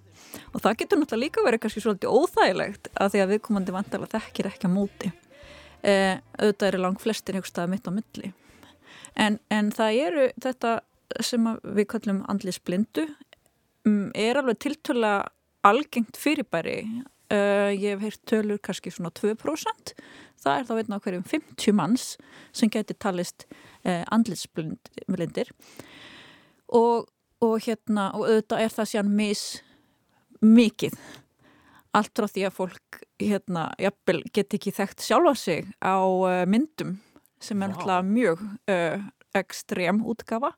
Og 0.55 0.63
það 0.63 0.79
getur 0.81 1.01
náttúrulega 1.01 1.25
líka 1.27 1.45
verið 1.45 1.61
kannski 1.63 1.83
svolítið 1.83 2.15
óþægilegt 2.17 2.89
að 2.95 3.13
því 3.13 3.21
að 3.21 3.33
viðkomandi 3.35 3.75
vantarlega 3.75 4.17
þekkir 4.17 4.49
ekki 4.49 4.65
að 4.65 4.73
móti 4.73 5.11
eh, 5.83 6.19
auðvitað 6.39 6.67
eru 6.71 6.83
langt 6.83 7.03
flestir 7.03 7.39
hugstaða 7.39 7.71
mitt 7.71 7.87
á 7.89 7.91
milli. 7.91 8.33
En, 9.17 9.39
en 9.49 9.71
það 9.73 10.01
eru 10.07 10.27
þetta 10.43 10.77
sem 11.25 11.49
við 11.63 11.87
kallum 11.93 12.21
andlisblindu 12.29 13.07
um, 13.87 14.09
er 14.13 14.37
alveg 14.37 14.59
tiltöla 14.65 15.13
algengt 15.65 16.19
fyrirbæri. 16.19 16.79
Uh, 17.27 17.73
ég 17.75 17.97
hef 17.97 18.03
heyrt 18.05 18.21
tölur 18.29 18.59
kannski 18.63 18.91
svona 18.93 19.11
2% 19.11 19.95
það 20.41 20.59
er 20.59 20.67
þá 20.67 20.73
veitna 20.77 20.99
á 20.99 21.03
hverjum 21.03 21.25
50 21.27 21.75
manns 21.75 22.07
sem 22.55 22.71
getur 22.71 22.97
talist 23.01 23.47
uh, 23.83 24.03
andlisblindir 24.13 25.51
og, 26.67 27.07
og 27.43 27.55
hérna 27.65 28.09
og 28.15 28.27
auðvitað 28.27 28.63
er 28.63 28.75
það 28.75 28.91
síðan 28.93 29.15
mis 29.17 29.45
mikið 30.43 30.97
allt 31.95 32.13
frá 32.15 32.27
því 32.29 32.45
að 32.47 32.55
fólk 32.57 33.01
hérna, 33.21 33.67
jafnvel, 33.81 34.21
get 34.33 34.55
ekki 34.57 34.73
þekkt 34.75 35.05
sjálfa 35.05 35.35
sig 35.39 35.69
á 35.79 35.97
uh, 35.99 36.43
myndum 36.49 36.97
sem 37.43 37.61
er 37.61 37.71
náttúrulega 37.71 38.05
mjög 38.07 38.43
uh, 38.71 39.05
ekstrem 39.37 40.01
útgafa 40.07 40.53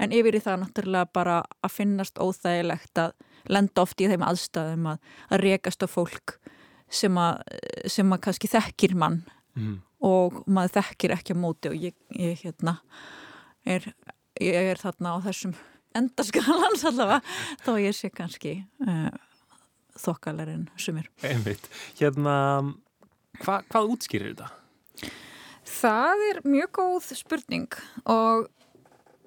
en 0.00 0.14
yfir 0.16 0.38
í 0.38 0.42
það 0.42 0.62
náttúrulega 0.64 1.10
bara 1.12 1.40
að 1.60 1.74
finnast 1.76 2.20
óþægilegt 2.22 3.02
að 3.02 3.14
lenda 3.52 3.84
oft 3.84 4.00
í 4.00 4.08
þeim 4.08 4.24
aðstæðum 4.24 4.88
að, 4.94 5.00
að 5.28 5.42
rekast 5.42 5.84
á 5.84 5.88
fólk 5.90 6.36
sem 6.92 7.16
að, 7.18 7.42
sem 7.90 8.12
að 8.12 8.22
kannski 8.26 8.50
þekkir 8.52 8.96
mann. 8.98 9.22
Mm. 9.52 9.82
og 10.00 10.38
maður 10.48 10.78
þekkir 10.78 11.12
ekki 11.12 11.34
á 11.36 11.42
móti 11.42 11.68
og 11.68 11.74
ég, 11.76 11.92
ég 12.16 12.38
hérna 12.40 12.78
er, 13.68 13.84
ég 14.40 14.70
er 14.70 14.80
þarna 14.80 15.18
á 15.20 15.24
þessum 15.26 15.52
endaskalans 15.92 16.84
allavega 16.88 17.20
þá 17.60 17.72
ég 17.82 17.98
sé 17.98 18.08
kannski 18.08 18.54
uh, 18.86 19.12
þokkalarinn 19.98 20.68
sumir. 20.80 21.08
Einmitt. 21.26 21.68
Hérna, 21.98 22.34
hva, 23.42 23.60
hvað 23.68 23.94
útskýrir 23.96 24.34
þetta? 24.34 24.50
Það 25.72 26.24
er 26.28 26.40
mjög 26.46 26.72
góð 26.78 27.10
spurning 27.16 27.78
og 28.10 28.48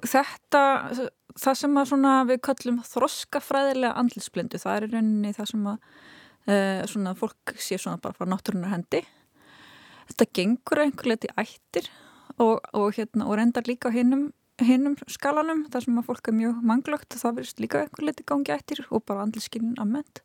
þetta, 0.05 0.63
það 1.39 1.59
sem 1.61 1.79
að 1.79 1.89
svona 1.91 2.15
við 2.29 2.41
kallum 2.47 2.81
þroskafræðilega 2.85 3.97
andlisblindu, 4.01 4.61
það 4.61 4.77
er 4.77 4.87
í 4.87 4.91
rauninni 4.93 5.33
það 5.35 5.51
sem 5.51 5.69
að 5.71 5.77
uh, 5.79 6.81
svona 6.91 7.15
fólk 7.17 7.55
sé 7.57 7.79
svona 7.81 8.01
bara 8.01 8.17
frá 8.17 8.29
náttúrunar 8.29 8.75
hendi. 8.75 9.03
Þetta 10.11 10.31
gengur 10.37 10.83
einhver 10.83 11.11
leiti 11.13 11.31
ættir 11.33 11.89
og, 12.37 12.59
og, 12.75 12.91
hérna, 12.97 13.25
og 13.25 13.39
reyndar 13.39 13.65
líka 13.67 13.89
á 13.89 13.95
hinnum 13.95 14.29
hinnum 14.63 14.95
skalanum, 15.11 15.65
þar 15.73 15.83
sem 15.83 15.97
að 15.99 16.05
fólk 16.07 16.29
er 16.31 16.35
mjög 16.37 16.61
manglögt, 16.63 17.17
það 17.19 17.35
verðist 17.41 17.59
líka 17.59 17.81
einhver 17.83 18.05
leiti 18.07 18.23
gangi 18.27 18.53
ættir 18.55 18.85
og 18.89 19.03
bara 19.05 19.25
andliskinnin 19.25 19.75
amment. 19.83 20.21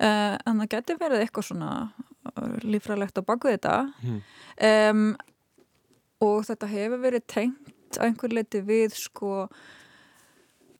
Uh, 0.00 0.34
en 0.48 0.58
það 0.62 0.70
getur 0.72 0.98
verið 0.98 1.22
eitthvað 1.26 1.44
svona 1.50 1.68
lífræðilegt 2.64 3.20
á 3.20 3.22
baku 3.28 3.50
þetta 3.52 3.74
Mm. 4.02 4.20
um, 4.64 5.16
og 6.24 6.40
þetta 6.48 6.66
hefur 6.70 7.02
verið 7.04 7.26
tengt 7.28 7.98
að 7.98 8.06
einhver 8.08 8.32
leiti 8.32 8.60
við 8.64 8.94
sko 8.96 9.48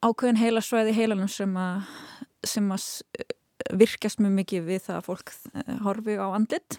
ákveðin 0.05 0.41
heilasvæði 0.41 0.95
heilanum 0.97 1.29
sem 1.31 1.53
að, 1.57 1.85
sem 2.45 2.67
að 2.75 2.81
s- 2.81 3.05
virkjast 3.73 4.21
mjög 4.21 4.35
mikið 4.41 4.67
við 4.67 4.83
það 4.89 4.97
að 4.99 5.07
fólk 5.07 5.33
eh, 5.55 5.77
horfi 5.85 6.17
á 6.21 6.27
andlit 6.37 6.79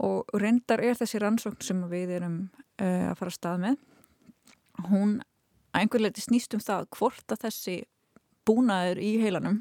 og 0.00 0.30
reyndar 0.40 0.80
er 0.82 0.96
þessi 0.98 1.20
rannsókn 1.20 1.62
sem 1.62 1.82
við 1.90 2.14
erum 2.16 2.38
uh, 2.80 3.10
að 3.12 3.18
fara 3.20 3.30
að 3.30 3.36
stað 3.36 3.60
með 3.66 3.76
hún 4.88 5.18
að 5.70 5.84
einhver 5.84 6.04
leiti 6.04 6.24
snýst 6.24 6.54
um 6.56 6.62
það 6.62 6.88
hvort 6.96 7.34
að 7.34 7.44
þessi 7.46 7.76
búnaður 8.48 9.00
í 9.02 9.10
heilanum 9.22 9.60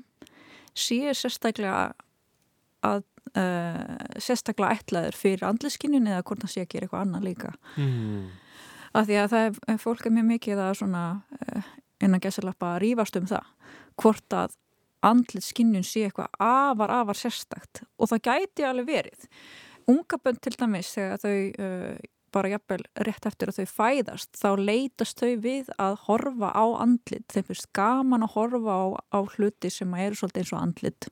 sé 0.78 1.14
sérstaklega 1.18 1.92
að 2.86 3.04
uh, 3.36 3.98
sérstaklega 4.22 4.80
ætlaður 4.80 5.18
fyrir 5.20 5.48
andliskinnin 5.50 6.08
eða 6.10 6.24
hvort 6.24 6.46
það 6.46 6.54
sé 6.54 6.64
að 6.64 6.72
gera 6.74 6.88
eitthvað 6.88 7.06
annað 7.06 7.28
líka. 7.28 7.54
Mm. 7.76 8.30
af 8.94 9.06
því 9.06 9.20
að 9.22 9.30
það 9.34 9.46
er, 9.46 9.78
fólk 9.84 10.06
er 10.08 10.16
mjög 10.16 10.28
mikið 10.32 10.64
að 10.64 10.74
svona 10.80 11.04
uh, 11.20 11.72
innan 12.02 12.24
gæsalappa 12.24 12.74
að 12.74 12.82
rífast 12.86 13.20
um 13.20 13.28
það 13.30 13.52
hvort 14.00 14.36
að 14.36 14.56
andlitsskinnjun 15.06 15.86
sé 15.88 16.08
eitthvað 16.08 16.32
afar, 16.44 16.92
afar 16.92 17.18
sérstakt. 17.18 17.84
Og 18.00 18.10
það 18.12 18.24
gæti 18.26 18.66
alveg 18.68 18.88
verið. 18.90 19.28
Unga 19.90 20.20
bönn 20.24 20.40
til 20.44 20.56
dæmis 20.58 20.92
þegar 20.96 21.22
þau 21.24 21.36
uh, 21.36 22.08
bara 22.34 22.52
jafnvel 22.54 22.82
rétt 23.06 23.28
eftir 23.30 23.52
að 23.52 23.62
þau 23.62 23.74
fæðast 23.78 24.40
þá 24.40 24.50
leitast 24.60 25.22
þau 25.22 25.32
við 25.44 25.72
að 25.78 25.98
horfa 26.08 26.52
á 26.54 26.66
andlit, 26.84 27.28
þeim 27.32 27.48
finnst 27.50 27.72
gaman 27.76 28.26
að 28.28 28.36
horfa 28.36 28.76
á, 28.76 28.86
á 29.16 29.20
hluti 29.36 29.72
sem 29.74 29.96
eru 29.96 30.20
svolítið 30.20 30.44
eins 30.44 30.54
og 30.54 30.62
andlit. 30.62 31.10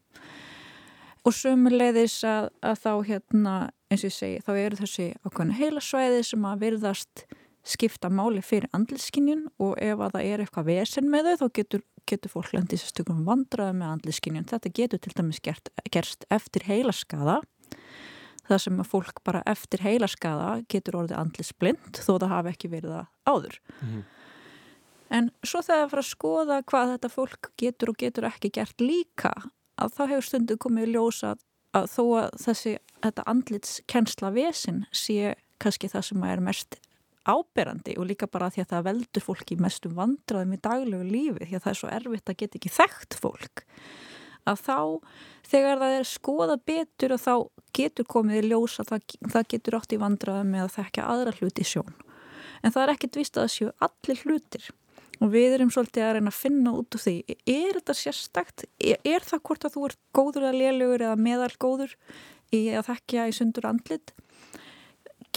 Og 1.27 1.35
sömuleiðis 1.35 2.21
að, 2.27 2.49
að 2.63 2.79
þá 2.85 2.91
hérna 3.09 3.55
eins 3.91 4.03
og 4.03 4.09
ég 4.09 4.15
segi, 4.15 4.39
þá 4.45 4.53
eru 4.55 4.79
þessi 4.79 5.09
ákveðna 5.25 5.59
heilasvæði 5.59 6.23
sem 6.29 6.47
að 6.47 6.63
virðast 6.63 7.25
skipta 7.67 8.09
máli 8.13 8.41
fyrir 8.45 8.69
andlitskinjun 8.75 9.47
og 9.59 9.75
ef 9.83 9.99
að 9.99 10.15
það 10.15 10.29
er 10.29 10.43
eitthvað 10.43 10.69
vesen 10.71 11.09
með 11.11 11.31
þau 11.31 11.41
þá 11.41 11.47
getur, 11.59 11.83
getur 12.07 12.31
fólk 12.31 12.53
lendið 12.55 12.83
sérstökum 12.83 13.25
vandraði 13.27 13.75
með 13.81 13.93
andlitskinjun. 13.95 14.47
Þetta 14.47 14.73
getur 14.79 15.03
til 15.03 15.15
dæmis 15.17 15.41
gert, 15.43 15.71
gerst 15.91 16.27
eftir 16.31 16.67
heilaskaða 16.67 17.41
það 18.47 18.61
sem 18.63 18.81
að 18.81 18.91
fólk 18.91 19.23
bara 19.27 19.43
eftir 19.49 19.83
heilaskaða 19.85 20.51
getur 20.71 21.01
orðið 21.01 21.19
andlitsblind 21.21 21.99
þó 21.99 22.13
það 22.15 22.31
hafi 22.33 22.53
ekki 22.53 22.71
verið 22.71 22.95
það 22.95 23.09
áður. 23.27 23.59
Mhm. 23.81 24.05
En 25.17 25.29
svo 25.39 25.61
þegar 25.63 25.83
það 25.83 25.91
fara 25.91 26.03
að 26.03 26.11
skoða 26.11 26.57
hvað 26.67 26.89
þetta 26.93 27.09
fólk 27.13 27.51
getur 27.57 27.91
og 27.93 27.97
getur 28.01 28.27
ekki 28.27 28.51
gert 28.57 28.83
líka 28.83 29.31
að 29.79 29.93
þá 29.95 30.01
hefur 30.09 30.27
stundu 30.27 30.57
komið 30.57 30.87
í 30.89 30.91
ljós 30.95 31.21
að, 31.23 31.39
að 31.77 31.85
þó 31.93 32.03
að 32.19 32.27
þessi 32.43 32.73
þetta 33.05 33.27
andlitskennsla 33.31 34.33
vesin 34.35 34.83
sé 34.91 35.35
kannski 35.63 35.89
það 35.91 36.07
sem 36.09 36.27
er 36.27 36.43
mest 36.43 36.79
áberandi 37.27 37.97
og 37.99 38.07
líka 38.07 38.27
bara 38.31 38.49
því 38.51 38.63
að 38.63 38.73
það 38.73 38.85
veldur 38.87 39.25
fólki 39.25 39.57
mestum 39.59 39.95
vandraðum 39.97 40.55
í 40.55 40.61
daglegu 40.63 41.07
lífi 41.07 41.47
því 41.47 41.57
að 41.57 41.65
það 41.65 41.71
er 41.73 41.79
svo 41.81 41.89
erfitt 41.97 42.31
að 42.31 42.39
geta 42.41 42.59
ekki 42.59 42.73
þekkt 42.77 43.17
fólk 43.21 43.63
að 44.47 44.63
þá 44.65 44.79
þegar 45.47 45.81
það 45.83 45.95
er 45.99 46.09
skoða 46.09 46.57
betur 46.71 47.15
og 47.15 47.23
þá 47.23 47.35
getur 47.77 48.09
komið 48.09 48.41
í 48.41 48.49
ljós 48.49 48.79
að 48.81 48.91
það, 48.93 49.15
það 49.35 49.47
getur 49.53 49.77
átt 49.77 49.93
í 49.93 50.01
vandraðum 50.01 50.51
með 50.55 50.65
að 50.65 50.75
þekka 50.79 51.07
aðra 51.13 51.35
hluti 51.37 51.63
í 51.63 51.71
sjón 51.71 51.95
en 52.63 52.73
það 52.73 52.83
er 52.83 52.93
ekkit 52.95 53.19
vist 53.21 53.37
að 53.37 53.45
það 53.45 53.55
séu 53.55 53.71
allir 53.87 54.23
hlutir 54.25 54.69
og 55.17 55.33
við 55.33 55.57
erum 55.57 55.71
svolítið 55.73 56.05
að 56.05 56.13
reyna 56.17 56.33
að 56.33 56.39
finna 56.39 56.73
út 56.77 56.97
úr 56.97 57.01
því 57.01 57.15
er 57.49 57.79
þetta 57.79 57.95
sérstakt? 57.97 58.65
Er, 58.77 58.99
er 59.01 59.25
það 59.25 59.43
hvort 59.49 59.65
að 59.65 59.75
þú 59.75 59.85
ert 59.89 60.01
góður 60.15 60.45
eða 60.45 60.59
lélugur 60.61 61.05
eða 61.07 61.19
meðal 61.27 61.53
góður 61.57 61.95
í 62.53 62.61
að 62.77 62.89
þekkja 62.91 63.27
í 63.29 63.35
sundur 63.35 63.69
andlit? 63.69 64.13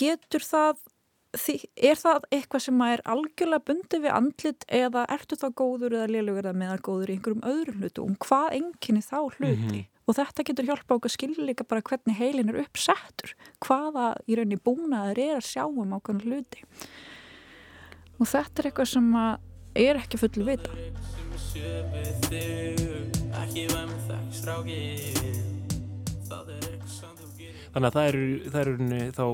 Getur 0.00 0.44
það 0.44 0.82
er 1.30 1.98
það 2.00 2.24
eitthvað 2.34 2.62
sem 2.64 2.80
er 2.82 3.02
algjörlega 3.06 3.66
bundið 3.68 4.02
við 4.02 4.14
andlit 4.16 4.64
eða 4.66 5.04
ertu 5.14 5.38
það 5.38 5.54
góður 5.60 5.94
eða 5.98 6.08
lélugur 6.10 6.48
eða 6.48 6.58
meðal 6.58 6.80
góður 6.88 7.12
í 7.12 7.16
einhverjum 7.16 7.44
öðrum 7.52 7.84
hlutu 7.84 8.02
og 8.02 8.16
hvað 8.26 8.56
enginni 8.58 9.02
þá 9.06 9.18
hluti? 9.36 9.54
Mhm. 9.54 9.86
Og 10.10 10.16
þetta 10.18 10.42
getur 10.42 10.66
hjálpa 10.66 10.96
okkur 10.96 11.06
að 11.06 11.14
skilja 11.14 11.44
líka 11.46 11.62
bara 11.70 11.84
hvernig 11.86 12.16
heilin 12.18 12.48
er 12.50 12.64
uppsettur, 12.64 13.36
hvaða 13.62 14.16
í 14.26 14.34
rauninni 14.34 14.58
búnaður 14.58 15.20
er 15.22 15.36
að 15.38 15.46
sjá 15.46 15.62
um 15.70 15.94
ákveðin 15.94 16.24
hluti. 16.26 16.64
Og 18.18 18.26
þetta 18.26 18.58
er 18.58 18.70
eitthvað 18.72 18.90
sem 18.90 19.14
er 19.78 20.00
ekki 20.02 20.18
fullu 20.18 20.48
vita. 20.50 20.74
Þannig 27.70 27.86
að 27.86 27.94
það 27.94 28.08
eru, 28.10 28.26
það 28.50 28.60
eru 28.64 28.74
þá 29.14 29.26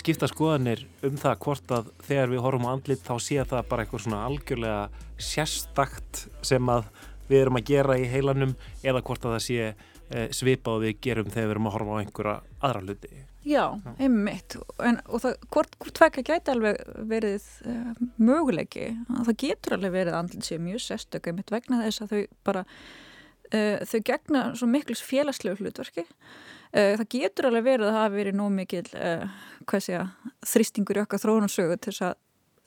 skipta 0.00 0.28
skoðanir 0.30 0.84
um 1.06 1.18
það 1.20 1.36
hvort 1.44 1.74
að 1.74 1.90
þegar 2.06 2.32
við 2.32 2.42
horfum 2.44 2.66
á 2.68 2.72
andlit 2.72 3.04
þá 3.04 3.14
sé 3.22 3.42
það 3.42 3.68
bara 3.70 3.84
eitthvað 3.84 4.02
svona 4.06 4.22
algjörlega 4.28 5.04
sérstakt 5.22 6.26
sem 6.46 6.72
að 6.72 6.88
við 7.30 7.42
erum 7.42 7.60
að 7.60 7.70
gera 7.70 7.98
í 7.98 8.08
heilanum 8.10 8.56
eða 8.82 9.02
hvort 9.06 9.24
að 9.26 9.36
það 9.36 9.44
sé 9.46 9.60
e, 9.66 10.26
svipa 10.36 10.76
og 10.76 10.84
við 10.84 11.00
gerum 11.06 11.30
þegar 11.32 11.48
við 11.48 11.54
erum 11.56 11.70
að 11.70 11.76
horfa 11.78 11.96
á 11.96 12.00
einhverja 12.02 12.36
aðra 12.68 12.84
hluti. 12.84 13.22
Já, 13.46 13.62
einmitt. 14.02 14.56
En, 14.82 14.98
og 15.06 15.22
það, 15.22 15.36
hvort, 15.54 15.76
hvort 15.78 15.94
tvekka 15.94 16.24
gæti 16.26 16.50
alveg 16.50 16.80
verið 17.06 17.44
uh, 17.70 17.92
möguleiki. 18.18 18.88
Það 19.06 19.36
getur 19.38 19.76
alveg 19.76 19.94
verið 19.94 20.16
andlit 20.18 20.48
sé 20.48 20.58
mjög 20.58 20.82
sérstök 20.82 21.28
einmitt 21.30 21.52
vegna 21.54 21.84
þess 21.84 22.02
að 22.02 22.14
þau 22.14 22.22
bara 22.48 22.64
uh, 22.66 23.84
þau 23.86 24.00
gegna 24.10 24.42
svo 24.58 24.66
miklu 24.70 24.98
félagslegu 24.98 25.62
hlutverki. 25.62 26.02
Uh, 26.02 26.45
það 26.72 27.06
getur 27.12 27.48
alveg 27.48 27.66
verið 27.66 27.88
að 27.88 27.94
það 27.94 28.04
hafi 28.04 28.20
verið 28.20 28.36
nóg 28.38 28.52
mikil 28.56 28.84
uh, 28.98 29.80
sé, 29.82 30.02
þrýstingur 30.46 31.00
í 31.00 31.02
okkar 31.04 31.22
þróunarsögu 31.22 31.78
til 31.82 31.94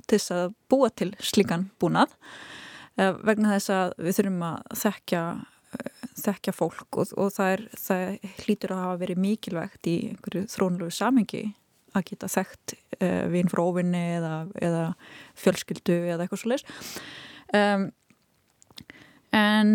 þess 0.10 0.34
að 0.36 0.56
búa 0.72 0.89
til 0.89 1.12
slíkan 1.22 1.70
búnað. 1.82 2.16
Uh, 3.00 3.14
vegna 3.28 3.56
þess 3.56 3.74
að 3.76 3.95
við 4.00 4.20
þurfum 4.20 4.43
að 4.50 4.76
þekkja, 4.84 5.24
þekkja 6.24 6.56
fólk 6.56 7.00
og, 7.02 7.14
og 7.20 7.32
það, 7.36 7.54
er, 7.56 7.66
það 7.86 8.28
hlýtur 8.43 8.76
að 8.76 8.84
hafa 8.86 9.02
verið 9.04 9.24
mikilvægt 9.26 9.89
í 9.91 9.97
einhverju 10.12 10.45
þróunlegu 10.56 10.95
samengi 10.95 11.43
að 11.97 12.06
geta 12.12 12.30
þekkt 12.30 12.76
vinn 13.34 13.50
frá 13.50 13.64
ofinni 13.64 14.02
eða, 14.20 14.34
eða 14.62 14.82
fjölskyldu 15.39 15.95
eða 16.12 16.26
eitthvað 16.26 16.41
svo 16.41 16.52
leiðs 16.52 16.66
um, 17.58 17.86
en 19.34 19.72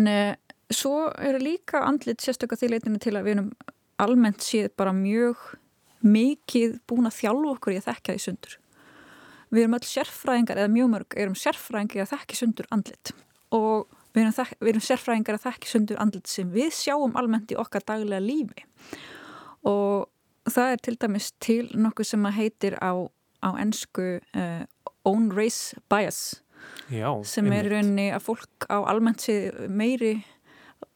svo 0.71 1.09
eru 1.19 1.41
líka 1.41 1.81
andlit 1.83 2.23
sérstökka 2.23 2.57
því 2.59 2.71
leitinu 2.71 3.01
til 3.03 3.15
að 3.17 3.27
við 3.27 3.35
erum 3.35 3.49
almennt 4.01 4.43
séð 4.43 4.71
bara 4.77 4.93
mjög 4.95 5.41
mikið 6.05 6.79
búin 6.89 7.09
að 7.09 7.19
þjálfa 7.19 7.51
okkur 7.55 7.75
í 7.75 7.79
að 7.79 7.89
þekka 7.89 8.15
því 8.15 8.23
sundur. 8.25 8.57
Við 9.53 9.61
erum 9.63 9.77
öll 9.77 9.87
sérfræðingar, 9.87 10.61
eða 10.61 10.73
mjög 10.73 10.89
mörg, 10.91 11.15
erum 11.21 11.37
sérfræðingar 11.39 12.03
að 12.03 12.11
þekki 12.13 12.39
sundur 12.39 12.67
andlit. 12.75 13.13
Og 13.55 13.85
við 14.15 14.23
erum, 14.23 14.35
þek, 14.35 14.53
við 14.59 14.71
erum 14.73 14.85
sérfræðingar 14.89 15.37
að 15.37 15.45
þekki 15.47 15.71
sundur 15.71 16.01
andlit 16.03 16.31
sem 16.31 16.51
við 16.53 16.73
sjáum 16.75 17.15
almennt 17.19 17.53
í 17.53 17.59
okkar 17.61 17.85
daglega 17.87 18.23
lífi. 18.23 18.65
Og 19.65 20.09
það 20.51 20.71
er 20.75 20.81
til 20.85 20.95
dæmis 21.01 21.31
til 21.41 21.63
nokkuð 21.73 22.09
sem 22.11 22.27
að 22.27 22.37
heitir 22.39 22.77
á, 22.81 22.93
á 23.41 23.49
ennsku 23.61 24.07
uh, 24.19 24.63
own 25.05 25.29
race 25.33 25.77
bias 25.89 26.41
Já, 26.89 27.09
sem 27.25 27.47
er 27.53 27.69
rauninni 27.69 28.09
að 28.13 28.25
fólk 28.27 28.67
á 28.69 28.77
almennt 28.89 29.23
séð 29.25 29.65
meiri 29.69 30.17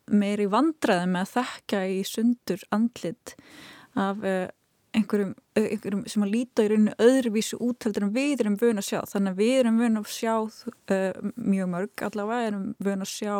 meiri 0.10 0.48
vandraði 0.50 1.10
með 1.10 1.26
að 1.26 1.34
þekka 1.36 1.82
í 1.90 2.00
sundur 2.08 2.64
andlit 2.76 3.36
af 4.00 4.24
uh, 4.26 4.48
einhverjum, 4.96 5.34
uh, 5.58 5.66
einhverjum 5.66 6.04
sem 6.10 6.26
að 6.26 6.34
líta 6.34 6.66
í 6.66 6.72
rauninu 6.72 6.96
öðruvísu 7.06 7.60
útheldur 7.64 8.08
en 8.08 8.14
við 8.16 8.44
erum 8.44 8.58
vöna 8.60 8.84
að 8.84 8.90
sjá. 8.90 9.00
Þannig 9.14 9.34
að 9.36 9.42
við 9.44 9.56
erum 9.62 9.82
vöna 9.82 10.04
að 10.04 10.14
sjá 10.16 10.34
uh, 10.36 11.32
mjög 11.36 11.72
mörg 11.76 12.06
allavega 12.10 12.52
erum 12.52 12.70
vöna 12.80 13.08
að 13.08 13.14
sjá 13.14 13.36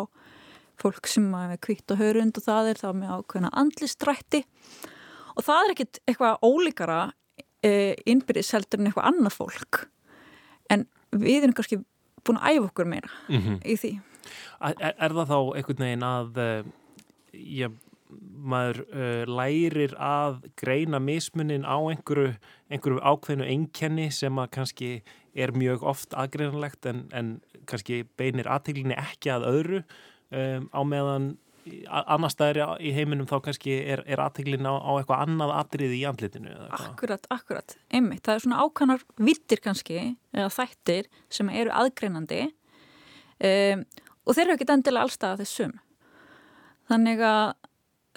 fólk 0.80 1.12
sem 1.12 1.28
er 1.36 1.58
kvitt 1.60 1.92
og 1.92 2.00
hörund 2.00 2.40
og 2.40 2.46
það 2.46 2.72
er 2.72 2.80
þá 2.80 2.90
með 2.96 3.16
ákveðna 3.18 3.50
andlistrætti 3.60 4.46
og 5.36 5.44
það 5.44 5.64
er 5.66 5.74
ekkit 5.74 6.00
eitthvað 6.08 6.46
ólíkara 6.48 7.00
innbyrðis 7.60 8.54
heldur 8.56 8.80
en 8.80 8.88
eitthvað 8.88 9.10
annað 9.10 9.36
fólk. 9.36 9.82
En 10.72 10.86
við 11.12 11.42
erum 11.42 11.56
kannski 11.58 11.82
búin 12.24 12.40
að 12.40 12.56
æfa 12.56 12.70
okkur 12.70 12.88
meira 12.88 13.10
mm 13.28 13.42
-hmm. 13.42 13.58
í 13.68 13.76
því 13.76 13.92
Er, 14.60 14.94
er 14.96 15.16
það 15.18 15.32
þá 15.32 15.38
einhvern 15.60 15.86
veginn 15.86 16.08
að 16.08 16.42
ég, 17.34 17.78
maður 18.40 18.82
uh, 18.90 19.24
lærir 19.30 19.94
að 20.02 20.40
greina 20.60 21.02
mismunin 21.04 21.68
á 21.68 21.78
einhverju, 21.78 22.34
einhverju 22.72 23.02
ákveðinu 23.04 23.50
einkenni 23.50 24.08
sem 24.14 24.40
að 24.42 24.54
kannski 24.56 24.92
er 25.38 25.54
mjög 25.54 25.86
oft 25.88 26.16
aðgreinanlegt 26.18 26.88
en, 26.90 27.06
en 27.14 27.36
kannski 27.70 28.02
beinir 28.18 28.50
aðteglinni 28.50 28.98
ekki 28.98 29.32
að 29.34 29.46
öðru 29.52 29.84
um, 29.84 30.66
á 30.74 30.82
meðan 30.88 31.36
annar 31.90 32.32
staðir 32.34 32.64
í 32.82 32.92
heiminum 32.96 33.28
þá 33.30 33.36
kannski 33.46 33.76
er, 33.94 34.02
er 34.10 34.22
aðteglin 34.24 34.66
á, 34.66 34.74
á 34.74 34.92
eitthvað 34.98 35.24
annað 35.26 35.52
atriði 35.60 36.00
í 36.00 36.06
andlitinu. 36.10 36.54
Akkurat, 36.74 37.28
akkurat, 37.34 37.76
einmitt. 37.94 38.24
Það 38.26 38.36
er 38.36 38.46
svona 38.46 38.64
ákannar 38.64 39.04
vittir 39.20 39.62
kannski 39.62 40.00
eða 40.34 40.50
þættir 40.56 41.10
sem 41.30 41.52
eru 41.54 41.74
aðgreinandi 41.76 42.42
um, 42.48 43.84
og 44.26 44.36
þeir 44.36 44.46
eru 44.46 44.58
ekkit 44.58 44.74
endilega 44.76 45.08
allstað 45.08 45.44
þessum 45.44 45.78
þannig 46.90 47.24
að 47.26 47.54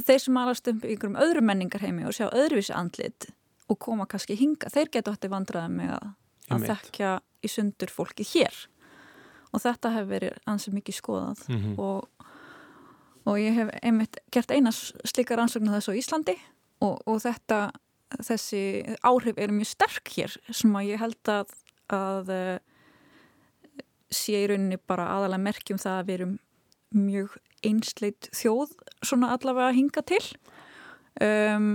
þeir 0.02 0.24
sem 0.24 0.40
alast 0.40 0.68
um 0.70 0.82
ykkur 0.94 1.12
um 1.12 1.20
öðru 1.20 1.44
menningar 1.44 1.84
heimi 1.84 2.06
og 2.08 2.16
sjá 2.16 2.26
öðruvísi 2.30 2.74
andlit 2.76 3.28
og 3.70 3.78
koma 3.80 4.06
kannski 4.10 4.36
hinga, 4.36 4.70
þeir 4.72 4.90
geta 4.92 5.14
átti 5.14 5.30
vandraði 5.32 5.76
með 5.76 5.94
að, 5.96 6.08
að 6.54 6.66
þekkja 6.70 7.12
í 7.42 7.50
sundur 7.50 7.92
fólki 7.92 8.26
hér. 8.26 8.56
Og 9.52 9.62
þetta 9.62 9.92
hefur 9.96 10.10
verið 10.10 10.40
ansið 10.48 10.76
mikið 10.78 10.96
skoðað. 10.96 11.44
Mm 11.48 11.62
-hmm. 11.62 11.78
og, 11.78 12.28
og 13.28 13.38
ég 13.40 13.56
hef 13.56 13.72
einmitt 13.82 14.18
gert 14.32 14.50
einas 14.50 14.92
slikar 15.04 15.40
ansögnu 15.40 15.72
þessu 15.72 15.92
á 15.92 16.00
Íslandi. 16.00 16.36
Og, 16.82 16.98
og 17.06 17.20
þetta 17.22 17.70
þessi 18.20 18.62
áhrif 19.00 19.38
eru 19.38 19.52
mjög 19.56 19.70
sterk 19.72 20.08
hér 20.16 20.36
sem 20.50 20.74
að 20.76 20.88
ég 20.92 21.00
held 21.00 21.28
að 21.28 21.52
að 21.92 22.30
sé 24.16 24.42
í 24.42 24.48
rauninni 24.50 24.78
bara 24.86 25.08
aðalega 25.16 25.46
merkjum 25.46 25.80
það 25.82 25.98
að 25.98 26.08
við 26.08 26.18
erum 26.18 26.34
mjög 26.92 27.38
einsleit 27.62 28.28
þjóð 28.34 28.74
svona 29.04 29.32
allavega 29.34 29.70
að 29.70 29.78
hinga 29.78 30.04
til 30.06 30.22
um, 31.22 31.70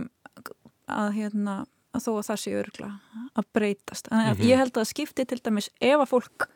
að 0.88 1.10
hérna 1.18 1.58
að 1.96 2.06
þó 2.06 2.12
að 2.14 2.28
það 2.30 2.42
sé 2.44 2.54
örgla 2.60 2.92
að 3.38 3.50
breytast 3.56 4.12
en 4.12 4.18
mm 4.20 4.34
-hmm. 4.34 4.46
ég 4.50 4.62
held 4.62 4.78
að 4.78 4.90
skipti 4.92 5.26
til 5.26 5.40
dæmis 5.44 5.70
ef 5.80 6.00
að 6.00 6.12
fólk 6.12 6.48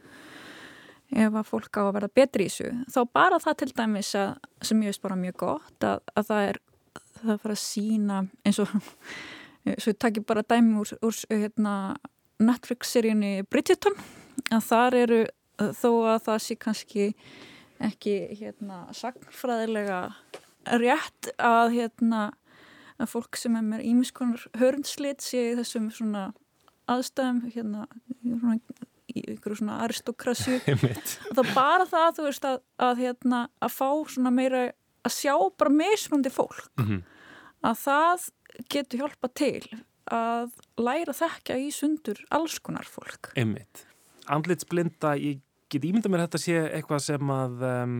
ef 1.11 1.33
að 1.33 1.47
fólk 1.47 1.77
á 1.77 1.81
að 1.83 1.93
verða 1.97 2.15
betri 2.15 2.45
í 2.45 2.49
þessu 2.49 2.71
þá 2.93 3.01
bara 3.13 3.39
það 3.39 3.57
til 3.57 3.71
dæmis 3.75 4.15
að, 4.15 4.35
sem 4.61 4.81
ég 4.81 4.91
veist 4.91 5.01
bara 5.01 5.15
mjög 5.15 5.37
gott 5.37 5.83
að, 5.83 5.99
að 6.15 6.27
það 6.29 6.47
er 6.49 6.57
það 7.21 7.41
bara 7.43 7.53
að 7.53 7.63
sína 7.65 8.27
eins 8.45 8.59
og 8.59 8.69
svo 9.77 9.93
takkir 9.93 10.23
bara 10.23 10.43
dæmi 10.43 10.79
úr, 10.81 10.93
úr 11.01 11.15
hérna, 11.29 11.95
Netflix-seríunni 12.41 13.43
Bridgerton 13.49 13.97
að 14.51 14.63
þar 14.65 14.95
eru 14.95 15.19
þó 15.77 15.89
að 16.13 16.19
það 16.27 16.43
sé 16.45 16.57
kannski 16.61 17.07
ekki 17.81 18.15
hérna 18.39 18.83
sagnfræðilega 18.93 20.01
rétt 20.81 21.31
að 21.41 21.75
hérna 21.77 22.21
að 23.01 23.09
fólk 23.15 23.39
sem 23.39 23.55
er 23.57 23.65
með 23.65 23.85
ímiskonar 23.89 24.43
hörnslit 24.61 25.23
sé 25.25 25.51
í 25.51 25.57
þessum 25.59 25.89
svona 25.93 26.27
aðstæðum 26.91 27.41
hérna 27.53 27.85
svona, 28.21 28.57
í 29.11 29.23
ykkur 29.35 29.57
svona 29.57 29.79
aristokrasju 29.85 30.59
þá 31.35 31.41
bara 31.55 31.87
það 31.89 32.09
þú 32.17 32.27
veist 32.27 32.47
að, 32.47 32.59
að 32.89 33.05
hérna 33.05 33.41
að 33.61 33.75
fá 33.77 33.89
svona 34.13 34.33
meira 34.35 34.67
að 35.01 35.15
sjá 35.17 35.33
bara 35.57 35.73
mismundi 35.73 36.33
fólk 36.33 36.69
mm 36.77 36.87
-hmm. 36.87 37.01
að 37.69 37.79
það 37.85 38.27
getur 38.69 39.01
hjálpa 39.01 39.31
til 39.33 39.63
að 40.11 40.51
læra 40.77 41.13
þekka 41.15 41.57
í 41.57 41.71
sundur 41.71 42.19
alls 42.29 42.59
konar 42.59 42.85
fólk 42.85 43.31
Einmitt. 43.35 43.85
Andlitsblinda, 44.29 45.15
ég 45.17 45.41
get 45.71 45.87
ímynda 45.87 46.11
mér 46.11 46.25
þetta 46.25 46.41
sé 46.41 46.57
eitthvað 46.69 47.03
sem 47.05 47.33
að 47.33 47.65
um, 47.67 47.95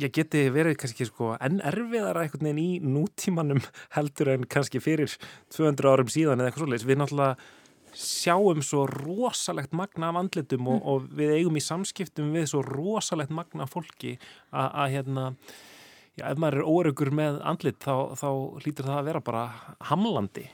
ég 0.00 0.12
geti 0.14 0.46
verið 0.52 0.78
kannski 0.80 1.06
sko 1.08 1.34
enn 1.42 1.60
erfiðara 1.66 2.24
einhvern 2.24 2.48
veginn 2.48 2.60
í 2.62 2.92
nútímanum 2.96 3.62
heldur 3.96 4.34
en 4.34 4.46
kannski 4.50 4.82
fyrir 4.82 5.16
200 5.54 5.90
árum 5.92 6.12
síðan 6.12 6.40
eða 6.40 6.50
eitthvað 6.50 6.66
svolítið. 6.66 6.90
Við 6.90 7.02
náttúrulega 7.02 7.56
sjáum 7.96 8.60
svo 8.62 8.84
rosalegt 8.86 9.74
magna 9.74 10.12
af 10.12 10.20
andlitum 10.20 10.68
og, 10.70 10.78
mm. 10.78 10.86
og 10.92 11.18
við 11.18 11.34
eigum 11.40 11.58
í 11.58 11.64
samskiptum 11.64 12.30
við 12.36 12.46
svo 12.52 12.62
rosalegt 12.62 13.34
magna 13.34 13.66
fólki 13.66 14.14
að 14.54 14.94
hérna 14.94 15.24
já, 16.14 16.28
ef 16.30 16.38
maður 16.38 16.60
er 16.60 16.70
óraugur 16.70 17.10
með 17.14 17.40
andlit 17.46 17.80
þá, 17.82 18.14
þá 18.14 18.28
hlýtur 18.62 18.86
það 18.86 19.00
að 19.00 19.10
vera 19.10 19.24
bara 19.26 19.44
hamlandi. 19.90 20.46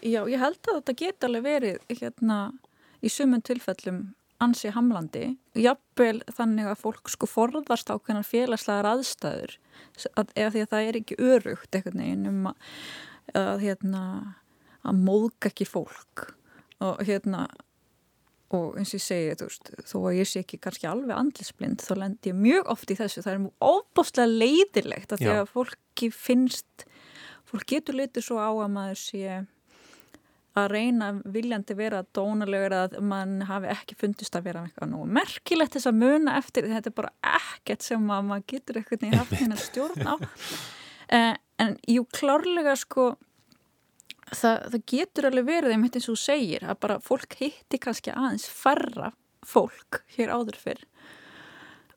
Já, 0.00 0.22
ég 0.24 0.40
held 0.40 0.62
að 0.64 0.78
þetta 0.78 0.96
geta 1.02 1.28
alveg 1.28 1.44
verið 1.44 2.00
hérna 2.00 2.38
í 3.04 3.12
sumun 3.12 3.44
tilfellum 3.44 4.00
ansi 4.40 4.72
hamlandi, 4.74 5.34
jafnvel 5.58 6.20
þannig 6.32 6.70
að 6.70 6.82
fólk 6.82 7.12
sko 7.12 7.28
forðast 7.28 7.90
ákveðnar 7.92 8.26
félagslegar 8.26 8.88
aðstæður 8.94 9.56
að, 10.14 10.32
eða 10.34 10.52
því 10.54 10.62
að 10.64 10.70
það 10.74 10.88
er 10.88 11.00
ekki 11.00 11.18
örugt 11.30 11.74
eitthvað 11.76 11.98
neginn 12.00 12.28
um 12.30 12.50
að, 12.50 12.68
að, 13.36 13.64
hérna, 13.64 14.04
að 14.80 15.02
móðga 15.08 15.50
ekki 15.52 15.68
fólk. 15.68 16.30
Og 16.80 17.02
hérna 17.04 17.44
og 18.56 18.78
eins 18.80 18.90
og 18.90 18.98
ég 18.98 19.04
segi, 19.04 19.34
þú 19.38 19.46
veist, 19.46 19.68
þó 19.86 19.96
að 20.00 20.16
ég 20.16 20.28
sé 20.28 20.42
ekki 20.42 20.58
kannski 20.64 20.88
alveg 20.90 21.14
andlisblind, 21.14 21.84
þá 21.86 21.92
lend 22.00 22.26
ég 22.26 22.38
mjög 22.38 22.72
oft 22.72 22.90
í 22.90 22.96
þessu, 22.98 23.22
það 23.22 23.32
er 23.32 23.42
mjög 23.44 23.66
ofbáslega 23.68 24.40
leiðilegt 24.42 25.14
að 25.14 25.22
því 25.22 25.34
að 25.36 25.52
fólki 25.52 26.10
finnst 26.14 26.86
fólk 27.50 27.66
getur 27.70 27.98
litið 27.98 28.26
svo 28.26 28.40
á 28.42 28.50
að 28.50 28.72
maður 28.74 29.00
sé 29.00 29.40
að 30.60 30.72
reyna 30.74 31.10
viljandi 31.34 31.76
vera 31.78 32.02
dónalegur 32.16 32.74
að 32.76 32.98
mann 33.04 33.40
hafi 33.48 33.70
ekki 33.72 33.96
fundist 34.00 34.36
að 34.38 34.50
vera 34.50 34.64
eitthvað 34.66 34.92
nú 34.92 35.04
merkilegt 35.18 35.76
þess 35.76 35.90
að 35.90 36.02
muna 36.02 36.36
eftir 36.40 36.68
þetta 36.70 36.92
er 36.92 36.98
bara 37.00 37.14
ekkert 37.40 37.86
sem 37.86 38.12
að 38.12 38.28
maður 38.28 38.46
getur 38.54 38.80
eitthvað 38.80 39.08
í 39.08 39.14
hafnina 39.16 39.58
stjórn 39.60 40.06
á. 40.06 40.14
Eh, 41.10 41.34
en 41.58 41.72
jú 41.90 42.04
klárlega 42.14 42.76
sko 42.78 43.08
það, 44.30 44.68
það 44.70 44.82
getur 44.92 45.26
alveg 45.26 45.48
verið 45.48 45.74
einmitt 45.74 45.96
eins 45.98 46.06
og 46.06 46.14
þú 46.14 46.22
segir 46.22 46.66
að 46.66 46.78
bara 46.84 47.00
fólk 47.02 47.34
hitti 47.40 47.80
kannski 47.82 48.14
aðeins 48.14 48.46
færra 48.46 49.10
fólk 49.46 50.02
hér 50.14 50.30
áður 50.36 50.60
fyrr. 50.60 50.84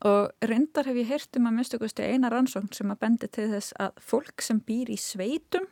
Og 0.04 0.32
reyndar 0.44 0.88
hef 0.88 0.98
ég 0.98 1.08
heyrt 1.08 1.38
um 1.38 1.46
að 1.48 1.56
minnstu 1.60 2.04
eina 2.04 2.32
rannsókn 2.32 2.72
sem 2.76 2.90
að 2.92 3.00
bendi 3.06 3.30
til 3.32 3.46
þess 3.54 3.76
að 3.80 4.02
fólk 4.04 4.42
sem 4.44 4.60
býr 4.60 4.90
í 4.92 4.98
sveitum 5.00 5.68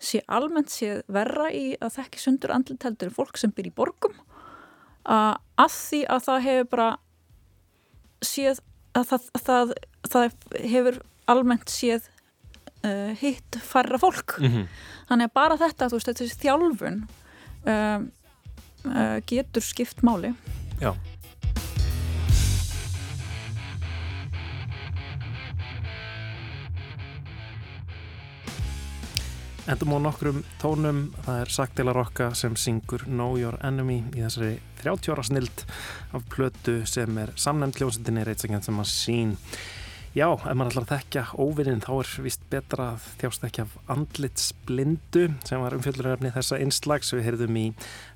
sé 0.00 0.22
almennt 0.32 0.72
séð 0.72 1.02
verra 1.12 1.50
í 1.52 1.74
að 1.80 1.98
þekki 1.98 2.22
sundur 2.22 2.54
andlit 2.54 2.84
heldur 2.86 3.10
en 3.10 3.16
fólk 3.16 3.40
sem 3.40 3.52
býr 3.52 3.68
í 3.68 3.74
borgum 3.76 4.16
að, 5.04 5.36
að 5.60 5.74
því 5.76 6.00
að 6.14 6.24
það 6.28 6.46
hefur 6.46 6.70
bara 6.74 6.88
séð 8.24 8.62
að 8.96 9.04
það, 9.12 9.28
það, 9.44 9.74
það 10.10 10.32
hefur 10.72 11.00
almennt 11.30 11.70
séð 11.72 12.08
uh, 12.84 13.12
hitt 13.20 13.60
farra 13.64 14.00
fólk 14.00 14.38
Mm 14.40 14.50
-hmm. 14.50 14.66
þannig 15.08 15.28
að 15.28 15.34
bara 15.34 15.56
þetta, 15.60 15.88
þú 15.88 15.98
veist, 15.98 16.12
þessi 16.20 16.40
þjálfun 16.44 16.98
um, 17.66 18.10
uh, 18.86 19.18
getur 19.26 19.62
skipt 19.62 20.02
máli 20.02 20.34
Já. 20.80 20.94
Endum 29.70 29.92
á 29.94 29.98
nokkrum 30.02 30.40
tónum, 30.58 31.04
það 31.22 31.36
er 31.44 31.50
Sakdela 31.54 31.92
Rokka 31.94 32.32
sem 32.34 32.56
syngur 32.58 33.04
Know 33.06 33.36
Your 33.38 33.54
Enemy 33.62 34.00
í 34.18 34.24
þessari 34.24 34.56
30 34.80 35.12
ára 35.14 35.22
snild 35.28 35.62
af 36.16 36.24
plötu 36.32 36.80
sem 36.90 37.20
er 37.22 37.30
samnæmt 37.38 37.78
hljómsendinni 37.78 38.24
Reitsakenn 38.26 38.64
sem 38.66 38.80
að 38.82 38.88
sín. 38.90 39.36
Já, 40.10 40.26
ef 40.26 40.58
maður 40.58 40.72
ætlar 40.72 40.88
að 40.88 40.90
þekkja 40.96 41.24
óvinnin 41.38 41.84
þá 41.84 41.92
er 42.00 42.10
vist 42.26 42.42
betra 42.50 42.88
að 42.96 43.06
þjást 43.20 43.46
ekki 43.46 43.62
af 43.62 43.78
andlitsblindu 43.94 45.24
sem 45.46 45.62
var 45.62 45.78
umfjölduröfni 45.78 46.34
þessa 46.34 46.58
innslags. 46.66 47.14
Við 47.14 47.28
heyrðum 47.28 47.62
í 47.62 47.66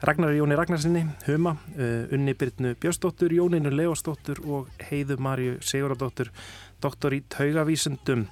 Ragnar 0.03 0.35
Jóni 0.35 0.59
Ragnarsinni, 0.59 1.07
Huma, 1.29 1.55
uh, 1.79 2.11
Unni 2.11 2.35
Byrnu 2.35 2.75
Björnsdóttur, 2.83 3.39
Jóninu 3.39 3.71
Leosdóttur 3.71 4.43
og 4.43 4.75
Heiðu 4.91 5.23
Marju 5.23 5.61
Siguradóttur, 5.63 6.35
doktor 6.83 7.15
í 7.15 7.23
taugavísundum 7.31 8.27
um, 8.27 8.31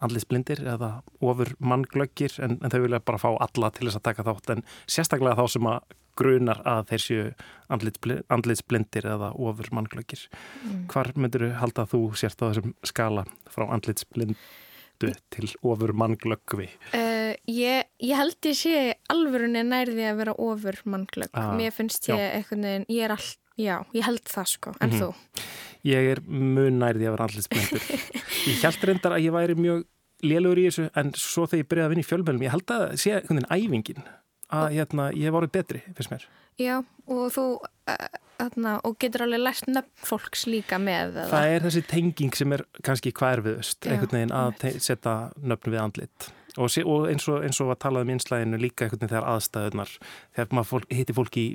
andlitsblindir 0.00 0.60
eða 0.74 1.02
ofur 1.20 1.54
mannglöggir 1.58 2.36
en, 2.44 2.58
en 2.62 2.70
þau 2.70 2.80
vilja 2.84 3.00
bara 3.00 3.18
fá 3.18 3.30
alla 3.34 3.70
til 3.74 3.88
þess 3.88 3.98
að 4.00 4.06
taka 4.10 4.24
þátt 4.28 4.52
en 4.54 4.62
sérstaklega 4.86 5.36
þá 5.40 5.48
sem 5.56 5.66
að 5.70 5.96
grunar 6.18 6.58
að 6.66 6.86
þeir 6.90 7.02
séu 7.04 7.26
andlitsblindir 8.34 9.06
eða 9.06 9.28
ofur 9.38 9.68
mannglöggir. 9.74 10.24
Mm. 10.66 10.80
Hvar 10.90 11.12
myndir 11.14 11.44
þú 11.46 11.50
halda 11.60 11.84
að 11.84 11.92
þú 11.94 12.00
sérst 12.18 12.42
á 12.42 12.50
þessum 12.50 12.72
skala 12.90 13.24
frá 13.54 13.68
andlitsblindu 13.76 15.12
til 15.30 15.50
ofur 15.62 15.92
mannglöggvi? 15.94 16.68
Uh, 16.90 17.34
ég, 17.46 17.86
ég 18.02 18.18
held 18.18 18.50
ég 18.50 18.58
sé 18.58 18.74
alvörunni 19.14 19.62
nærði 19.68 20.08
að 20.10 20.18
vera 20.24 20.34
ofur 20.42 20.80
mannglögg. 20.90 21.30
Ah, 21.38 21.52
Mér 21.58 21.74
finnst 21.76 22.10
ég 22.10 22.18
já. 22.18 22.32
eitthvað, 22.40 22.66
ég 22.90 23.06
er 23.06 23.14
all, 23.14 23.30
já, 23.58 23.76
ég 23.94 24.08
held 24.10 24.24
það 24.26 24.50
sko, 24.56 24.74
en 24.80 24.90
Mhm. 24.90 24.98
þú? 24.98 25.12
Ég 25.86 26.10
er 26.14 26.22
mun 26.26 26.80
nærði 26.82 27.06
að 27.08 27.14
vera 27.16 27.28
andlitsblindur. 27.28 27.90
ég 28.50 28.64
held 28.64 28.88
reyndar 28.90 29.16
að 29.16 29.26
ég 29.26 29.36
væri 29.36 29.58
mjög 29.58 29.84
lélugur 30.26 30.58
í 30.58 30.68
þessu 30.68 30.88
en 30.98 31.12
svo 31.14 31.46
þegar 31.46 31.62
ég 31.62 31.68
byrjaði 31.70 31.86
að 31.86 31.92
vinna 31.94 32.04
í 32.04 32.08
fjölmjölum 32.08 32.46
ég 32.46 32.54
held 32.56 32.72
að 32.74 32.86
sé 32.98 33.12
einhvern 33.14 33.38
veginn 33.38 33.52
æfingin 33.54 34.08
að 34.48 34.70
hérna, 34.78 35.10
ég 35.12 35.28
hef 35.28 35.36
orðið 35.38 35.54
betri, 35.58 35.82
finnst 35.96 36.12
mér. 36.12 36.24
Já, 36.58 36.74
og 37.06 37.28
þú, 37.34 37.44
uh, 37.92 38.08
þarna, 38.40 38.72
og 38.86 38.96
getur 39.02 39.26
alveg 39.26 39.42
lært 39.44 39.68
nöfn 39.70 40.08
fólks 40.08 40.46
líka 40.48 40.80
með 40.82 41.20
eða? 41.20 41.28
Það 41.34 41.52
er 41.52 41.64
þessi 41.66 41.84
tenging 41.92 42.38
sem 42.38 42.56
er 42.56 42.64
kannski 42.86 43.12
er 43.12 43.44
Já, 43.44 43.92
einhvern 43.92 44.16
veginn 44.16 44.34
að 44.34 44.66
setja 44.80 45.14
nöfn 45.38 45.74
við 45.74 45.82
andlit. 45.84 46.30
Og, 46.58 46.72
sé, 46.72 46.82
og 46.82 47.06
eins 47.06 47.28
og, 47.28 47.44
eins 47.46 47.60
og 47.62 47.70
að 47.70 47.82
tala 47.84 48.02
um 48.02 48.10
einslæginu 48.10 48.58
líka 48.58 48.86
einhvern 48.86 49.04
veginn 49.04 49.14
þegar 49.14 49.30
aðstæðunar, 49.36 49.94
þegar 50.34 50.54
maður 50.56 50.70
fólk, 50.72 50.90
hitti 50.90 51.14
fólk 51.14 51.38
í 51.38 51.46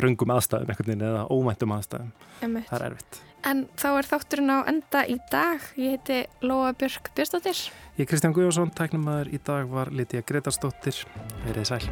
röngum 0.00 0.34
aðstæðum 0.34 0.74
einhvern 0.74 0.92
veginn 0.92 1.08
eða 1.08 1.26
ómæntum 1.30 1.76
aðstæðum. 1.78 2.14
Einmitt. 2.42 2.68
Það 2.68 2.80
er 2.80 2.88
erfitt. 2.90 3.22
En 3.46 3.64
þá 3.80 3.88
er 3.94 4.08
þátturinn 4.10 4.52
á 4.52 4.58
enda 4.68 5.04
í 5.08 5.16
dag. 5.32 5.64
Ég 5.80 5.96
heiti 5.96 6.18
Lóa 6.44 6.74
Björk 6.76 7.12
Björnsdóttir. 7.16 7.62
Ég 7.96 8.04
er 8.04 8.10
Kristján 8.10 8.36
Guðjónsson, 8.36 8.74
tæknumæður 8.76 9.32
í 9.32 9.40
dag 9.44 9.70
var 9.72 9.92
Lítið 9.94 10.26
Gretarsdóttir. 10.28 11.04
Verið 11.46 11.72
sæl. 11.72 11.84